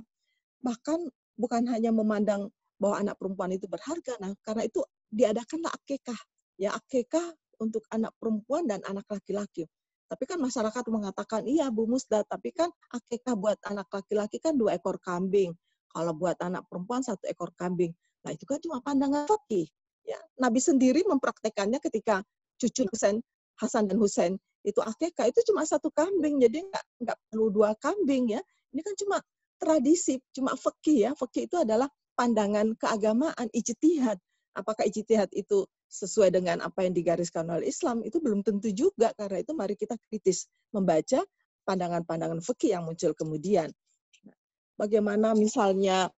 Bahkan 0.62 1.10
bukan 1.34 1.62
hanya 1.66 1.90
memandang 1.90 2.46
bahwa 2.78 3.02
anak 3.02 3.18
perempuan 3.18 3.50
itu 3.58 3.66
berharga, 3.66 4.14
nah 4.22 4.30
karena 4.46 4.70
itu 4.70 4.86
diadakanlah 5.10 5.74
akekah. 5.74 6.20
Ya 6.54 6.70
akekah 6.78 7.34
untuk 7.58 7.82
anak 7.90 8.14
perempuan 8.22 8.70
dan 8.70 8.78
anak 8.86 9.10
laki-laki. 9.10 9.66
Tapi 10.14 10.30
kan 10.30 10.38
masyarakat 10.38 10.84
mengatakan, 10.94 11.42
iya 11.42 11.74
Bu 11.74 11.90
Musda, 11.90 12.22
tapi 12.22 12.54
kan 12.54 12.70
akekah 12.94 13.34
buat 13.34 13.58
anak 13.66 13.90
laki-laki 13.90 14.38
kan 14.38 14.54
dua 14.54 14.78
ekor 14.78 15.02
kambing. 15.02 15.50
Kalau 15.90 16.14
buat 16.14 16.38
anak 16.38 16.70
perempuan 16.70 17.02
satu 17.02 17.26
ekor 17.26 17.50
kambing. 17.58 17.90
Nah 18.22 18.30
itu 18.30 18.46
kan 18.46 18.62
cuma 18.62 18.78
pandangan 18.78 19.26
fakih. 19.26 19.66
Ya, 20.06 20.22
Nabi 20.38 20.62
sendiri 20.62 21.02
mempraktekannya 21.02 21.82
ketika 21.82 22.22
cucu 22.62 22.86
Husain, 22.94 23.18
Hasan 23.58 23.90
dan 23.90 23.98
Husain 23.98 24.38
itu 24.62 24.78
akekah 24.78 25.34
itu 25.34 25.42
cuma 25.50 25.66
satu 25.66 25.90
kambing 25.90 26.38
jadi 26.38 26.62
nggak 26.62 26.84
nggak 27.02 27.18
perlu 27.28 27.52
dua 27.52 27.74
kambing 27.76 28.32
ya 28.32 28.40
ini 28.72 28.80
kan 28.80 28.96
cuma 28.96 29.20
tradisi 29.60 30.16
cuma 30.32 30.56
fakih 30.56 31.08
ya 31.08 31.10
fakih 31.12 31.50
itu 31.50 31.56
adalah 31.60 31.90
pandangan 32.16 32.72
keagamaan 32.80 33.52
ijtihad 33.52 34.16
apakah 34.54 34.86
ijtihad 34.86 35.30
itu 35.34 35.66
sesuai 35.90 36.34
dengan 36.34 36.62
apa 36.62 36.86
yang 36.86 36.94
digariskan 36.94 37.46
oleh 37.50 37.70
Islam 37.70 38.02
itu 38.02 38.18
belum 38.18 38.42
tentu 38.42 38.70
juga 38.70 39.14
karena 39.14 39.42
itu 39.42 39.52
mari 39.54 39.74
kita 39.78 39.98
kritis 40.10 40.50
membaca 40.74 41.22
pandangan-pandangan 41.66 42.42
fakih 42.42 42.78
yang 42.78 42.86
muncul 42.86 43.14
kemudian. 43.14 43.70
Bagaimana 44.74 45.34
misalnya 45.38 46.10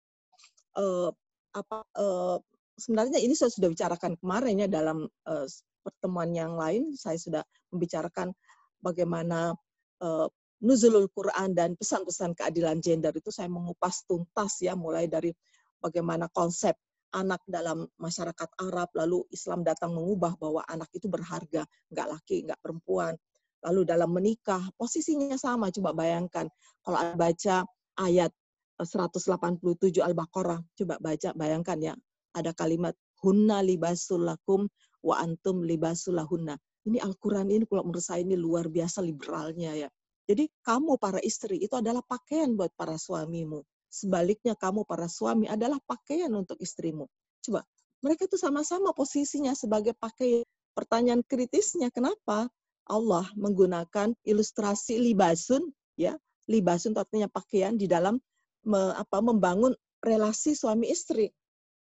eh, 0.77 1.11
apa 1.57 1.79
eh, 1.97 2.37
sebenarnya 2.77 3.21
ini 3.21 3.33
saya 3.37 3.53
sudah 3.53 3.69
bicarakan 3.73 4.17
kemarin 4.21 4.65
ya 4.65 4.69
dalam 4.69 5.05
eh, 5.09 5.47
pertemuan 5.87 6.33
yang 6.35 6.57
lain 6.59 6.93
saya 6.99 7.15
sudah 7.15 7.43
membicarakan 7.71 8.35
bagaimana 8.83 9.55
uh, 10.03 10.27
nuzulul 10.59 11.07
Quran 11.15 11.55
dan 11.55 11.79
pesan-pesan 11.79 12.35
keadilan 12.35 12.83
gender 12.83 13.15
itu 13.15 13.31
saya 13.31 13.47
mengupas 13.47 14.03
tuntas 14.03 14.59
ya 14.59 14.75
mulai 14.75 15.07
dari 15.07 15.31
bagaimana 15.79 16.27
konsep 16.33 16.75
anak 17.17 17.41
dalam 17.49 17.89
masyarakat 17.97 18.49
Arab 18.61 18.93
lalu 18.93 19.25
Islam 19.33 19.65
datang 19.65 19.97
mengubah 19.97 20.37
bahwa 20.37 20.61
anak 20.69 20.93
itu 20.93 21.09
berharga 21.09 21.65
nggak 21.89 22.07
laki 22.13 22.45
nggak 22.45 22.61
perempuan 22.61 23.17
lalu 23.65 23.89
dalam 23.89 24.13
menikah 24.13 24.61
posisinya 24.77 25.41
sama 25.41 25.73
coba 25.73 25.97
bayangkan 25.97 26.47
kalau 26.85 27.01
baca 27.17 27.65
ayat 27.97 28.31
187 28.77 29.65
Al-Baqarah 30.05 30.61
coba 30.77 30.95
baca 31.01 31.33
bayangkan 31.33 31.79
ya 31.81 31.95
ada 32.37 32.53
kalimat 32.53 32.93
hunna 33.25 33.65
libasul 33.65 34.29
lakum 34.29 34.69
wa 35.01 35.17
antum 35.23 35.65
libasulahunna. 35.65 36.59
Ini 36.87 36.99
Al-Quran 37.03 37.51
ini 37.51 37.65
kalau 37.67 37.89
menurut 37.89 38.05
saya 38.05 38.23
ini 38.23 38.35
luar 38.39 38.69
biasa 38.71 39.03
liberalnya 39.03 39.75
ya. 39.75 39.89
Jadi 40.27 40.51
kamu 40.63 40.99
para 40.99 41.23
istri 41.23 41.63
itu 41.63 41.75
adalah 41.79 42.03
pakaian 42.03 42.55
buat 42.59 42.75
para 42.75 42.99
suamimu. 42.99 43.63
Sebaliknya 43.97 44.53
kamu 44.53 44.85
para 44.85 45.09
suami 45.09 45.49
adalah 45.49 45.81
pakaian 45.89 46.29
untuk 46.37 46.61
istrimu. 46.61 47.09
Coba, 47.41 47.65
mereka 48.05 48.29
itu 48.29 48.37
sama-sama 48.37 48.93
posisinya 48.93 49.57
sebagai 49.57 49.97
pakaian. 49.97 50.45
Pertanyaan 50.77 51.25
kritisnya, 51.25 51.89
kenapa 51.89 52.53
Allah 52.85 53.25
menggunakan 53.33 54.13
ilustrasi 54.21 55.01
libasun, 55.01 55.73
ya 55.97 56.13
libasun 56.45 56.93
artinya 56.93 57.33
pakaian 57.33 57.81
di 57.81 57.89
dalam 57.89 58.21
me, 58.69 58.93
apa, 58.93 59.25
membangun 59.25 59.73
relasi 60.05 60.53
suami 60.53 60.93
istri. 60.93 61.33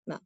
Nah, 0.05 0.21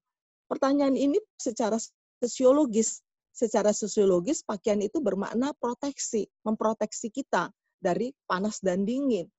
pertanyaan 0.52 1.00
ini 1.00 1.16
secara 1.40 1.80
sosiologis. 2.20 3.00
Secara 3.32 3.72
sosiologis, 3.72 4.44
pakaian 4.44 4.84
itu 4.84 5.00
bermakna 5.00 5.56
proteksi, 5.56 6.28
memproteksi 6.44 7.08
kita 7.14 7.48
dari 7.80 8.12
panas 8.28 8.60
dan 8.60 8.84
dingin. 8.84 9.30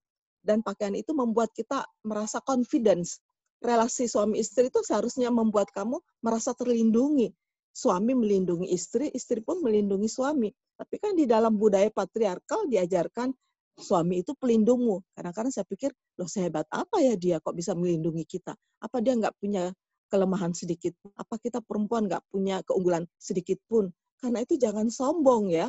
Dan 0.49 0.65
pakaian 0.65 0.97
itu 0.97 1.13
membuat 1.13 1.53
kita 1.53 1.85
merasa 2.09 2.41
confidence. 2.41 3.21
Relasi 3.61 4.09
suami 4.09 4.41
istri 4.41 4.73
itu 4.73 4.81
seharusnya 4.81 5.29
membuat 5.29 5.69
kamu 5.77 6.01
merasa 6.25 6.57
terlindungi. 6.57 7.29
Suami 7.77 8.17
melindungi 8.17 8.73
istri, 8.73 9.13
istri 9.13 9.45
pun 9.45 9.61
melindungi 9.61 10.09
suami. 10.09 10.49
Tapi 10.81 10.97
kan 10.97 11.13
di 11.13 11.29
dalam 11.29 11.61
budaya 11.61 11.93
patriarkal 11.93 12.65
diajarkan 12.65 13.29
suami 13.77 14.25
itu 14.25 14.33
pelindungmu. 14.35 15.05
Kadang-kadang 15.13 15.53
saya 15.53 15.69
pikir, 15.69 15.93
loh 16.17 16.27
sehebat 16.27 16.65
apa 16.73 16.99
ya 17.05 17.15
dia 17.15 17.37
kok 17.45 17.53
bisa 17.53 17.77
melindungi 17.77 18.25
kita? 18.25 18.57
Apa 18.81 19.05
dia 19.05 19.15
nggak 19.15 19.37
punya 19.37 19.71
kelemahan 20.09 20.57
sedikit. 20.57 20.97
Apa 21.15 21.37
kita 21.39 21.61
perempuan 21.61 22.09
nggak 22.09 22.25
punya 22.33 22.65
keunggulan 22.65 23.05
sedikit 23.21 23.61
pun? 23.69 23.93
Karena 24.19 24.43
itu 24.43 24.59
jangan 24.59 24.89
sombong 24.91 25.53
ya. 25.53 25.69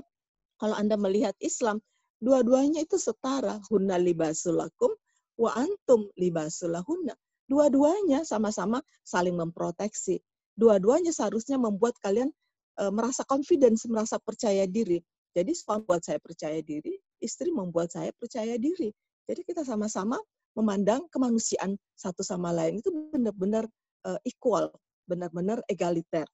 Kalau 0.58 0.76
Anda 0.76 0.98
melihat 0.98 1.38
Islam, 1.44 1.84
dua-duanya 2.20 2.84
itu 2.84 3.00
setara. 3.00 3.60
Hunna 3.72 3.96
libasulakum 4.00 4.92
wa 5.40 5.52
antum 5.56 6.12
libasulahunna. 6.20 7.16
Dua-duanya 7.50 8.28
sama-sama 8.28 8.84
saling 9.02 9.34
memproteksi. 9.34 10.22
Dua-duanya 10.54 11.16
seharusnya 11.16 11.56
membuat 11.56 11.98
kalian 12.04 12.30
e, 12.78 12.84
merasa 12.92 13.24
confidence, 13.26 13.88
merasa 13.88 14.20
percaya 14.22 14.68
diri. 14.70 15.00
Jadi 15.34 15.56
suami 15.56 15.88
membuat 15.88 16.04
saya 16.04 16.20
percaya 16.20 16.60
diri, 16.60 16.94
istri 17.24 17.50
membuat 17.50 17.96
saya 17.96 18.12
percaya 18.14 18.60
diri. 18.60 18.92
Jadi 19.26 19.42
kita 19.48 19.64
sama-sama 19.64 20.20
memandang 20.58 21.08
kemanusiaan 21.10 21.80
satu 21.96 22.26
sama 22.26 22.52
lain 22.52 22.84
itu 22.84 22.92
benar-benar 23.14 23.66
uh, 24.04 24.20
equal, 24.28 24.68
benar-benar 25.08 25.64
egaliter. 25.70 26.26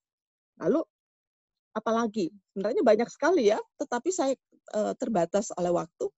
Lalu 0.58 0.82
apalagi 1.76 2.32
sebenarnya 2.56 2.82
banyak 2.82 3.08
sekali 3.12 3.52
ya, 3.52 3.60
tetapi 3.76 4.08
saya 4.08 4.32
uh, 4.74 4.94
terbatas 4.98 5.52
oleh 5.54 5.70
waktu 5.70 6.10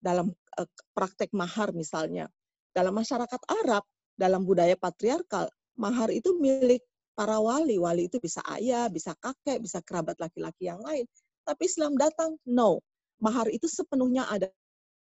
dalam 0.00 0.32
uh, 0.56 0.68
praktek 0.96 1.32
mahar 1.36 1.74
misalnya. 1.76 2.30
Dalam 2.70 2.94
masyarakat 2.94 3.40
Arab, 3.50 3.82
dalam 4.14 4.46
budaya 4.46 4.78
patriarkal, 4.78 5.50
mahar 5.74 6.08
itu 6.14 6.38
milik 6.38 6.80
para 7.18 7.36
wali. 7.42 7.76
Wali 7.76 8.06
itu 8.06 8.22
bisa 8.22 8.40
ayah, 8.56 8.86
bisa 8.88 9.12
kakek, 9.18 9.60
bisa 9.60 9.82
kerabat 9.82 10.16
laki-laki 10.22 10.70
yang 10.70 10.80
lain. 10.80 11.04
Tapi 11.44 11.66
Islam 11.66 11.98
datang, 11.98 12.38
no. 12.46 12.80
Mahar 13.20 13.52
itu 13.52 13.68
sepenuhnya 13.68 14.24
ada 14.30 14.48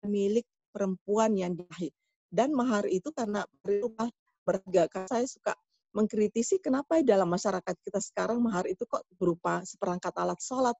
milik 0.04 0.44
perempuan 0.74 1.32
yang 1.38 1.56
dihid. 1.56 1.94
Dan 2.28 2.52
mahar 2.52 2.84
itu 2.90 3.14
karena 3.14 3.46
berubah 3.62 4.10
berharga. 4.44 5.06
Saya 5.08 5.24
suka 5.24 5.54
mengkritisi 5.94 6.58
kenapa 6.58 6.98
dalam 7.06 7.30
masyarakat 7.30 7.78
kita 7.86 8.02
sekarang 8.02 8.42
mahar 8.42 8.66
itu 8.66 8.82
kok 8.84 9.06
berupa 9.14 9.62
seperangkat 9.62 10.10
alat 10.18 10.40
sholat. 10.42 10.74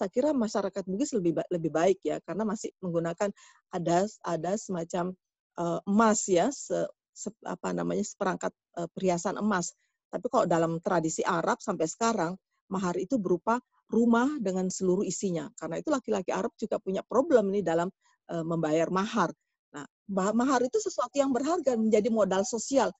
Saya 0.00 0.08
kira 0.08 0.32
masyarakat 0.32 0.88
Bugis 0.88 1.12
lebih 1.12 1.36
lebih 1.52 1.68
baik 1.68 2.00
ya 2.00 2.16
karena 2.24 2.48
masih 2.48 2.72
menggunakan 2.80 3.28
ada 3.68 4.08
ada 4.24 4.52
semacam 4.56 5.12
uh, 5.60 5.84
emas 5.84 6.24
ya 6.24 6.48
se, 6.48 6.88
se, 7.12 7.28
apa 7.44 7.76
namanya 7.76 8.00
seperangkat 8.00 8.52
uh, 8.80 8.88
perhiasan 8.96 9.36
emas. 9.36 9.76
Tapi 10.08 10.24
kalau 10.32 10.48
dalam 10.48 10.80
tradisi 10.80 11.20
Arab 11.20 11.60
sampai 11.60 11.84
sekarang 11.84 12.32
mahar 12.72 12.96
itu 12.96 13.20
berupa 13.20 13.60
rumah 13.92 14.40
dengan 14.40 14.72
seluruh 14.72 15.04
isinya. 15.04 15.52
Karena 15.60 15.76
itu 15.76 15.92
laki-laki 15.92 16.32
Arab 16.32 16.56
juga 16.56 16.80
punya 16.80 17.04
problem 17.04 17.52
nih 17.52 17.60
dalam 17.60 17.92
uh, 18.32 18.44
membayar 18.46 18.88
mahar. 18.88 19.28
Nah, 19.70 19.86
mahar 20.34 20.64
itu 20.64 20.80
sesuatu 20.80 21.14
yang 21.14 21.30
berharga 21.30 21.76
menjadi 21.78 22.08
modal 22.10 22.42
sosial 22.42 22.90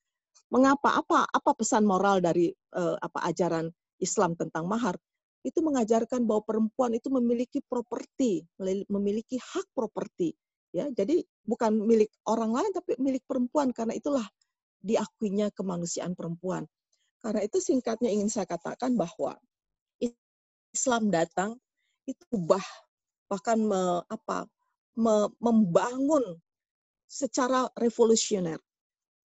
Mengapa? 0.51 0.99
Apa 0.99 1.31
apa 1.31 1.51
pesan 1.55 1.87
moral 1.87 2.19
dari 2.19 2.51
uh, 2.75 2.99
apa 2.99 3.31
ajaran 3.31 3.71
Islam 4.03 4.35
tentang 4.35 4.67
mahar? 4.67 4.99
Itu 5.41 5.65
mengajarkan 5.65 6.29
bahwa 6.29 6.45
perempuan 6.45 6.93
itu 6.93 7.09
memiliki 7.09 7.65
properti, 7.65 8.45
memiliki 8.89 9.41
hak 9.41 9.67
properti. 9.73 10.37
Ya, 10.71 10.87
jadi 10.95 11.27
bukan 11.43 11.83
milik 11.83 12.15
orang 12.31 12.55
lain 12.55 12.71
tapi 12.71 12.95
milik 13.03 13.27
perempuan 13.27 13.75
karena 13.75 13.91
itulah 13.91 14.23
diakuinya 14.85 15.51
kemanusiaan 15.51 16.15
perempuan. 16.15 16.69
Karena 17.21 17.43
itu 17.43 17.59
singkatnya 17.59 18.09
ingin 18.09 18.31
saya 18.31 18.47
katakan 18.47 18.95
bahwa 18.95 19.35
Islam 20.71 21.11
datang 21.11 21.59
itu 22.07 22.23
ubah 22.31 22.63
bahkan 23.31 23.59
me, 23.59 24.03
apa 24.11 24.47
me, 24.99 25.31
membangun 25.39 26.39
secara 27.07 27.67
revolusioner 27.79 28.59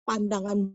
pandangan 0.05 0.74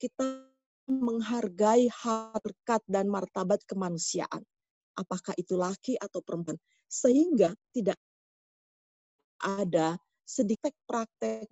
kita 0.00 0.49
menghargai 0.90 1.86
harkat 1.86 2.82
dan 2.90 3.06
martabat 3.06 3.62
kemanusiaan. 3.64 4.42
Apakah 4.98 5.32
itu 5.38 5.54
laki 5.54 5.94
atau 5.96 6.20
perempuan. 6.20 6.58
Sehingga 6.90 7.54
tidak 7.70 7.96
ada 9.40 9.96
sedikit 10.26 10.74
praktek 10.84 11.48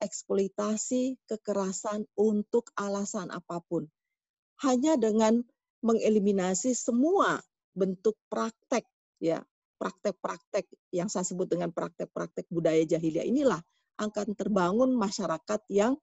eksploitasi 0.00 1.16
kekerasan 1.28 2.08
untuk 2.16 2.72
alasan 2.76 3.30
apa 3.30 3.60
pun. 3.64 3.86
Hanya 4.64 4.96
dengan 4.96 5.44
mengeliminasi 5.84 6.72
semua 6.72 7.40
bentuk 7.76 8.16
praktek 8.32 8.88
ya 9.20 9.44
praktek-praktek 9.76 10.64
yang 10.92 11.12
saya 11.12 11.28
sebut 11.28 11.46
dengan 11.52 11.68
praktek-praktek 11.68 12.48
budaya 12.48 12.80
jahiliyah 12.88 13.28
inilah 13.28 13.60
akan 14.00 14.32
terbangun 14.36 14.92
masyarakat 14.96 15.60
yang 15.72 15.96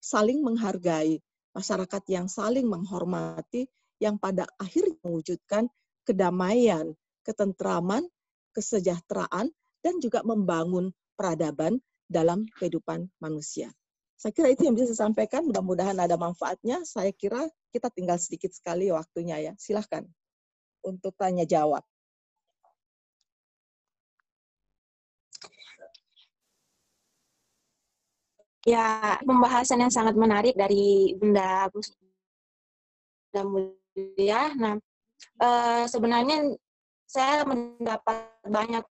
saling 0.00 0.40
menghargai, 0.40 1.20
masyarakat 1.58 2.02
yang 2.06 2.30
saling 2.30 2.70
menghormati, 2.70 3.66
yang 3.98 4.14
pada 4.14 4.46
akhirnya 4.62 4.94
mewujudkan 5.02 5.66
kedamaian, 6.06 6.94
ketentraman, 7.26 8.06
kesejahteraan, 8.54 9.50
dan 9.82 9.94
juga 9.98 10.22
membangun 10.22 10.94
peradaban 11.18 11.82
dalam 12.06 12.46
kehidupan 12.56 13.10
manusia. 13.18 13.74
Saya 14.18 14.34
kira 14.34 14.50
itu 14.50 14.66
yang 14.66 14.74
bisa 14.74 14.90
saya 14.94 15.10
sampaikan. 15.10 15.46
Mudah-mudahan 15.46 15.94
ada 15.94 16.18
manfaatnya. 16.18 16.82
Saya 16.82 17.14
kira 17.14 17.46
kita 17.70 17.86
tinggal 17.94 18.18
sedikit 18.18 18.50
sekali 18.50 18.90
waktunya 18.90 19.38
ya. 19.38 19.52
Silahkan 19.54 20.02
untuk 20.82 21.14
tanya 21.14 21.46
jawab. 21.46 21.86
Ya, 28.66 29.14
pembahasan 29.22 29.86
yang 29.86 29.92
sangat 29.94 30.18
menarik 30.18 30.58
dari 30.58 31.14
Bunda 31.14 31.70
Bunda 31.70 33.42
Mulia. 33.46 34.50
Nah, 34.58 34.74
uh, 35.38 35.84
sebenarnya 35.86 36.58
saya 37.06 37.46
mendapat 37.46 38.34
banyak 38.42 38.84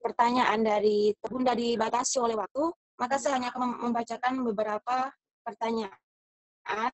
pertanyaan 0.00 0.60
dari 0.64 1.12
Bunda 1.20 1.52
dibatasi 1.52 2.16
oleh 2.20 2.36
waktu, 2.36 2.64
maka 2.96 3.20
saya 3.20 3.36
hanya 3.36 3.52
akan 3.52 3.88
membacakan 3.88 4.40
beberapa 4.40 5.12
pertanyaan, 5.44 6.92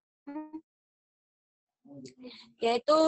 yaitu 2.58 3.00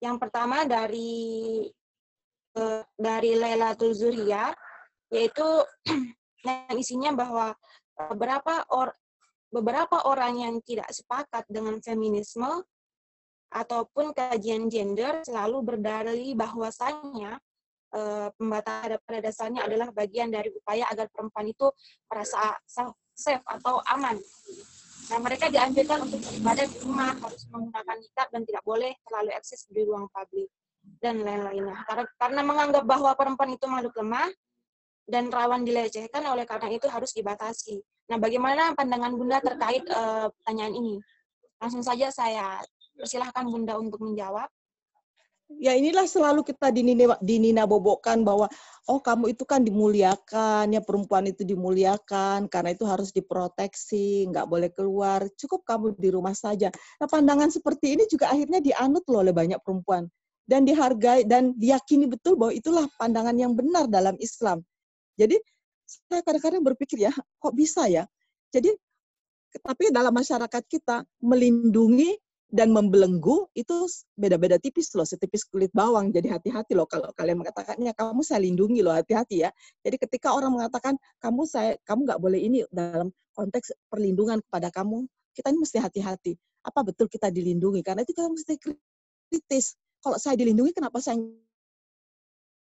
yang 0.00 0.16
pertama 0.18 0.64
dari 0.66 1.66
uh, 2.58 2.82
dari 2.98 3.32
Lela 3.36 3.76
Tuzuria, 3.76 4.50
yaitu 5.12 5.46
yang 6.44 6.78
isinya 6.78 7.10
bahwa 7.12 7.46
e, 7.96 8.00
beberapa 8.14 8.64
or, 8.72 8.94
beberapa 9.50 10.06
orang 10.06 10.40
yang 10.40 10.54
tidak 10.62 10.88
sepakat 10.94 11.44
dengan 11.50 11.78
feminisme 11.82 12.62
ataupun 13.50 14.14
kajian 14.14 14.70
gender 14.70 15.26
selalu 15.26 15.74
berdalih 15.74 16.38
bahwasanya 16.38 17.42
uh, 17.94 18.28
pembatasan 18.38 19.02
pada 19.02 19.18
dasarnya 19.18 19.66
adalah 19.66 19.90
bagian 19.90 20.30
dari 20.30 20.54
upaya 20.54 20.86
agar 20.86 21.10
perempuan 21.10 21.50
itu 21.50 21.66
merasa 22.06 22.54
safe 23.10 23.42
atau 23.42 23.82
aman. 23.90 24.16
Nah, 25.10 25.18
mereka 25.18 25.50
dianjurkan 25.50 26.06
untuk 26.06 26.22
beribadah 26.22 26.66
di 26.70 26.78
rumah, 26.86 27.10
harus 27.18 27.42
menggunakan 27.50 27.96
nikah 27.98 28.26
dan 28.30 28.42
tidak 28.46 28.62
boleh 28.62 28.94
terlalu 29.02 29.30
eksis 29.34 29.66
di 29.66 29.82
ruang 29.82 30.06
publik 30.14 30.46
dan 31.02 31.18
lain-lainnya. 31.26 31.82
Karena, 31.82 32.04
karena 32.14 32.40
menganggap 32.46 32.84
bahwa 32.86 33.10
perempuan 33.18 33.50
itu 33.50 33.66
makhluk 33.66 33.98
lemah, 33.98 34.30
dan 35.08 35.32
rawan 35.32 35.64
dilecehkan, 35.64 36.22
oleh 36.26 36.44
karena 36.44 36.68
itu 36.72 36.86
harus 36.90 37.14
dibatasi. 37.14 37.80
Nah, 38.10 38.18
bagaimana 38.18 38.74
pandangan 38.74 39.14
Bunda 39.14 39.38
terkait 39.38 39.86
uh, 39.90 40.28
pertanyaan 40.40 40.74
ini? 40.74 40.94
Langsung 41.62 41.84
saja 41.84 42.10
saya 42.10 42.58
persilahkan 42.98 43.46
Bunda 43.46 43.78
untuk 43.78 44.02
menjawab. 44.02 44.50
Ya 45.58 45.74
inilah 45.74 46.06
selalu 46.06 46.46
kita 46.46 46.70
dinina, 46.70 47.18
dinina 47.18 47.66
bobokkan 47.66 48.22
bahwa 48.22 48.46
oh 48.86 49.02
kamu 49.02 49.34
itu 49.34 49.42
kan 49.42 49.66
dimuliakan, 49.66 50.70
ya 50.70 50.78
perempuan 50.78 51.26
itu 51.26 51.42
dimuliakan, 51.42 52.46
karena 52.46 52.70
itu 52.70 52.86
harus 52.86 53.10
diproteksi, 53.10 54.30
nggak 54.30 54.46
boleh 54.46 54.70
keluar, 54.70 55.26
cukup 55.34 55.66
kamu 55.66 55.98
di 55.98 56.14
rumah 56.14 56.38
saja. 56.38 56.70
Nah 57.02 57.10
pandangan 57.10 57.50
seperti 57.50 57.98
ini 57.98 58.06
juga 58.06 58.30
akhirnya 58.30 58.62
dianut 58.62 59.02
loh 59.10 59.26
oleh 59.26 59.34
banyak 59.34 59.58
perempuan 59.58 60.06
dan 60.46 60.62
dihargai 60.62 61.26
dan 61.26 61.54
diyakini 61.58 62.06
betul 62.06 62.38
bahwa 62.38 62.54
itulah 62.54 62.86
pandangan 62.94 63.34
yang 63.34 63.50
benar 63.54 63.90
dalam 63.90 64.14
Islam. 64.22 64.62
Jadi 65.20 65.36
saya 65.84 66.24
kadang-kadang 66.24 66.64
berpikir 66.64 67.04
ya, 67.04 67.12
kok 67.12 67.52
bisa 67.52 67.84
ya? 67.84 68.08
Jadi 68.48 68.72
tapi 69.60 69.90
dalam 69.92 70.14
masyarakat 70.14 70.62
kita 70.70 71.04
melindungi 71.20 72.16
dan 72.50 72.74
membelenggu 72.74 73.46
itu 73.54 73.86
beda-beda 74.18 74.58
tipis 74.58 74.90
loh, 74.98 75.06
setipis 75.06 75.46
kulit 75.46 75.70
bawang. 75.70 76.10
Jadi 76.10 76.30
hati-hati 76.30 76.74
loh 76.74 76.86
kalau 76.86 77.10
kalian 77.14 77.42
mengatakannya 77.42 77.94
kamu 77.94 78.22
saya 78.26 78.42
lindungi 78.42 78.82
loh, 78.82 78.94
hati-hati 78.94 79.46
ya. 79.46 79.50
Jadi 79.86 79.96
ketika 80.02 80.34
orang 80.34 80.58
mengatakan 80.58 80.98
kamu 81.22 81.46
saya 81.46 81.78
kamu 81.86 82.10
nggak 82.10 82.20
boleh 82.22 82.40
ini 82.42 82.58
dalam 82.74 83.14
konteks 83.38 83.70
perlindungan 83.86 84.42
kepada 84.42 84.68
kamu, 84.74 85.06
kita 85.34 85.54
ini 85.54 85.58
mesti 85.62 85.78
hati-hati. 85.78 86.32
Apa 86.66 86.82
betul 86.82 87.06
kita 87.06 87.30
dilindungi? 87.30 87.80
Karena 87.86 88.02
itu 88.02 88.12
kita 88.12 88.28
mesti 88.28 88.54
kritis. 89.30 89.78
Kalau 90.02 90.18
saya 90.18 90.34
dilindungi, 90.34 90.74
kenapa 90.74 90.98
saya 90.98 91.20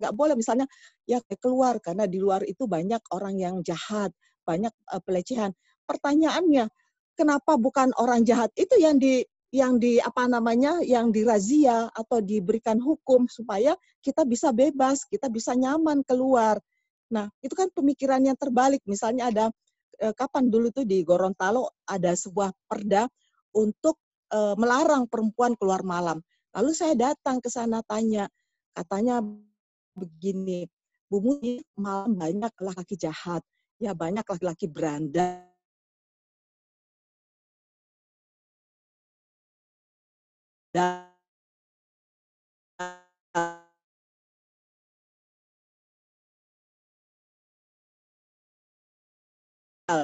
nggak 0.00 0.16
boleh 0.16 0.34
misalnya 0.34 0.64
ya 1.04 1.20
keluar 1.36 1.76
karena 1.84 2.08
di 2.08 2.16
luar 2.16 2.40
itu 2.48 2.64
banyak 2.64 3.04
orang 3.12 3.36
yang 3.36 3.60
jahat, 3.60 4.10
banyak 4.48 4.72
uh, 4.88 4.98
pelecehan. 5.04 5.52
Pertanyaannya, 5.84 6.72
kenapa 7.12 7.60
bukan 7.60 7.92
orang 8.00 8.24
jahat 8.24 8.48
itu 8.56 8.80
yang 8.80 8.96
di 8.96 9.20
yang 9.50 9.82
di 9.82 9.98
apa 9.98 10.30
namanya 10.30 10.78
yang 10.80 11.10
dirazia 11.10 11.90
atau 11.90 12.22
diberikan 12.22 12.78
hukum 12.78 13.26
supaya 13.26 13.74
kita 13.98 14.22
bisa 14.22 14.54
bebas, 14.54 15.04
kita 15.10 15.26
bisa 15.26 15.58
nyaman 15.58 16.06
keluar. 16.06 16.56
Nah, 17.10 17.26
itu 17.42 17.52
kan 17.58 17.66
pemikiran 17.74 18.22
yang 18.22 18.38
terbalik. 18.38 18.78
Misalnya 18.86 19.28
ada 19.34 19.44
eh, 19.98 20.14
kapan 20.14 20.48
dulu 20.48 20.70
tuh 20.70 20.86
di 20.86 21.02
Gorontalo 21.02 21.74
ada 21.82 22.14
sebuah 22.14 22.54
perda 22.70 23.10
untuk 23.58 23.98
eh, 24.30 24.54
melarang 24.54 25.10
perempuan 25.10 25.58
keluar 25.58 25.82
malam. 25.82 26.22
Lalu 26.54 26.70
saya 26.74 26.94
datang 26.94 27.42
ke 27.42 27.50
sana 27.50 27.82
tanya, 27.82 28.30
katanya 28.74 29.18
begini, 30.00 30.64
Bu 31.10 31.20
Muni, 31.20 31.60
malam 31.76 32.16
banyak 32.16 32.54
laki-laki 32.56 32.96
jahat, 32.96 33.44
ya 33.76 33.92
banyak 33.92 34.24
laki-laki 34.24 34.66
beranda, 34.70 35.44
dan 40.72 41.10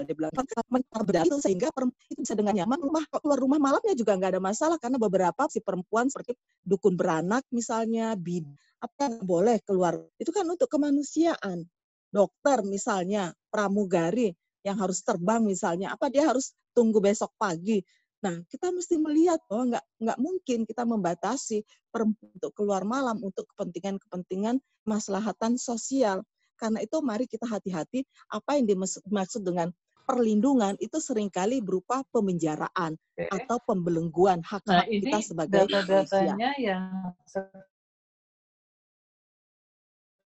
dia 0.06 0.14
bilang 0.14 0.32
itu 0.32 1.36
sehingga 1.42 1.68
itu 2.10 2.20
bisa 2.22 2.34
dengan 2.34 2.54
nyaman 2.56 2.78
rumah 2.80 3.04
keluar 3.10 3.38
rumah 3.38 3.58
malamnya 3.60 3.94
juga 3.94 4.14
nggak 4.18 4.38
ada 4.38 4.42
masalah 4.42 4.76
karena 4.80 4.98
beberapa 4.98 5.42
si 5.50 5.62
perempuan 5.62 6.08
seperti 6.10 6.36
dukun 6.62 6.94
beranak 6.94 7.42
misalnya 7.50 8.14
bid 8.14 8.46
apa 8.80 9.18
boleh 9.24 9.60
keluar. 9.64 9.96
Itu 10.20 10.30
kan 10.30 10.44
untuk 10.46 10.68
kemanusiaan. 10.68 11.64
Dokter 12.06 12.62
misalnya 12.64 13.34
pramugari 13.50 14.32
yang 14.62 14.78
harus 14.80 15.02
terbang 15.04 15.42
misalnya 15.44 15.92
apa 15.92 16.08
dia 16.08 16.24
harus 16.28 16.54
tunggu 16.72 17.02
besok 17.02 17.34
pagi? 17.36 17.82
Nah 18.24 18.40
kita 18.48 18.72
mesti 18.72 18.96
melihat 18.96 19.42
bahwa 19.50 19.76
nggak 19.76 19.84
nggak 20.00 20.18
mungkin 20.22 20.58
kita 20.64 20.82
membatasi 20.88 21.66
perempuan 21.92 22.30
untuk 22.40 22.52
keluar 22.56 22.82
malam 22.86 23.20
untuk 23.20 23.44
kepentingan-kepentingan 23.52 24.62
maslahatan 24.88 25.60
sosial 25.60 26.24
karena 26.56 26.80
itu 26.82 26.96
mari 27.04 27.28
kita 27.28 27.44
hati-hati 27.46 28.02
apa 28.32 28.56
yang 28.56 28.66
dimaksud 28.66 29.42
dengan 29.44 29.70
perlindungan 30.06 30.78
itu 30.78 31.02
sering 31.02 31.26
kali 31.28 31.58
berupa 31.58 32.06
pemenjaraan 32.14 32.94
Oke. 32.94 33.26
atau 33.26 33.58
pembelengguan 33.66 34.38
hak-hak 34.40 34.86
nah, 34.86 34.86
kita 34.86 35.18
sebagai 35.20 35.66
data-datanya 35.66 36.54
yang 36.62 37.10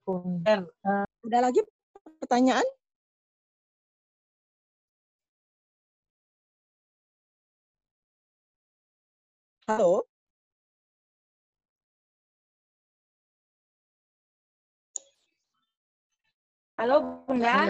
sekunder. 0.06 0.70
Uh, 0.86 1.06
Ada 1.26 1.40
lagi 1.50 1.62
pertanyaan? 2.22 2.68
Halo? 9.64 10.13
Halo, 16.74 17.22
Bunda. 17.30 17.70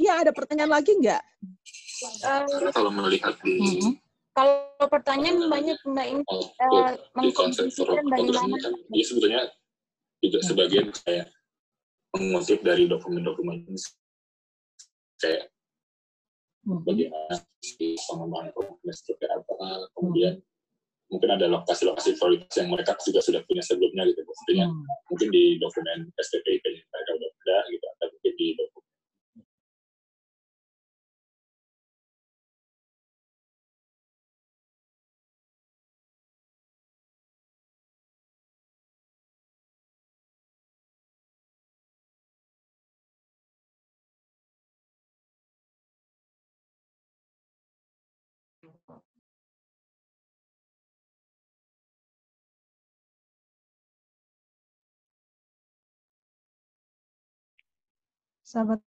Iya, 0.00 0.12
ada 0.24 0.32
pertanyaan 0.32 0.72
lagi 0.72 0.96
nggak? 0.96 1.22
Uh, 2.24 2.70
kalau 2.72 2.88
melihat 2.94 3.34
di 3.44 3.82
kalau 4.32 4.86
pertanyaan 4.86 5.50
banyak 5.50 5.76
Bunda 5.82 6.06
ini 6.06 6.22
uh, 6.22 6.94
konsep 7.34 7.66
bagaimana 7.84 8.54
kan, 8.62 8.72
dia 8.88 9.04
sebetulnya 9.04 9.40
juga 10.22 10.38
sebagian 10.46 10.86
kayak 11.02 11.26
mengutip 12.14 12.62
dari 12.62 12.86
dokumen-dokumen 12.86 13.66
kayak 15.18 15.50
hmm. 16.64 16.86
bagaimana 16.86 17.34
si 17.60 17.98
pengembangan 18.06 18.54
program 18.54 18.94
seperti 18.94 19.26
apa, 19.26 19.90
kemudian 19.98 20.34
mungkin 21.10 21.30
ada 21.34 21.46
lokasi-lokasi 21.50 22.16
prioritas 22.16 22.54
yang 22.54 22.70
mereka 22.70 22.94
juga 23.02 23.20
sudah 23.20 23.42
punya 23.44 23.62
sebelumnya 23.66 24.06
gitu, 24.06 24.22
maksudnya 24.22 24.70
hmm. 24.70 24.86
mungkin 25.10 25.28
di 25.34 25.58
dokumen 25.58 25.98
STPIP 26.14 26.64
mereka 26.64 27.10
udah 27.18 27.30
Sahabat 58.48 58.80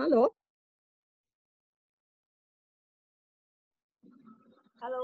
Halo. 0.00 0.32
Halo. 4.80 5.02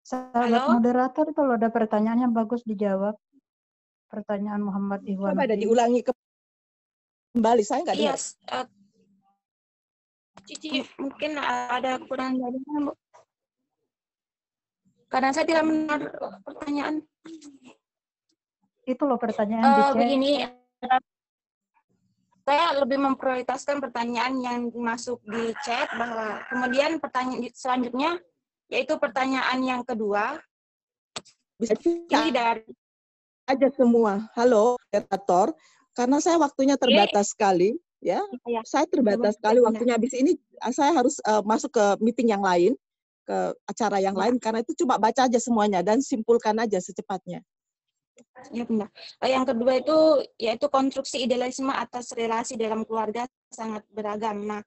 Sahabat 0.00 0.48
Halo? 0.48 0.80
moderator 0.80 1.26
itu 1.28 1.42
ada 1.44 1.68
pertanyaannya 1.68 2.32
bagus 2.32 2.64
dijawab. 2.64 3.20
Pertanyaan 4.08 4.64
Muhammad 4.64 5.04
Iwan. 5.04 5.36
Coba 5.36 5.44
ada 5.44 5.60
diulangi 5.60 6.00
kembali, 7.36 7.62
saya 7.66 7.84
nggak 7.84 7.96
dengar. 8.00 8.16
Yes. 8.16 8.40
Uh, 8.48 8.64
Cici, 10.48 10.88
mungkin 10.96 11.36
ada 11.44 12.00
kurang 12.08 12.40
jaringan, 12.40 12.88
Bu. 12.88 12.92
Karena 15.12 15.36
saya 15.36 15.44
tidak 15.44 15.68
mendengar 15.68 16.00
pertanyaan 16.46 17.04
itu 18.84 19.02
loh 19.04 19.18
pertanyaan 19.18 19.64
uh, 19.64 19.74
di 19.74 19.82
chat. 19.82 19.96
Begini, 19.96 20.32
saya 22.44 22.66
lebih 22.76 22.98
memprioritaskan 23.00 23.80
pertanyaan 23.80 24.34
yang 24.40 24.60
masuk 24.76 25.20
di 25.24 25.56
chat 25.64 25.88
bahwa 25.96 26.44
kemudian 26.52 27.00
pertanyaan 27.00 27.48
selanjutnya 27.56 28.20
yaitu 28.68 28.96
pertanyaan 29.00 29.60
yang 29.64 29.82
kedua. 29.84 30.40
Bisa 31.56 31.76
dari 32.32 32.68
aja 33.48 33.68
semua. 33.76 34.28
Halo, 34.36 34.76
moderator. 34.88 35.52
Karena 35.94 36.18
saya 36.18 36.36
waktunya 36.42 36.74
terbatas 36.74 37.30
sekali, 37.32 37.76
ya. 38.02 38.20
ya. 38.48 38.60
Saya 38.66 38.88
terbatas 38.90 39.38
sekali 39.38 39.62
waktunya. 39.62 39.94
Habis 39.94 40.12
ini 40.16 40.34
saya 40.74 40.90
harus 40.90 41.22
uh, 41.22 41.44
masuk 41.46 41.70
ke 41.70 41.84
meeting 42.02 42.34
yang 42.34 42.42
lain, 42.42 42.74
ke 43.24 43.54
acara 43.68 44.02
yang 44.02 44.16
ya. 44.18 44.26
lain 44.26 44.34
karena 44.42 44.60
itu 44.60 44.74
cuma 44.84 44.98
baca 44.98 45.30
aja 45.30 45.38
semuanya 45.38 45.80
dan 45.86 46.02
simpulkan 46.02 46.58
aja 46.58 46.82
secepatnya. 46.82 47.40
Ya 48.54 48.64
benar. 48.68 48.88
Eh, 49.24 49.32
yang 49.32 49.42
kedua 49.48 49.80
itu 49.80 49.98
yaitu 50.38 50.66
konstruksi 50.70 51.24
idealisme 51.26 51.72
atas 51.72 52.14
relasi 52.14 52.54
dalam 52.54 52.86
keluarga 52.86 53.26
sangat 53.50 53.82
beragam. 53.90 54.44
Nah, 54.44 54.60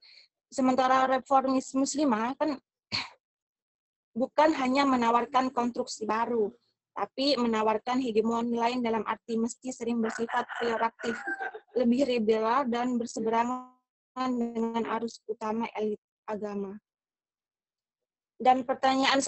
sementara 0.52 1.08
reformis 1.08 1.72
muslimah 1.72 2.36
kan 2.36 2.60
bukan 4.22 4.50
hanya 4.58 4.84
menawarkan 4.84 5.54
konstruksi 5.54 6.04
baru, 6.04 6.52
tapi 6.98 7.38
menawarkan 7.38 8.02
hegemoni 8.02 8.58
lain 8.58 8.82
dalam 8.82 9.06
arti 9.06 9.38
mesti 9.38 9.70
sering 9.70 10.02
bersifat 10.02 10.50
peyoratif, 10.58 11.16
lebih 11.78 12.10
liberal 12.10 12.66
dan 12.66 12.98
berseberangan 12.98 14.32
dengan 14.34 14.84
arus 14.98 15.22
utama 15.30 15.70
elit 15.78 16.02
agama. 16.26 16.76
Dan 18.38 18.66
pertanyaan 18.66 19.22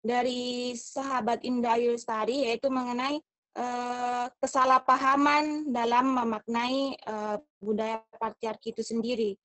dari 0.00 0.72
sahabat 0.76 1.44
Indah 1.44 1.76
Yustari 1.76 2.48
yaitu 2.48 2.72
mengenai 2.72 3.20
uh, 3.56 4.26
kesalahpahaman 4.40 5.68
dalam 5.68 6.16
memaknai 6.16 6.96
uh, 7.04 7.36
budaya 7.60 8.00
patriarki 8.16 8.72
itu 8.72 8.82
sendiri. 8.84 9.36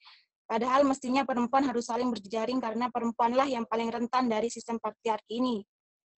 Padahal 0.46 0.86
mestinya 0.86 1.26
perempuan 1.26 1.66
harus 1.66 1.90
saling 1.90 2.08
berjejaring 2.14 2.62
karena 2.62 2.88
perempuanlah 2.94 3.50
yang 3.50 3.66
paling 3.66 3.90
rentan 3.90 4.30
dari 4.30 4.48
sistem 4.48 4.78
patriarki 4.78 5.42
ini. 5.42 5.58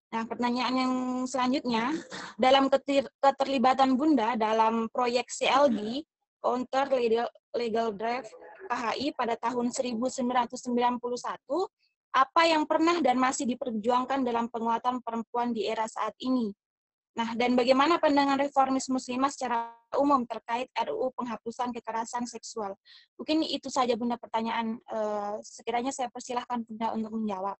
Nah, 0.07 0.23
pertanyaan 0.23 0.75
yang 0.75 0.93
selanjutnya, 1.27 1.91
dalam 2.39 2.71
keterlibatan 3.19 3.99
Bunda 3.99 4.39
dalam 4.39 4.87
proyek 4.91 5.27
CLD, 5.27 6.03
Counter 6.39 6.87
Legal, 6.95 7.27
Legal 7.55 7.91
Drive 7.91 8.31
KHI 8.71 9.11
pada 9.15 9.35
tahun 9.35 9.71
1991, 9.71 10.55
apa 12.13 12.47
yang 12.47 12.63
pernah 12.65 12.97
dan 13.03 13.19
masih 13.19 13.45
diperjuangkan 13.45 14.23
dalam 14.25 14.47
penguatan 14.49 15.03
perempuan 15.03 15.51
di 15.53 15.67
era 15.67 15.85
saat 15.85 16.15
ini. 16.23 16.49
Nah, 17.17 17.33
dan 17.33 17.57
bagaimana 17.57 17.97
pandangan 17.97 18.37
reformis 18.37 18.85
muslimah 18.93 19.33
secara 19.33 19.73
umum 19.97 20.21
terkait 20.29 20.69
RUU 20.77 21.09
penghapusan 21.17 21.73
kekerasan 21.73 22.29
seksual? 22.29 22.77
Mungkin 23.17 23.41
itu 23.41 23.73
saja 23.73 23.97
Bunda 23.97 24.21
pertanyaan. 24.21 24.77
Uh, 24.85 25.41
sekiranya 25.41 25.89
saya 25.89 26.13
persilahkan 26.13 26.61
Bunda 26.61 26.93
untuk 26.93 27.17
menjawab. 27.17 27.57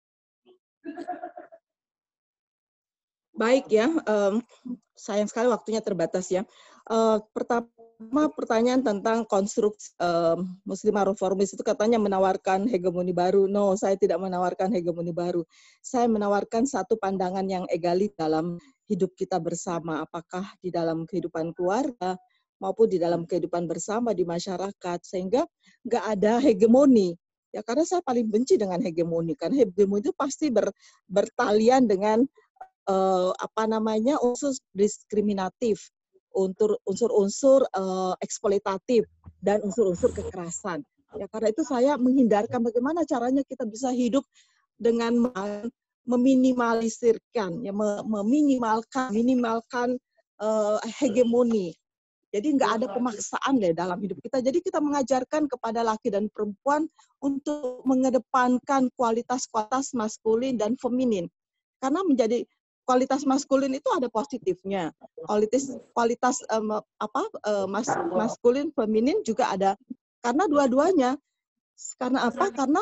Baik 3.34 3.66
ya, 3.70 3.90
um, 3.90 4.46
sayang 4.94 5.30
sekali 5.30 5.50
waktunya 5.50 5.82
terbatas 5.82 6.30
ya. 6.30 6.46
Uh, 6.86 7.18
pertama 7.34 7.66
pertama 7.98 8.30
pertanyaan 8.30 8.86
tentang 8.86 9.26
konstruksi 9.26 9.90
uh, 9.98 10.38
Muslimah 10.70 11.10
reformis 11.10 11.50
itu 11.58 11.66
katanya 11.66 11.98
menawarkan 11.98 12.70
hegemoni 12.70 13.10
baru. 13.10 13.50
No, 13.50 13.74
saya 13.74 13.98
tidak 13.98 14.22
menawarkan 14.22 14.70
hegemoni 14.70 15.10
baru. 15.10 15.42
Saya 15.82 16.06
menawarkan 16.06 16.70
satu 16.70 16.94
pandangan 17.02 17.42
yang 17.50 17.66
egalit 17.74 18.14
dalam 18.14 18.62
hidup 18.86 19.18
kita 19.18 19.42
bersama. 19.42 20.06
Apakah 20.06 20.46
di 20.62 20.70
dalam 20.70 21.10
kehidupan 21.10 21.58
keluarga 21.58 22.14
maupun 22.62 22.86
di 22.86 23.02
dalam 23.02 23.26
kehidupan 23.26 23.66
bersama 23.66 24.14
di 24.14 24.30
masyarakat. 24.30 25.00
Sehingga 25.02 25.50
nggak 25.82 26.06
ada 26.06 26.38
hegemoni. 26.38 27.18
Ya 27.50 27.66
karena 27.66 27.82
saya 27.82 28.06
paling 28.06 28.30
benci 28.30 28.62
dengan 28.62 28.78
hegemoni. 28.78 29.34
Karena 29.34 29.66
hegemoni 29.66 30.06
itu 30.06 30.14
pasti 30.14 30.54
ber, 30.54 30.70
bertalian 31.10 31.90
dengan 31.90 32.22
uh, 32.86 33.34
apa 33.42 33.66
namanya 33.66 34.22
unsur 34.22 34.54
diskriminatif 34.78 35.90
unsur-unsur 36.34 37.66
uh, 37.74 38.14
eksploitatif 38.22 39.08
dan 39.42 39.64
unsur-unsur 39.64 40.12
kekerasan. 40.14 40.84
Ya 41.16 41.26
karena 41.32 41.50
itu 41.50 41.64
saya 41.64 41.96
menghindarkan 41.96 42.62
bagaimana 42.62 43.08
caranya 43.08 43.42
kita 43.48 43.64
bisa 43.64 43.90
hidup 43.96 44.28
dengan 44.78 45.32
meminimalisirkan, 46.08 47.64
ya 47.66 47.74
meminimalkan, 48.06 49.12
minimalkan 49.12 49.98
uh, 50.40 50.80
hegemoni. 51.00 51.76
Jadi 52.28 52.60
nggak 52.60 52.72
ada 52.84 52.88
pemaksaan 52.92 53.56
deh 53.64 53.72
dalam 53.72 53.98
hidup 54.04 54.20
kita. 54.20 54.44
Jadi 54.44 54.60
kita 54.60 54.84
mengajarkan 54.84 55.48
kepada 55.48 55.80
laki 55.82 56.12
dan 56.12 56.28
perempuan 56.28 56.86
untuk 57.24 57.82
mengedepankan 57.88 58.92
kualitas-kualitas 59.00 59.96
maskulin 59.96 60.60
dan 60.60 60.76
feminin. 60.76 61.32
Karena 61.80 62.04
menjadi 62.04 62.44
kualitas 62.88 63.28
maskulin 63.28 63.76
itu 63.76 63.90
ada 63.92 64.08
positifnya. 64.08 64.96
Kualitas 65.28 65.76
kualitas 65.92 66.40
um, 66.56 66.80
apa 66.80 67.24
uh, 67.44 67.68
mas, 67.68 67.92
maskulin 68.16 68.72
feminin 68.72 69.20
juga 69.28 69.52
ada 69.52 69.76
karena 70.24 70.48
dua-duanya. 70.48 71.20
Karena 72.00 72.32
apa? 72.32 72.50
Karena 72.56 72.82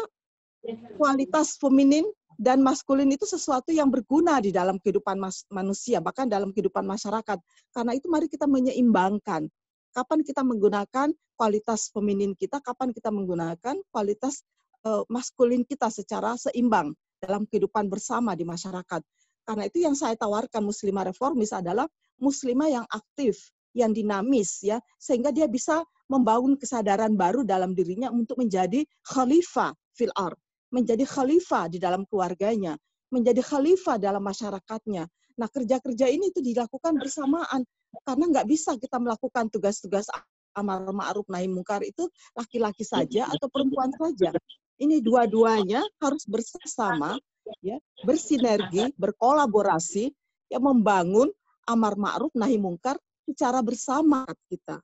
kualitas 0.96 1.58
feminin 1.58 2.06
dan 2.38 2.62
maskulin 2.62 3.10
itu 3.12 3.26
sesuatu 3.26 3.74
yang 3.74 3.90
berguna 3.90 4.40
di 4.40 4.54
dalam 4.54 4.78
kehidupan 4.78 5.18
mas, 5.18 5.44
manusia, 5.50 6.00
bahkan 6.00 6.30
dalam 6.30 6.54
kehidupan 6.54 6.86
masyarakat. 6.86 7.42
Karena 7.74 7.92
itu 7.98 8.06
mari 8.06 8.30
kita 8.30 8.46
menyeimbangkan. 8.46 9.50
Kapan 9.92 10.20
kita 10.22 10.44
menggunakan 10.44 11.12
kualitas 11.36 11.92
feminin 11.92 12.36
kita, 12.36 12.60
kapan 12.62 12.92
kita 12.92 13.12
menggunakan 13.12 13.80
kualitas 13.92 14.44
uh, 14.86 15.04
maskulin 15.08 15.64
kita 15.64 15.88
secara 15.88 16.36
seimbang 16.36 16.94
dalam 17.20 17.48
kehidupan 17.48 17.88
bersama 17.88 18.36
di 18.36 18.44
masyarakat. 18.44 19.02
Karena 19.46 19.70
itu 19.70 19.86
yang 19.86 19.94
saya 19.94 20.18
tawarkan 20.18 20.66
muslimah 20.66 21.14
reformis 21.14 21.54
adalah 21.54 21.86
muslimah 22.18 22.70
yang 22.82 22.86
aktif, 22.90 23.54
yang 23.78 23.94
dinamis 23.94 24.66
ya, 24.66 24.82
sehingga 24.98 25.30
dia 25.30 25.46
bisa 25.46 25.86
membangun 26.10 26.58
kesadaran 26.58 27.14
baru 27.14 27.46
dalam 27.46 27.78
dirinya 27.78 28.10
untuk 28.10 28.42
menjadi 28.42 28.82
khalifah 29.06 29.74
fil 29.94 30.14
ard, 30.18 30.38
menjadi 30.74 31.06
khalifah 31.06 31.70
di 31.70 31.78
dalam 31.78 32.10
keluarganya, 32.10 32.74
menjadi 33.14 33.42
khalifah 33.46 34.02
dalam 34.02 34.26
masyarakatnya. 34.26 35.06
Nah, 35.36 35.48
kerja-kerja 35.52 36.08
ini 36.10 36.32
itu 36.32 36.40
dilakukan 36.42 36.96
bersamaan 36.96 37.62
karena 38.04 38.26
nggak 38.28 38.48
bisa 38.48 38.76
kita 38.80 38.98
melakukan 38.98 39.48
tugas-tugas 39.52 40.08
amar 40.56 40.88
ma'ruf 40.88 41.28
nahi 41.28 41.52
mungkar 41.52 41.84
itu 41.84 42.08
laki-laki 42.34 42.88
saja 42.88 43.28
atau 43.28 43.52
perempuan 43.52 43.92
saja. 43.92 44.32
Ini 44.80 45.04
dua-duanya 45.04 45.84
harus 46.00 46.24
bersama 46.28 47.20
ya, 47.62 47.78
bersinergi, 48.04 48.94
berkolaborasi, 48.98 50.12
ya 50.50 50.60
membangun 50.62 51.30
amar 51.66 51.98
ma'ruf 51.98 52.34
nahi 52.38 52.62
mungkar 52.62 52.98
secara 53.26 53.62
bersama 53.66 54.26
kita. 54.50 54.78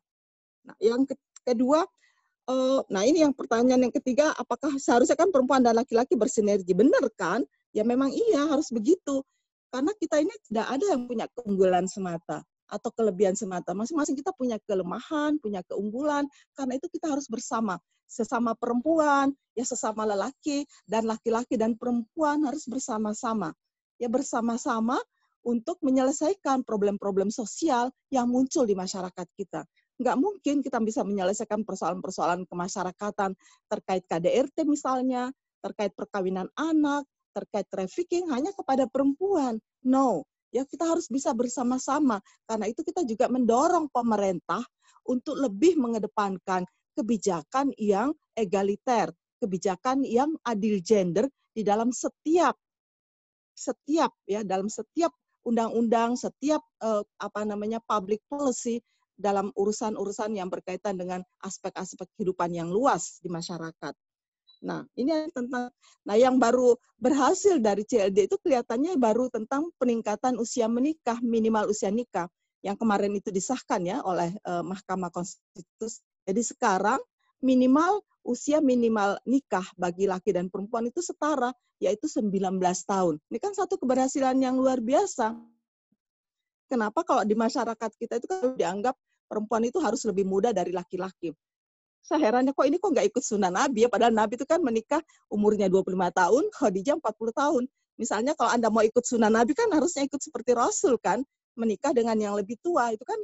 Nah, 0.65 0.75
yang 0.81 1.05
kedua, 1.45 1.85
uh, 2.49 2.81
nah 2.89 3.05
ini 3.05 3.21
yang 3.25 3.33
pertanyaan 3.33 3.89
yang 3.89 3.93
ketiga, 3.93 4.33
apakah 4.37 4.77
seharusnya 4.81 5.17
kan 5.17 5.29
perempuan 5.29 5.61
dan 5.61 5.77
laki-laki 5.77 6.17
bersinergi? 6.17 6.73
Benar 6.73 7.05
kan? 7.13 7.45
Ya 7.71 7.85
memang 7.85 8.09
iya 8.11 8.49
harus 8.49 8.69
begitu. 8.73 9.21
Karena 9.71 9.95
kita 9.95 10.19
ini 10.19 10.33
tidak 10.51 10.67
ada 10.67 10.85
yang 10.91 11.07
punya 11.07 11.25
keunggulan 11.31 11.87
semata 11.87 12.43
atau 12.71 12.89
kelebihan 12.95 13.35
semata. 13.35 13.75
Masing-masing 13.75 14.15
kita 14.15 14.31
punya 14.31 14.55
kelemahan, 14.63 15.35
punya 15.43 15.59
keunggulan. 15.67 16.23
Karena 16.55 16.79
itu 16.79 16.87
kita 16.87 17.11
harus 17.11 17.27
bersama 17.27 17.75
sesama 18.07 18.55
perempuan, 18.55 19.35
ya 19.55 19.67
sesama 19.67 20.07
lelaki 20.07 20.63
dan 20.87 21.07
laki-laki 21.07 21.59
dan 21.59 21.75
perempuan 21.75 22.43
harus 22.47 22.63
bersama-sama. 22.67 23.51
Ya 23.99 24.07
bersama-sama 24.07 24.97
untuk 25.43 25.77
menyelesaikan 25.83 26.63
problem-problem 26.63 27.29
sosial 27.33 27.91
yang 28.13 28.31
muncul 28.31 28.63
di 28.63 28.73
masyarakat 28.73 29.27
kita. 29.35 29.67
Nggak 30.01 30.17
mungkin 30.17 30.55
kita 30.65 30.81
bisa 30.81 31.05
menyelesaikan 31.05 31.61
persoalan-persoalan 31.61 32.49
kemasyarakatan 32.49 33.37
terkait 33.69 34.03
KDRT 34.09 34.65
misalnya, 34.65 35.29
terkait 35.61 35.93
perkawinan 35.93 36.49
anak, 36.57 37.05
terkait 37.31 37.69
trafficking 37.69 38.27
hanya 38.33 38.49
kepada 38.51 38.89
perempuan. 38.89 39.61
No, 39.85 40.25
ya 40.51 40.67
kita 40.67 40.85
harus 40.85 41.07
bisa 41.07 41.31
bersama-sama. 41.31 42.19
Karena 42.45 42.67
itu 42.67 42.83
kita 42.83 43.07
juga 43.07 43.31
mendorong 43.31 43.89
pemerintah 43.89 44.61
untuk 45.07 45.39
lebih 45.39 45.79
mengedepankan 45.79 46.67
kebijakan 46.93 47.73
yang 47.79 48.11
egaliter, 48.37 49.09
kebijakan 49.41 50.03
yang 50.05 50.35
adil 50.45 50.77
gender 50.83 51.25
di 51.51 51.63
dalam 51.65 51.89
setiap 51.89 52.55
setiap 53.51 54.15
ya 54.25 54.41
dalam 54.41 54.71
setiap 54.71 55.13
undang-undang, 55.45 56.17
setiap 56.17 56.61
uh, 56.81 57.01
apa 57.17 57.41
namanya 57.45 57.81
public 57.81 58.21
policy 58.29 58.81
dalam 59.17 59.53
urusan-urusan 59.53 60.33
yang 60.33 60.49
berkaitan 60.49 60.97
dengan 60.97 61.21
aspek-aspek 61.45 62.09
kehidupan 62.17 62.53
yang 62.57 62.69
luas 62.73 63.21
di 63.21 63.29
masyarakat. 63.29 63.93
Nah, 64.61 64.85
ini 64.93 65.09
tentang 65.33 65.73
nah 66.05 66.17
yang 66.17 66.37
baru 66.37 66.77
berhasil 67.01 67.57
dari 67.57 67.81
CLD 67.81 68.29
itu 68.29 68.37
kelihatannya 68.41 68.93
baru 69.01 69.29
tentang 69.33 69.73
peningkatan 69.81 70.37
usia 70.37 70.69
menikah, 70.69 71.17
minimal 71.25 71.73
usia 71.73 71.89
nikah 71.89 72.29
yang 72.61 72.77
kemarin 72.77 73.17
itu 73.17 73.33
disahkan 73.33 73.81
ya 73.81 74.05
oleh 74.05 74.29
uh, 74.45 74.61
Mahkamah 74.61 75.09
Konstitusi 75.09 76.05
jadi 76.25 76.41
sekarang 76.45 77.01
minimal 77.41 78.05
usia 78.21 78.61
minimal 78.61 79.17
nikah 79.25 79.65
bagi 79.73 80.05
laki 80.05 80.29
dan 80.29 80.47
perempuan 80.47 80.85
itu 80.85 81.01
setara, 81.01 81.49
yaitu 81.81 82.05
19 82.05 82.29
tahun. 82.61 83.17
Ini 83.33 83.37
kan 83.41 83.53
satu 83.57 83.81
keberhasilan 83.81 84.37
yang 84.37 84.61
luar 84.61 84.77
biasa. 84.77 85.33
Kenapa 86.69 87.03
kalau 87.03 87.25
di 87.25 87.35
masyarakat 87.35 87.91
kita 87.97 88.21
itu 88.21 88.27
kan 88.29 88.55
dianggap 88.55 88.95
perempuan 89.25 89.65
itu 89.65 89.81
harus 89.81 90.05
lebih 90.07 90.23
muda 90.23 90.53
dari 90.55 90.71
laki-laki. 90.71 91.33
Saya 92.01 92.19
herannya 92.27 92.51
kok 92.51 92.65
ini 92.65 92.81
kok 92.81 92.89
nggak 92.91 93.07
ikut 93.13 93.23
sunnah 93.23 93.53
Nabi 93.53 93.85
ya, 93.85 93.89
padahal 93.89 94.13
Nabi 94.13 94.35
itu 94.35 94.45
kan 94.49 94.59
menikah 94.61 95.01
umurnya 95.29 95.69
25 95.69 95.93
tahun, 96.11 96.43
Khadijah 96.49 96.95
40 96.97 97.31
tahun. 97.31 97.63
Misalnya 98.01 98.33
kalau 98.33 98.51
Anda 98.51 98.73
mau 98.73 98.81
ikut 98.81 99.05
sunnah 99.05 99.29
Nabi 99.29 99.53
kan 99.53 99.69
harusnya 99.69 100.09
ikut 100.09 100.17
seperti 100.17 100.57
Rasul 100.57 100.97
kan, 100.97 101.21
menikah 101.53 101.93
dengan 101.93 102.17
yang 102.17 102.33
lebih 102.33 102.57
tua. 102.65 102.89
Itu 102.89 103.05
kan 103.05 103.21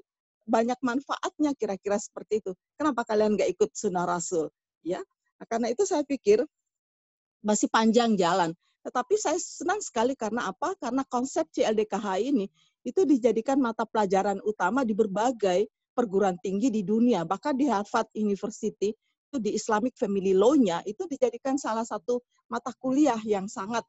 banyak 0.48 0.80
manfaatnya 0.80 1.58
kira-kira 1.58 1.98
seperti 1.98 2.40
itu. 2.46 2.52
Kenapa 2.78 3.04
kalian 3.04 3.34
nggak 3.34 3.50
ikut 3.58 3.74
sunnah 3.74 4.06
Rasul? 4.06 4.48
Ya, 4.86 5.02
nah, 5.42 5.46
karena 5.50 5.74
itu 5.74 5.84
saya 5.84 6.06
pikir 6.06 6.46
masih 7.42 7.68
panjang 7.68 8.14
jalan. 8.14 8.54
Tetapi 8.86 9.20
saya 9.20 9.36
senang 9.36 9.84
sekali 9.84 10.16
karena 10.16 10.48
apa? 10.48 10.72
Karena 10.80 11.04
konsep 11.04 11.50
CLDKH 11.52 12.08
ini 12.24 12.48
itu 12.88 13.04
dijadikan 13.04 13.60
mata 13.60 13.84
pelajaran 13.84 14.40
utama 14.48 14.88
di 14.88 14.96
berbagai 14.96 15.68
perguruan 15.98 16.38
tinggi 16.38 16.70
di 16.70 16.86
dunia. 16.86 17.26
Bahkan 17.26 17.58
di 17.58 17.66
Harvard 17.66 18.14
University 18.14 18.94
itu 18.94 19.38
di 19.42 19.58
Islamic 19.58 19.98
Family 19.98 20.38
Law-nya 20.38 20.86
itu 20.86 21.10
dijadikan 21.10 21.58
salah 21.58 21.84
satu 21.84 22.22
mata 22.46 22.70
kuliah 22.78 23.18
yang 23.26 23.50
sangat 23.50 23.82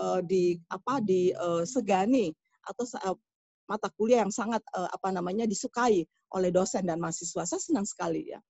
uh, 0.00 0.24
di 0.24 0.56
apa 0.72 1.04
disegani 1.04 2.32
uh, 2.32 2.72
atau 2.72 2.84
uh, 3.04 3.16
mata 3.68 3.92
kuliah 3.94 4.24
yang 4.24 4.34
sangat 4.34 4.64
uh, 4.74 4.88
apa 4.90 5.12
namanya 5.14 5.44
disukai 5.44 6.02
oleh 6.34 6.50
dosen 6.50 6.88
dan 6.88 6.98
mahasiswa. 6.98 7.44
Saya 7.44 7.60
senang 7.62 7.86
sekali 7.86 8.32
ya. 8.32 8.40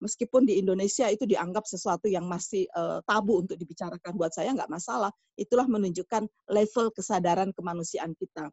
Meskipun 0.00 0.48
di 0.48 0.56
Indonesia 0.56 1.12
itu 1.12 1.28
dianggap 1.28 1.68
sesuatu 1.68 2.08
yang 2.08 2.24
masih 2.24 2.64
uh, 2.72 3.04
tabu 3.04 3.44
untuk 3.44 3.60
dibicarakan 3.60 4.16
buat 4.16 4.32
saya 4.32 4.56
nggak 4.56 4.72
masalah. 4.72 5.12
Itulah 5.36 5.68
menunjukkan 5.68 6.24
level 6.48 6.88
kesadaran 6.96 7.52
kemanusiaan 7.52 8.16
kita. 8.16 8.48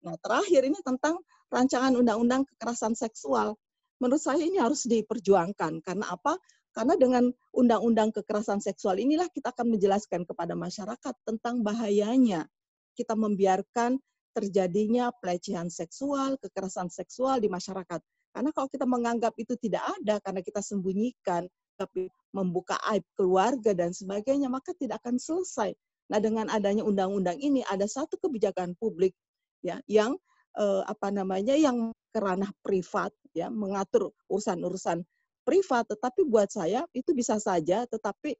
Nah, 0.00 0.16
terakhir 0.20 0.64
ini 0.64 0.80
tentang 0.80 1.20
rancangan 1.52 1.92
undang-undang 1.92 2.48
kekerasan 2.48 2.96
seksual. 2.96 3.58
Menurut 4.00 4.22
saya 4.22 4.40
ini 4.40 4.56
harus 4.56 4.88
diperjuangkan 4.88 5.84
karena 5.84 6.06
apa? 6.08 6.40
Karena 6.72 6.96
dengan 6.96 7.28
undang-undang 7.52 8.14
kekerasan 8.14 8.62
seksual 8.62 8.96
inilah 8.96 9.28
kita 9.28 9.52
akan 9.52 9.76
menjelaskan 9.76 10.24
kepada 10.24 10.56
masyarakat 10.56 11.14
tentang 11.26 11.60
bahayanya 11.60 12.46
kita 12.94 13.12
membiarkan 13.18 13.98
terjadinya 14.30 15.10
pelecehan 15.18 15.68
seksual, 15.68 16.38
kekerasan 16.38 16.88
seksual 16.88 17.42
di 17.42 17.50
masyarakat. 17.50 18.00
Karena 18.30 18.50
kalau 18.54 18.68
kita 18.70 18.86
menganggap 18.86 19.34
itu 19.36 19.58
tidak 19.58 19.82
ada 19.98 20.22
karena 20.22 20.40
kita 20.40 20.62
sembunyikan, 20.62 21.50
tapi 21.74 22.06
membuka 22.30 22.78
aib 22.94 23.02
keluarga 23.18 23.74
dan 23.74 23.90
sebagainya, 23.90 24.46
maka 24.46 24.70
tidak 24.78 25.02
akan 25.02 25.18
selesai. 25.18 25.74
Nah, 26.10 26.18
dengan 26.22 26.46
adanya 26.46 26.86
undang-undang 26.86 27.42
ini 27.42 27.66
ada 27.66 27.90
satu 27.90 28.14
kebijakan 28.22 28.78
publik 28.78 29.14
ya 29.60 29.80
yang 29.86 30.16
eh, 30.56 30.82
apa 30.84 31.08
namanya 31.12 31.54
yang 31.54 31.92
kerana 32.10 32.50
privat 32.64 33.14
ya 33.30 33.46
mengatur 33.48 34.10
urusan-urusan 34.26 35.06
privat, 35.44 35.88
tetapi 35.88 36.26
buat 36.28 36.50
saya 36.52 36.84
itu 36.94 37.10
bisa 37.16 37.40
saja, 37.40 37.82
tetapi 37.88 38.36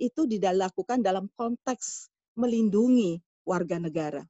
itu 0.00 0.26
dilakukan 0.26 1.00
dalam 1.00 1.30
konteks 1.38 2.10
melindungi 2.34 3.20
warga 3.46 3.78
negara. 3.78 4.22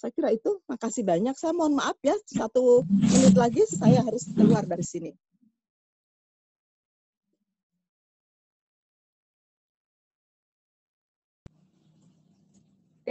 Saya 0.00 0.16
kira 0.16 0.32
itu. 0.32 0.56
Makasih 0.64 1.04
banyak. 1.04 1.36
Saya 1.36 1.52
mohon 1.52 1.76
maaf 1.76 1.98
ya, 2.00 2.16
satu 2.24 2.88
menit 2.88 3.36
lagi 3.36 3.62
saya 3.68 4.00
harus 4.00 4.32
keluar 4.32 4.64
dari 4.64 4.80
sini. 4.80 5.12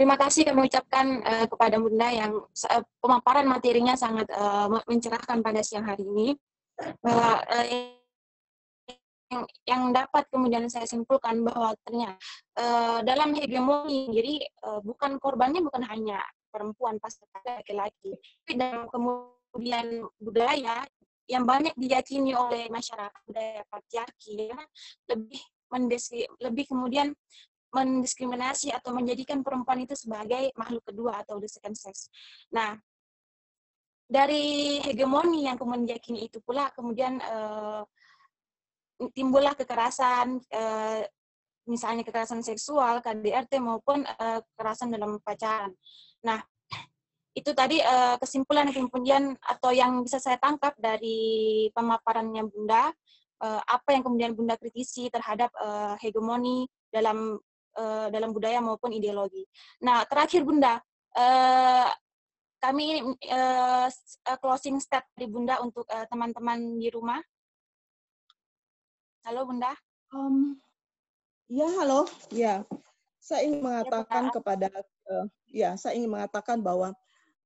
Terima 0.00 0.16
kasih 0.16 0.48
kami 0.48 0.64
ucapkan 0.64 1.20
uh, 1.20 1.44
kepada 1.44 1.76
Bunda 1.76 2.08
yang 2.08 2.32
uh, 2.40 2.82
pemaparan 3.04 3.44
materinya 3.44 3.92
sangat 3.92 4.32
uh, 4.32 4.64
mencerahkan 4.88 5.44
pada 5.44 5.60
siang 5.60 5.84
hari 5.84 6.08
ini. 6.08 6.32
Bahwa 7.04 7.36
uh, 7.44 7.66
yang, 9.28 9.44
yang 9.68 9.82
dapat 9.92 10.24
kemudian 10.32 10.72
saya 10.72 10.88
simpulkan 10.88 11.44
bahwa 11.44 11.76
ternyata 11.84 12.16
uh, 12.56 13.04
dalam 13.04 13.36
hegemoni, 13.36 14.08
jadi 14.08 14.34
uh, 14.72 14.80
bukan 14.80 15.20
korbannya 15.20 15.60
bukan 15.68 15.84
hanya 15.84 16.24
perempuan 16.48 16.96
pasti 16.96 17.28
laki-laki. 17.44 18.16
Tapi 18.48 18.56
dalam 18.56 18.88
kemudian 18.88 20.08
budaya 20.16 20.80
yang 21.28 21.44
banyak 21.44 21.76
diyakini 21.76 22.32
oleh 22.32 22.72
masyarakat 22.72 23.20
budaya 23.28 23.68
patriarki 23.68 24.48
ya, 24.48 24.56
lebih 25.12 25.44
mendeski, 25.68 26.24
lebih 26.40 26.72
kemudian 26.72 27.12
mendiskriminasi 27.70 28.74
atau 28.74 28.90
menjadikan 28.90 29.46
perempuan 29.46 29.82
itu 29.86 29.94
sebagai 29.94 30.50
makhluk 30.58 30.82
kedua 30.82 31.22
atau 31.22 31.38
the 31.38 31.46
second 31.46 31.78
sex. 31.78 32.10
Nah, 32.50 32.74
dari 34.10 34.78
hegemoni 34.82 35.46
yang 35.46 35.54
kemudian 35.54 35.86
diyakini 35.86 36.26
itu 36.26 36.42
pula 36.42 36.66
kemudian 36.74 37.22
uh, 37.22 37.86
timbullah 39.14 39.54
kekerasan 39.54 40.42
uh, 40.50 41.00
misalnya 41.70 42.02
kekerasan 42.02 42.42
seksual, 42.42 42.98
KDRT 42.98 43.62
maupun 43.62 44.02
uh, 44.02 44.42
kekerasan 44.42 44.90
dalam 44.90 45.22
pacaran. 45.22 45.70
Nah, 46.26 46.42
itu 47.30 47.54
tadi 47.54 47.78
uh, 47.78 48.18
kesimpulan 48.18 48.66
kemudian 48.74 49.38
atau 49.38 49.70
yang 49.70 50.02
bisa 50.02 50.18
saya 50.18 50.34
tangkap 50.42 50.74
dari 50.74 51.70
pemaparannya 51.70 52.42
Bunda, 52.50 52.90
apa 53.40 53.96
yang 53.96 54.04
kemudian 54.04 54.36
Bunda 54.36 54.52
kritisi 54.60 55.08
terhadap 55.08 55.48
hegemoni 56.04 56.68
dalam 56.92 57.40
uh, 57.78 58.06
dalam 58.10 58.34
budaya 58.34 58.58
maupun 58.58 58.90
ideologi. 58.94 59.44
Nah, 59.84 60.02
terakhir 60.08 60.42
Bunda, 60.42 60.80
uh, 61.14 61.88
kami 62.60 62.82
ini 62.92 63.00
uh, 63.32 63.88
closing 64.40 64.76
step 64.82 65.06
di 65.16 65.24
Bunda 65.24 65.60
untuk 65.64 65.88
teman-teman 65.88 66.58
uh, 66.60 66.78
di 66.80 66.88
rumah. 66.92 67.20
Halo 69.24 69.44
Bunda. 69.48 69.72
Um, 70.12 70.56
ya 71.48 71.68
halo, 71.80 72.08
ya. 72.32 72.64
Saya 73.20 73.44
ingin 73.44 73.60
mengatakan 73.60 74.28
ya, 74.28 74.32
kepada, 74.32 74.68
uh, 75.12 75.26
ya 75.48 75.70
saya 75.76 75.92
ingin 75.96 76.16
mengatakan 76.16 76.64
bahwa 76.64 76.96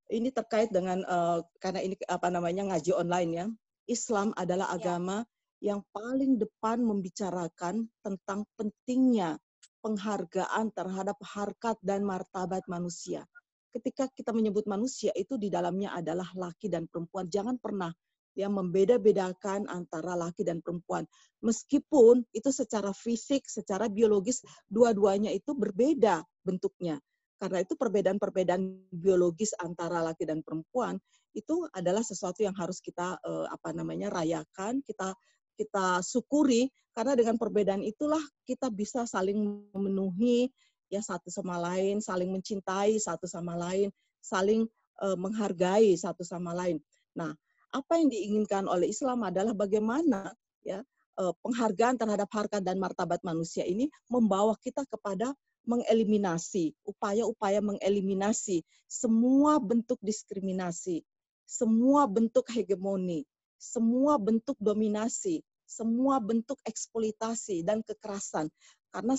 ini 0.07 0.31
terkait 0.31 0.71
dengan 0.71 1.03
uh, 1.03 1.43
karena 1.59 1.83
ini 1.83 1.99
apa 2.07 2.31
namanya 2.31 2.75
ngaji 2.75 2.91
online 2.95 3.31
ya. 3.31 3.45
Islam 3.85 4.33
adalah 4.33 4.71
ya. 4.71 4.75
agama 4.81 5.17
ya. 5.59 5.75
yang 5.75 5.81
paling 5.93 6.39
depan 6.39 6.81
membicarakan 6.81 7.87
tentang 8.01 8.47
pentingnya 8.55 9.37
penghargaan 9.85 10.73
terhadap 10.73 11.21
harkat 11.21 11.77
dan 11.85 12.01
martabat 12.01 12.65
manusia 12.65 13.29
ketika 13.75 14.07
kita 14.15 14.31
menyebut 14.31 14.63
manusia 14.71 15.11
itu 15.19 15.35
di 15.35 15.51
dalamnya 15.51 15.91
adalah 15.91 16.31
laki 16.31 16.71
dan 16.71 16.87
perempuan. 16.87 17.27
Jangan 17.27 17.59
pernah 17.59 17.91
ya 18.31 18.47
membeda-bedakan 18.47 19.67
antara 19.67 20.15
laki 20.15 20.47
dan 20.47 20.63
perempuan. 20.63 21.03
Meskipun 21.43 22.23
itu 22.31 22.49
secara 22.55 22.95
fisik, 22.95 23.43
secara 23.51 23.91
biologis 23.91 24.39
dua-duanya 24.71 25.35
itu 25.35 25.51
berbeda 25.51 26.23
bentuknya. 26.47 27.03
Karena 27.35 27.67
itu 27.67 27.75
perbedaan-perbedaan 27.75 28.95
biologis 28.95 29.51
antara 29.59 29.99
laki 29.99 30.23
dan 30.23 30.39
perempuan 30.39 30.95
itu 31.35 31.67
adalah 31.75 31.99
sesuatu 31.99 32.47
yang 32.47 32.55
harus 32.55 32.79
kita 32.79 33.19
eh, 33.19 33.47
apa 33.51 33.75
namanya 33.75 34.07
rayakan, 34.07 34.79
kita 34.87 35.11
kita 35.55 36.03
syukuri 36.03 36.69
karena 36.95 37.15
dengan 37.15 37.35
perbedaan 37.35 37.83
itulah 37.83 38.21
kita 38.47 38.71
bisa 38.71 39.03
saling 39.03 39.67
memenuhi 39.75 40.51
ya 40.87 41.01
satu 41.01 41.27
sama 41.33 41.57
lain, 41.59 41.99
saling 41.99 42.29
mencintai 42.31 42.95
satu 43.01 43.25
sama 43.25 43.57
lain, 43.57 43.89
saling 44.21 44.67
uh, 45.01 45.17
menghargai 45.17 45.97
satu 45.97 46.21
sama 46.23 46.53
lain. 46.53 46.79
Nah, 47.17 47.33
apa 47.73 47.99
yang 47.99 48.07
diinginkan 48.07 48.69
oleh 48.71 48.91
Islam 48.91 49.25
adalah 49.27 49.51
bagaimana 49.51 50.31
ya 50.63 50.79
uh, 51.19 51.33
penghargaan 51.43 51.99
terhadap 51.99 52.29
harkat 52.31 52.61
dan 52.63 52.79
martabat 52.79 53.19
manusia 53.25 53.67
ini 53.67 53.91
membawa 54.07 54.55
kita 54.61 54.87
kepada 54.87 55.35
mengeliminasi 55.65 56.77
upaya-upaya 56.85 57.59
mengeliminasi 57.59 58.61
semua 58.85 59.57
bentuk 59.57 59.97
diskriminasi, 59.99 61.01
semua 61.43 62.05
bentuk 62.05 62.45
hegemoni, 62.53 63.25
semua 63.65 64.21
bentuk 64.21 64.53
dominasi, 64.61 65.41
semua 65.65 66.21
bentuk 66.21 66.61
eksploitasi 66.61 67.65
dan 67.65 67.81
kekerasan 67.81 68.53
karena 68.93 69.17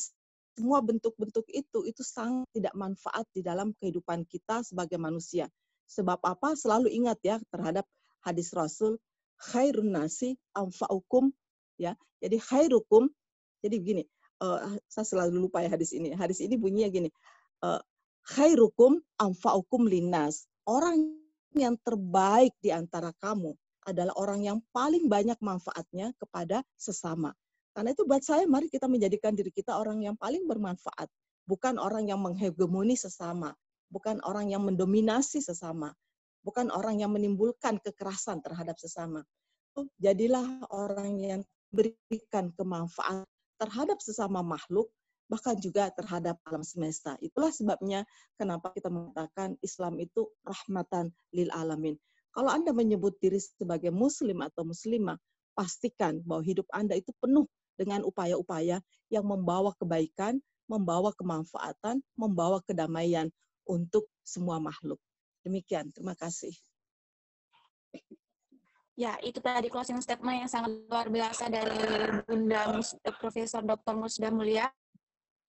semua 0.56 0.80
bentuk-bentuk 0.80 1.44
itu 1.52 1.84
itu 1.84 2.00
sangat 2.00 2.48
tidak 2.54 2.72
manfaat 2.72 3.28
di 3.34 3.44
dalam 3.44 3.76
kehidupan 3.76 4.24
kita 4.24 4.64
sebagai 4.64 4.96
manusia. 4.96 5.50
Sebab 5.90 6.22
apa? 6.24 6.56
Selalu 6.56 6.88
ingat 6.94 7.20
ya 7.20 7.36
terhadap 7.52 7.84
hadis 8.24 8.56
Rasul 8.56 8.96
khairun 9.52 9.92
nasi 9.92 10.38
amfa'ukum 10.56 11.28
ya. 11.76 11.92
Jadi 12.24 12.40
khairukum 12.40 13.12
jadi 13.60 13.76
begini, 13.76 14.02
uh, 14.40 14.78
saya 14.88 15.04
selalu 15.04 15.44
lupa 15.44 15.60
ya 15.60 15.68
hadis 15.68 15.92
ini. 15.92 16.16
Hadis 16.16 16.40
ini 16.40 16.56
bunyinya 16.56 16.88
gini. 16.88 17.10
Uh, 17.60 17.82
khairukum 18.24 19.02
amfa'ukum 19.20 19.84
linas. 19.84 20.48
Orang 20.64 21.20
yang 21.52 21.76
terbaik 21.84 22.56
di 22.64 22.72
antara 22.72 23.12
kamu 23.20 23.52
adalah 23.86 24.12
orang 24.18 24.42
yang 24.42 24.58
paling 24.74 25.06
banyak 25.06 25.38
manfaatnya 25.38 26.10
kepada 26.18 26.66
sesama. 26.74 27.30
Karena 27.70 27.94
itu 27.94 28.02
buat 28.02 28.24
saya 28.24 28.44
mari 28.50 28.66
kita 28.66 28.90
menjadikan 28.90 29.36
diri 29.36 29.54
kita 29.54 29.78
orang 29.78 30.02
yang 30.02 30.18
paling 30.18 30.44
bermanfaat, 30.44 31.06
bukan 31.46 31.78
orang 31.78 32.10
yang 32.10 32.18
menghegemoni 32.18 32.98
sesama, 32.98 33.54
bukan 33.88 34.18
orang 34.26 34.50
yang 34.50 34.66
mendominasi 34.66 35.38
sesama, 35.38 35.94
bukan 36.42 36.72
orang 36.74 36.98
yang 36.98 37.12
menimbulkan 37.14 37.78
kekerasan 37.78 38.42
terhadap 38.42 38.74
sesama. 38.80 39.22
Oh, 39.76 39.86
jadilah 40.00 40.64
orang 40.72 41.20
yang 41.20 41.40
berikan 41.68 42.50
kemanfaat 42.56 43.28
terhadap 43.60 44.00
sesama 44.00 44.40
makhluk, 44.40 44.88
bahkan 45.28 45.58
juga 45.58 45.90
terhadap 45.92 46.40
alam 46.48 46.62
semesta. 46.62 47.18
Itulah 47.20 47.52
sebabnya 47.52 48.08
kenapa 48.40 48.72
kita 48.72 48.88
mengatakan 48.88 49.58
Islam 49.60 50.00
itu 50.00 50.32
rahmatan 50.46 51.12
lil 51.34 51.50
alamin. 51.52 51.98
Kalau 52.36 52.52
Anda 52.52 52.76
menyebut 52.76 53.16
diri 53.16 53.40
sebagai 53.40 53.88
muslim 53.88 54.44
atau 54.44 54.68
muslimah, 54.68 55.16
pastikan 55.56 56.20
bahwa 56.20 56.44
hidup 56.44 56.68
Anda 56.68 57.00
itu 57.00 57.08
penuh 57.16 57.48
dengan 57.80 58.04
upaya-upaya 58.04 58.84
yang 59.08 59.24
membawa 59.24 59.72
kebaikan, 59.80 60.44
membawa 60.68 61.16
kemanfaatan, 61.16 62.04
membawa 62.12 62.60
kedamaian 62.60 63.32
untuk 63.64 64.04
semua 64.20 64.60
makhluk. 64.60 65.00
Demikian, 65.48 65.88
terima 65.96 66.12
kasih. 66.12 66.52
Ya, 68.96 69.16
itu 69.24 69.40
tadi 69.40 69.72
closing 69.72 70.00
statement 70.04 70.44
yang 70.44 70.50
sangat 70.52 70.76
luar 70.92 71.08
biasa 71.08 71.48
dari 71.48 72.20
Bunda 72.28 72.80
Profesor 73.16 73.64
Dr. 73.64 73.96
Musda 73.96 74.28
Mulia. 74.28 74.68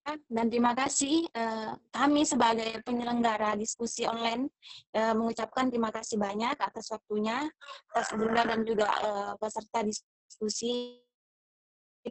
Dan 0.08 0.48
terima 0.48 0.72
kasih 0.72 1.28
eh, 1.28 1.72
kami 1.92 2.24
sebagai 2.24 2.80
penyelenggara 2.88 3.60
diskusi 3.60 4.08
online 4.08 4.48
eh, 4.96 5.12
mengucapkan 5.12 5.68
terima 5.68 5.92
kasih 5.92 6.16
banyak 6.16 6.56
atas 6.56 6.88
waktunya, 6.96 7.44
atas 7.92 8.16
Bunda 8.16 8.48
dan 8.48 8.64
juga 8.64 8.88
eh, 8.88 9.34
peserta 9.36 9.84
diskusi 9.84 11.04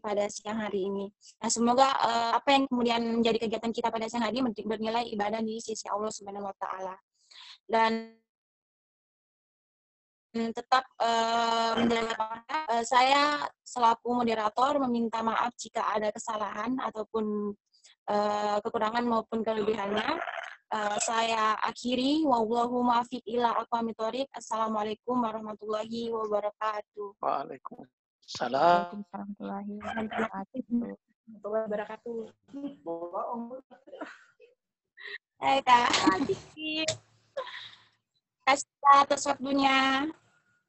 pada 0.01 0.29
siang 0.29 0.61
hari 0.61 0.89
ini. 0.89 1.09
Nah, 1.41 1.49
semoga 1.49 1.89
uh, 1.89 2.37
apa 2.37 2.53
yang 2.53 2.69
kemudian 2.69 3.01
menjadi 3.01 3.49
kegiatan 3.49 3.73
kita 3.73 3.89
pada 3.89 4.05
siang 4.09 4.29
hari 4.29 4.45
bernilai 4.45 5.09
ibadah 5.09 5.41
di 5.41 5.57
sisi 5.57 5.89
Allah 5.89 6.13
Subhanahu 6.13 6.45
wa 6.45 6.57
taala. 6.57 6.95
Dan 7.65 8.13
tetap 10.37 10.85
uh, 11.01 11.81
uh, 11.81 12.83
saya 12.85 13.41
selaku 13.65 14.21
moderator 14.21 14.77
meminta 14.85 15.25
maaf 15.25 15.57
jika 15.57 15.81
ada 15.97 16.13
kesalahan 16.13 16.77
ataupun 16.77 17.57
uh, 18.11 18.57
kekurangan 18.63 19.05
maupun 19.07 19.43
kelebihannya. 19.43 20.19
Uh, 20.67 20.99
saya 20.99 21.55
akhiri 21.63 22.27
wallahu 22.27 22.83
ila 23.31 23.55
aqwamit 23.63 23.95
Assalamualaikum 24.35 25.15
warahmatullahi 25.23 26.11
wabarakatuh. 26.11 27.23
Waalaikumsalam. 27.23 27.87
Salam. 28.27 29.07
warahmatullahi 29.07 29.75
wabarakatuh. 29.79 30.59
wabarakatuh. 31.47 32.19
Hai 35.37 35.61
Kak. 35.63 35.91
Kasih 38.47 38.91
atas 39.03 39.23
waktunya. 39.27 40.07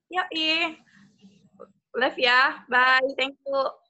Yoi. 0.09 0.77
Live 1.97 2.19
ya. 2.21 2.61
Bye. 2.69 3.13
Thank 3.17 3.37
you. 3.45 3.86